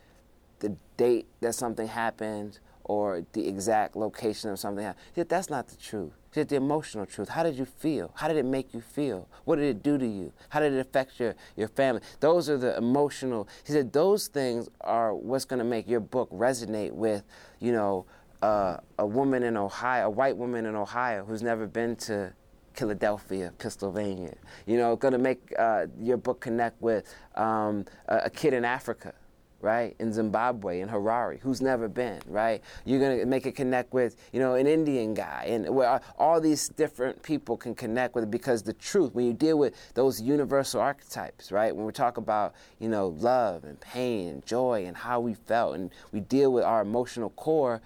the 0.59 0.75
date 0.97 1.27
that 1.41 1.55
something 1.55 1.87
happened 1.87 2.59
or 2.83 3.25
the 3.33 3.47
exact 3.47 3.95
location 3.95 4.49
of 4.49 4.59
something 4.59 4.83
happened. 4.83 5.03
She 5.13 5.21
said, 5.21 5.29
that's 5.29 5.49
not 5.49 5.67
the 5.67 5.77
truth. 5.77 6.13
Said, 6.31 6.49
the 6.49 6.57
emotional 6.57 7.05
truth. 7.07 7.29
How 7.29 7.41
did 7.41 7.55
you 7.55 7.65
feel? 7.65 8.11
How 8.15 8.27
did 8.27 8.37
it 8.37 8.45
make 8.45 8.73
you 8.73 8.81
feel? 8.81 9.27
What 9.45 9.55
did 9.55 9.65
it 9.65 9.81
do 9.81 9.97
to 9.97 10.05
you? 10.05 10.31
How 10.49 10.59
did 10.59 10.73
it 10.73 10.79
affect 10.79 11.19
your, 11.19 11.35
your 11.55 11.67
family? 11.69 12.01
Those 12.19 12.49
are 12.49 12.57
the 12.57 12.77
emotional. 12.77 13.47
He 13.65 13.73
said, 13.73 13.91
those 13.93 14.27
things 14.27 14.69
are 14.81 15.15
what's 15.15 15.45
going 15.45 15.57
to 15.57 15.65
make 15.65 15.87
your 15.87 16.01
book 16.01 16.29
resonate 16.29 16.91
with, 16.91 17.23
you 17.59 17.71
know, 17.71 18.05
uh, 18.41 18.77
a 18.97 19.05
woman 19.05 19.43
in 19.43 19.57
Ohio, 19.57 20.05
a 20.05 20.09
white 20.09 20.37
woman 20.37 20.65
in 20.65 20.75
Ohio 20.75 21.25
who's 21.25 21.41
never 21.41 21.67
been 21.67 21.95
to 21.95 22.33
Philadelphia, 22.73 23.51
Pennsylvania. 23.57 24.35
You 24.65 24.77
know, 24.77 24.95
going 24.95 25.11
to 25.11 25.17
make 25.17 25.53
uh, 25.57 25.87
your 25.99 26.17
book 26.17 26.39
connect 26.39 26.81
with 26.81 27.13
um, 27.35 27.85
a, 28.07 28.21
a, 28.25 28.29
kid 28.29 28.53
in 28.53 28.63
Africa, 28.63 29.13
right? 29.61 29.95
In 29.99 30.13
Zimbabwe, 30.13 30.81
in 30.81 30.89
Harare, 30.89 31.39
who's 31.39 31.61
never 31.61 31.87
been, 31.87 32.21
right? 32.27 32.61
You're 32.85 32.99
going 32.99 33.19
to 33.19 33.25
make 33.25 33.45
it 33.45 33.55
connect 33.55 33.93
with, 33.93 34.15
you 34.31 34.39
know, 34.39 34.55
an 34.55 34.67
Indian 34.67 35.13
guy, 35.13 35.45
and 35.49 35.69
where 35.69 36.01
all 36.17 36.39
these 36.39 36.69
different 36.69 37.21
people 37.23 37.57
can 37.57 37.75
connect 37.75 38.15
with 38.15 38.23
it 38.23 38.31
because 38.31 38.63
the 38.63 38.73
truth, 38.73 39.13
when 39.13 39.25
you 39.25 39.33
deal 39.33 39.57
with 39.57 39.75
those 39.93 40.21
universal 40.21 40.81
archetypes, 40.81 41.51
right? 41.51 41.75
When 41.75 41.85
we 41.85 41.91
talk 41.91 42.17
about, 42.17 42.55
you 42.79 42.89
know, 42.89 43.09
love 43.09 43.63
and 43.63 43.79
pain 43.79 44.29
and 44.29 44.45
joy 44.45 44.85
and 44.85 44.95
how 44.95 45.19
we 45.19 45.33
felt, 45.33 45.75
and 45.75 45.91
we 46.11 46.19
deal 46.21 46.51
with 46.53 46.63
our 46.63 46.81
emotional 46.81 47.29
core, 47.31 47.81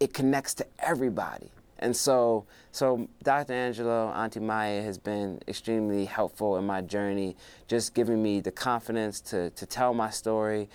it 0.00 0.14
connects 0.14 0.54
to 0.54 0.66
everybody 0.78 1.50
And 1.78 1.96
so, 1.96 2.44
so 2.72 3.08
Dr. 3.22 3.52
Angelou, 3.52 4.14
Auntie 4.14 4.40
Maya 4.40 4.82
has 4.82 4.98
been 4.98 5.40
extremely 5.46 6.06
helpful 6.06 6.56
in 6.56 6.66
my 6.66 6.80
journey, 6.80 7.36
just 7.68 7.94
giving 7.94 8.22
me 8.22 8.40
the 8.40 8.50
confidence 8.50 9.20
to, 9.22 9.50
to 9.50 9.66
tell 9.66 9.94
my 9.94 10.10
story, 10.10 10.68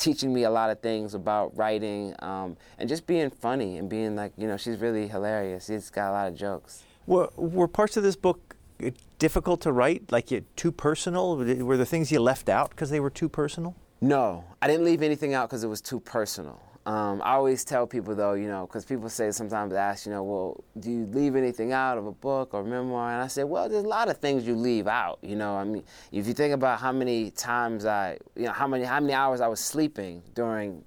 teaching 0.00 0.32
me 0.32 0.44
a 0.44 0.50
lot 0.50 0.70
of 0.70 0.80
things 0.80 1.14
about 1.14 1.56
writing, 1.56 2.14
um, 2.20 2.56
and 2.78 2.88
just 2.88 3.06
being 3.06 3.30
funny 3.30 3.78
and 3.78 3.88
being 3.88 4.16
like, 4.16 4.32
you 4.36 4.48
know, 4.48 4.56
she's 4.56 4.78
really 4.78 5.06
hilarious. 5.06 5.66
She's 5.66 5.90
got 5.90 6.10
a 6.10 6.12
lot 6.12 6.28
of 6.28 6.34
jokes. 6.34 6.82
Were, 7.06 7.28
were 7.36 7.68
parts 7.68 7.96
of 7.96 8.02
this 8.02 8.16
book 8.16 8.56
uh, 8.84 8.90
difficult 9.18 9.60
to 9.62 9.72
write? 9.72 10.10
Like 10.10 10.32
too 10.56 10.72
personal? 10.72 11.36
Were 11.36 11.76
there 11.76 11.86
things 11.86 12.10
you 12.10 12.20
left 12.20 12.48
out 12.48 12.70
because 12.70 12.90
they 12.90 13.00
were 13.00 13.10
too 13.10 13.28
personal? 13.28 13.76
No, 14.00 14.44
I 14.62 14.66
didn't 14.66 14.84
leave 14.84 15.02
anything 15.02 15.34
out 15.34 15.48
because 15.48 15.62
it 15.62 15.68
was 15.68 15.82
too 15.82 16.00
personal. 16.00 16.60
Um, 16.86 17.20
I 17.22 17.32
always 17.32 17.62
tell 17.64 17.86
people 17.86 18.14
though, 18.14 18.32
you 18.32 18.48
know, 18.48 18.66
because 18.66 18.86
people 18.86 19.08
say 19.10 19.30
sometimes 19.32 19.72
they 19.72 19.78
ask, 19.78 20.06
you 20.06 20.12
know, 20.12 20.22
well, 20.22 20.64
do 20.78 20.90
you 20.90 21.04
leave 21.06 21.36
anything 21.36 21.72
out 21.72 21.98
of 21.98 22.06
a 22.06 22.12
book 22.12 22.54
or 22.54 22.64
memoir? 22.64 23.12
And 23.12 23.22
I 23.22 23.26
say, 23.26 23.44
well, 23.44 23.68
there's 23.68 23.84
a 23.84 23.88
lot 23.88 24.08
of 24.08 24.16
things 24.16 24.46
you 24.46 24.54
leave 24.56 24.86
out. 24.86 25.18
You 25.22 25.36
know, 25.36 25.56
I 25.56 25.64
mean, 25.64 25.84
if 26.10 26.26
you 26.26 26.32
think 26.32 26.54
about 26.54 26.80
how 26.80 26.90
many 26.90 27.30
times 27.32 27.84
I, 27.84 28.16
you 28.34 28.44
know, 28.44 28.52
how 28.52 28.66
many 28.66 28.84
how 28.84 28.98
many 28.98 29.12
hours 29.12 29.42
I 29.42 29.48
was 29.48 29.60
sleeping 29.60 30.22
during 30.34 30.82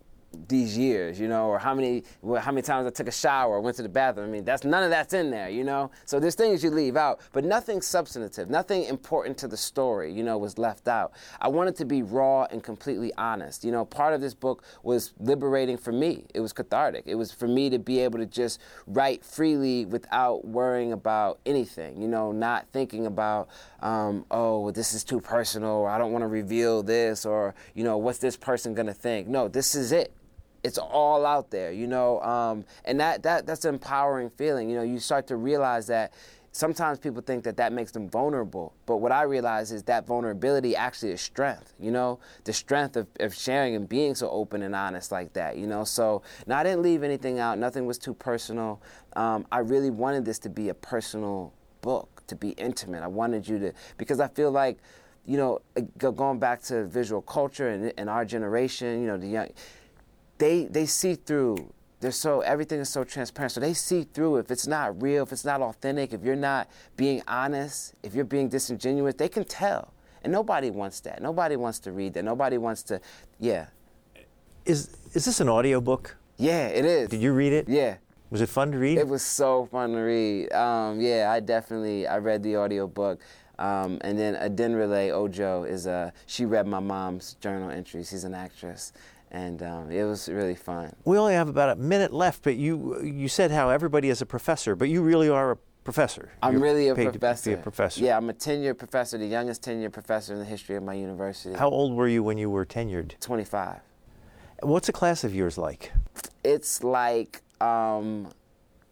these 0.47 0.77
years, 0.77 1.19
you 1.19 1.27
know, 1.27 1.47
or 1.47 1.59
how 1.59 1.73
many 1.73 2.03
how 2.39 2.51
many 2.51 2.61
times 2.61 2.87
I 2.87 2.89
took 2.89 3.07
a 3.07 3.11
shower, 3.11 3.55
or 3.55 3.61
went 3.61 3.77
to 3.77 3.83
the 3.83 3.89
bathroom. 3.89 4.29
I 4.29 4.31
mean, 4.31 4.45
that's 4.45 4.63
none 4.63 4.83
of 4.83 4.89
that's 4.89 5.13
in 5.13 5.29
there, 5.29 5.49
you 5.49 5.63
know. 5.63 5.91
So 6.05 6.19
there's 6.19 6.35
things 6.35 6.63
you 6.63 6.69
leave 6.69 6.97
out, 6.97 7.21
but 7.31 7.43
nothing 7.43 7.81
substantive, 7.81 8.49
nothing 8.49 8.85
important 8.85 9.37
to 9.39 9.47
the 9.47 9.57
story, 9.57 10.11
you 10.11 10.23
know, 10.23 10.37
was 10.37 10.57
left 10.57 10.87
out. 10.87 11.13
I 11.39 11.47
wanted 11.47 11.75
to 11.77 11.85
be 11.85 12.01
raw 12.01 12.45
and 12.45 12.63
completely 12.63 13.11
honest. 13.17 13.63
You 13.63 13.71
know, 13.71 13.85
part 13.85 14.13
of 14.13 14.21
this 14.21 14.33
book 14.33 14.63
was 14.83 15.13
liberating 15.19 15.77
for 15.77 15.91
me. 15.91 16.25
It 16.33 16.39
was 16.39 16.53
cathartic. 16.53 17.03
It 17.05 17.15
was 17.15 17.31
for 17.31 17.47
me 17.47 17.69
to 17.69 17.79
be 17.79 17.99
able 17.99 18.19
to 18.19 18.25
just 18.25 18.59
write 18.87 19.23
freely 19.23 19.85
without 19.85 20.45
worrying 20.45 20.93
about 20.93 21.39
anything. 21.45 22.01
You 22.01 22.07
know, 22.07 22.31
not 22.31 22.67
thinking 22.71 23.05
about, 23.05 23.49
um, 23.81 24.25
oh, 24.31 24.61
well, 24.61 24.71
this 24.71 24.93
is 24.93 25.03
too 25.03 25.21
personal, 25.21 25.71
or 25.71 25.89
I 25.89 25.97
don't 25.97 26.11
want 26.11 26.23
to 26.23 26.27
reveal 26.27 26.83
this, 26.83 27.25
or 27.25 27.55
you 27.73 27.83
know, 27.83 27.97
what's 27.97 28.19
this 28.19 28.37
person 28.37 28.73
gonna 28.73 28.93
think? 28.93 29.27
No, 29.27 29.47
this 29.47 29.75
is 29.75 29.91
it 29.91 30.11
it's 30.63 30.77
all 30.77 31.25
out 31.25 31.51
there, 31.51 31.71
you 31.71 31.87
know, 31.87 32.21
um, 32.21 32.63
and 32.85 32.99
that, 32.99 33.23
that 33.23 33.45
that's 33.45 33.65
an 33.65 33.75
empowering 33.75 34.29
feeling. 34.29 34.69
You 34.69 34.77
know, 34.77 34.83
you 34.83 34.99
start 34.99 35.27
to 35.27 35.35
realize 35.35 35.87
that 35.87 36.13
sometimes 36.53 36.99
people 36.99 37.21
think 37.21 37.43
that 37.43 37.57
that 37.57 37.73
makes 37.73 37.91
them 37.91 38.07
vulnerable, 38.09 38.73
but 38.85 38.97
what 38.97 39.11
I 39.11 39.23
realize 39.23 39.71
is 39.71 39.83
that 39.83 40.07
vulnerability 40.07 40.75
actually 40.75 41.11
is 41.11 41.19
strength. 41.19 41.73
You 41.79 41.91
know, 41.91 42.19
the 42.45 42.53
strength 42.53 42.95
of, 42.95 43.07
of 43.19 43.33
sharing 43.35 43.75
and 43.75 43.89
being 43.89 44.15
so 44.15 44.29
open 44.29 44.61
and 44.61 44.73
honest 44.73 45.11
like 45.11 45.33
that. 45.33 45.57
You 45.57 45.67
know, 45.67 45.83
so 45.83 46.21
now 46.47 46.59
I 46.59 46.63
didn't 46.63 46.81
leave 46.81 47.03
anything 47.03 47.39
out. 47.39 47.57
Nothing 47.57 47.85
was 47.85 47.97
too 47.97 48.13
personal. 48.13 48.81
Um, 49.15 49.45
I 49.51 49.59
really 49.59 49.89
wanted 49.89 50.23
this 50.23 50.39
to 50.39 50.49
be 50.49 50.69
a 50.69 50.73
personal 50.73 51.51
book, 51.81 52.23
to 52.27 52.35
be 52.35 52.51
intimate. 52.51 53.03
I 53.03 53.07
wanted 53.07 53.47
you 53.47 53.59
to 53.59 53.73
because 53.97 54.19
I 54.19 54.29
feel 54.29 54.51
like. 54.51 54.77
You 55.25 55.37
know, 55.37 55.61
going 55.97 56.37
back 56.37 56.61
to 56.63 56.83
visual 56.83 57.21
culture 57.21 57.69
and, 57.69 57.93
and 57.97 58.09
our 58.09 58.25
generation, 58.25 58.99
you 58.99 59.07
know, 59.07 59.15
the 59.15 59.27
young, 59.27 59.47
they 60.43 60.65
they 60.65 60.85
see 60.85 61.15
through. 61.15 61.73
They're 62.01 62.11
so 62.11 62.41
everything 62.41 62.81
is 62.81 62.89
so 62.89 63.05
transparent. 63.05 63.53
So 63.53 63.61
they 63.61 63.73
see 63.73 64.03
through 64.03 64.37
if 64.37 64.51
it's 64.51 64.67
not 64.67 65.01
real, 65.01 65.23
if 65.23 65.31
it's 65.31 65.45
not 65.45 65.61
authentic, 65.61 66.11
if 66.11 66.21
you're 66.21 66.35
not 66.35 66.69
being 66.97 67.21
honest, 67.29 67.93
if 68.03 68.13
you're 68.13 68.25
being 68.25 68.49
disingenuous, 68.49 69.15
they 69.15 69.29
can 69.29 69.45
tell. 69.45 69.93
And 70.21 70.33
nobody 70.33 70.69
wants 70.69 70.99
that. 71.01 71.21
Nobody 71.21 71.55
wants 71.55 71.79
to 71.79 71.93
read 71.93 72.13
that. 72.15 72.25
Nobody 72.25 72.57
wants 72.57 72.83
to 72.83 72.99
yeah. 73.39 73.67
Is 74.65 74.97
is 75.13 75.23
this 75.23 75.39
an 75.39 75.47
audio 75.47 75.79
book? 75.79 76.17
Yeah, 76.37 76.67
it 76.67 76.83
is. 76.83 77.09
Did 77.09 77.21
you 77.21 77.31
read 77.31 77.53
it? 77.53 77.69
Yeah. 77.69 77.95
Was 78.29 78.41
it 78.41 78.49
fun 78.49 78.71
to 78.71 78.77
read? 78.77 78.97
It 78.97 79.07
was 79.07 79.21
so 79.21 79.67
fun 79.67 79.91
to 79.93 79.99
read. 79.99 80.51
Um, 80.51 80.99
yeah, 80.99 81.31
I 81.31 81.39
definitely 81.39 82.05
I 82.07 82.17
read 82.17 82.43
the 82.43 82.57
audio 82.57 82.87
book. 82.87 83.21
Um, 83.59 83.99
and 84.01 84.17
then 84.17 84.33
Adenrele 84.35 85.11
Ojo 85.11 85.63
is 85.63 85.85
a 85.85 86.11
she 86.25 86.43
read 86.45 86.67
my 86.67 86.79
mom's 86.79 87.35
journal 87.35 87.69
entries. 87.69 88.09
She's 88.09 88.23
an 88.23 88.33
actress, 88.33 88.91
and 89.33 89.63
um, 89.63 89.91
it 89.91 90.03
was 90.03 90.29
really 90.29 90.55
fun. 90.55 90.95
We 91.05 91.17
only 91.17 91.33
have 91.33 91.49
about 91.49 91.69
a 91.69 91.75
minute 91.75 92.13
left, 92.13 92.43
but 92.43 92.55
you 92.55 93.01
you 93.03 93.27
said 93.27 93.51
how 93.51 93.69
everybody 93.69 94.09
is 94.09 94.21
a 94.21 94.25
professor, 94.25 94.75
but 94.75 94.89
you 94.89 95.01
really 95.01 95.27
are 95.27 95.51
a 95.51 95.57
professor. 95.83 96.31
I'm 96.41 96.53
You're 96.53 96.61
really 96.61 96.87
a 96.87 96.95
professor. 96.95 97.51
To 97.51 97.57
be 97.57 97.59
a 97.59 97.63
professor. 97.63 98.03
Yeah, 98.03 98.15
I'm 98.15 98.29
a 98.29 98.33
tenured 98.33 98.77
professor, 98.77 99.17
the 99.17 99.25
youngest 99.25 99.63
tenured 99.63 99.91
professor 99.91 100.33
in 100.33 100.39
the 100.39 100.45
history 100.45 100.75
of 100.75 100.83
my 100.83 100.93
university. 100.93 101.55
How 101.55 101.69
old 101.69 101.95
were 101.95 102.07
you 102.07 102.23
when 102.23 102.37
you 102.37 102.49
were 102.49 102.65
tenured? 102.65 103.19
25. 103.19 103.79
What's 104.61 104.87
a 104.87 104.93
class 104.93 105.23
of 105.23 105.35
yours 105.35 105.57
like? 105.57 105.91
It's 106.43 106.83
like 106.83 107.41
um, 107.59 108.29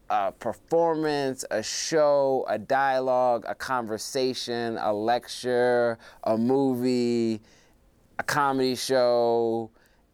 a 0.10 0.32
performance, 0.34 1.46
a 1.52 1.64
show, 1.64 2.46
a 2.50 2.58
dialogue, 2.58 3.46
a 3.48 3.56
conversation, 3.56 4.78
a 4.82 4.92
lecture, 4.92 5.98
a 6.24 6.38
movie, 6.38 7.42
a 8.20 8.24
comedy 8.24 8.76
show 8.76 9.70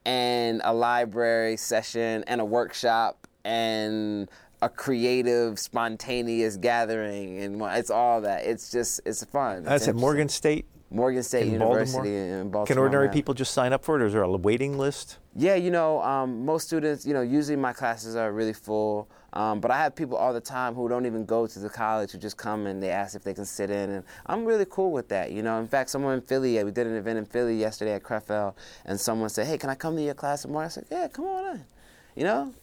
and 0.07 0.61
a 0.63 0.73
library 0.73 1.57
session 1.57 2.23
and 2.27 2.39
a 2.39 2.45
workshop 2.45 3.27
and 3.43 4.29
a 4.61 4.69
creative, 4.69 5.59
spontaneous 5.59 6.55
gathering, 6.57 7.39
and 7.39 7.61
it's 7.61 7.91
all 7.91 8.21
that. 8.21 8.45
It's 8.45 8.71
just 8.71 9.01
it's 9.05 9.23
fun. 9.25 9.63
That's 9.63 9.83
it's 9.83 9.89
at 9.89 9.95
Morgan 9.95 10.29
State. 10.29 10.65
Morgan 10.89 11.21
State 11.21 11.47
in 11.47 11.53
University 11.53 11.93
Baltimore? 11.93 12.39
in 12.39 12.49
Baltimore. 12.49 12.65
Can 12.65 12.77
ordinary 12.77 13.09
people 13.09 13.33
just 13.33 13.53
sign 13.53 13.73
up 13.73 13.83
for 13.83 13.99
it, 13.99 14.01
or 14.01 14.05
is 14.05 14.13
there 14.13 14.23
a 14.23 14.31
waiting 14.31 14.77
list? 14.77 15.17
Yeah, 15.35 15.55
you 15.55 15.69
know, 15.69 16.01
um, 16.01 16.45
most 16.45 16.65
students, 16.65 17.05
you 17.05 17.13
know, 17.13 17.21
usually 17.21 17.57
my 17.57 17.73
classes 17.73 18.15
are 18.15 18.31
really 18.31 18.53
full. 18.53 19.09
Um, 19.33 19.59
but 19.59 19.71
I 19.71 19.77
have 19.77 19.95
people 19.95 20.17
all 20.17 20.33
the 20.33 20.41
time 20.41 20.73
who 20.73 20.87
don't 20.87 21.05
even 21.05 21.25
go 21.25 21.47
to 21.47 21.59
the 21.59 21.69
college 21.69 22.11
who 22.11 22.17
just 22.17 22.37
come 22.37 22.65
and 22.65 22.81
they 22.81 22.89
ask 22.89 23.15
if 23.15 23.23
they 23.23 23.33
can 23.33 23.45
sit 23.45 23.69
in, 23.69 23.89
and 23.89 24.03
I'm 24.25 24.45
really 24.45 24.65
cool 24.69 24.91
with 24.91 25.09
that. 25.09 25.31
You 25.31 25.43
know, 25.43 25.59
in 25.59 25.67
fact, 25.67 25.89
someone 25.89 26.13
in 26.13 26.21
Philly, 26.21 26.63
we 26.63 26.71
did 26.71 26.87
an 26.87 26.95
event 26.95 27.19
in 27.19 27.25
Philly 27.25 27.55
yesterday 27.57 27.93
at 27.93 28.03
Crefeld, 28.03 28.53
and 28.85 28.99
someone 28.99 29.29
said, 29.29 29.47
"Hey, 29.47 29.57
can 29.57 29.69
I 29.69 29.75
come 29.75 29.95
to 29.95 30.01
your 30.01 30.13
class 30.13 30.43
tomorrow?" 30.43 30.65
I 30.65 30.69
said, 30.69 30.85
"Yeah, 30.89 31.07
come 31.07 31.25
on 31.25 31.55
in." 31.55 31.65
You 32.15 32.23
know, 32.23 32.53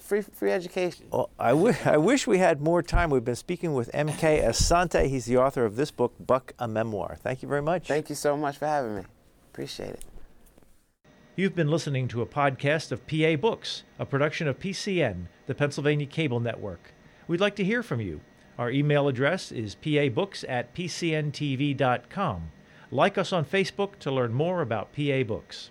free 0.00 0.22
free 0.22 0.52
education. 0.52 1.06
Well, 1.10 1.30
I, 1.38 1.50
w- 1.50 1.74
I 1.84 1.96
wish 1.96 2.26
we 2.26 2.38
had 2.38 2.60
more 2.60 2.82
time. 2.82 3.10
We've 3.10 3.24
been 3.24 3.36
speaking 3.36 3.74
with 3.74 3.90
M.K. 3.92 4.40
Asante. 4.40 5.08
He's 5.08 5.26
the 5.26 5.36
author 5.36 5.64
of 5.64 5.76
this 5.76 5.90
book, 5.90 6.14
Buck, 6.18 6.52
a 6.58 6.68
Memoir. 6.68 7.16
Thank 7.20 7.42
you 7.42 7.48
very 7.48 7.62
much. 7.62 7.88
Thank 7.88 8.08
you 8.08 8.14
so 8.14 8.36
much 8.36 8.58
for 8.58 8.66
having 8.66 8.96
me. 8.96 9.02
Appreciate 9.52 9.90
it. 9.90 10.04
You've 11.34 11.54
been 11.54 11.68
listening 11.70 12.08
to 12.08 12.20
a 12.20 12.26
podcast 12.26 12.92
of 12.92 13.06
PA 13.06 13.36
Books, 13.36 13.84
a 13.98 14.04
production 14.04 14.48
of 14.48 14.58
PCN, 14.58 15.28
the 15.46 15.54
Pennsylvania 15.54 16.06
Cable 16.06 16.40
Network. 16.40 16.92
We'd 17.26 17.40
like 17.40 17.56
to 17.56 17.64
hear 17.64 17.82
from 17.82 18.00
you. 18.00 18.20
Our 18.58 18.70
email 18.70 19.08
address 19.08 19.50
is 19.50 19.74
pabooks 19.74 20.44
at 20.48 20.74
pcntv.com. 20.74 22.50
Like 22.90 23.16
us 23.16 23.32
on 23.32 23.44
Facebook 23.44 23.98
to 24.00 24.10
learn 24.10 24.34
more 24.34 24.60
about 24.60 24.92
PA 24.94 25.22
Books. 25.22 25.70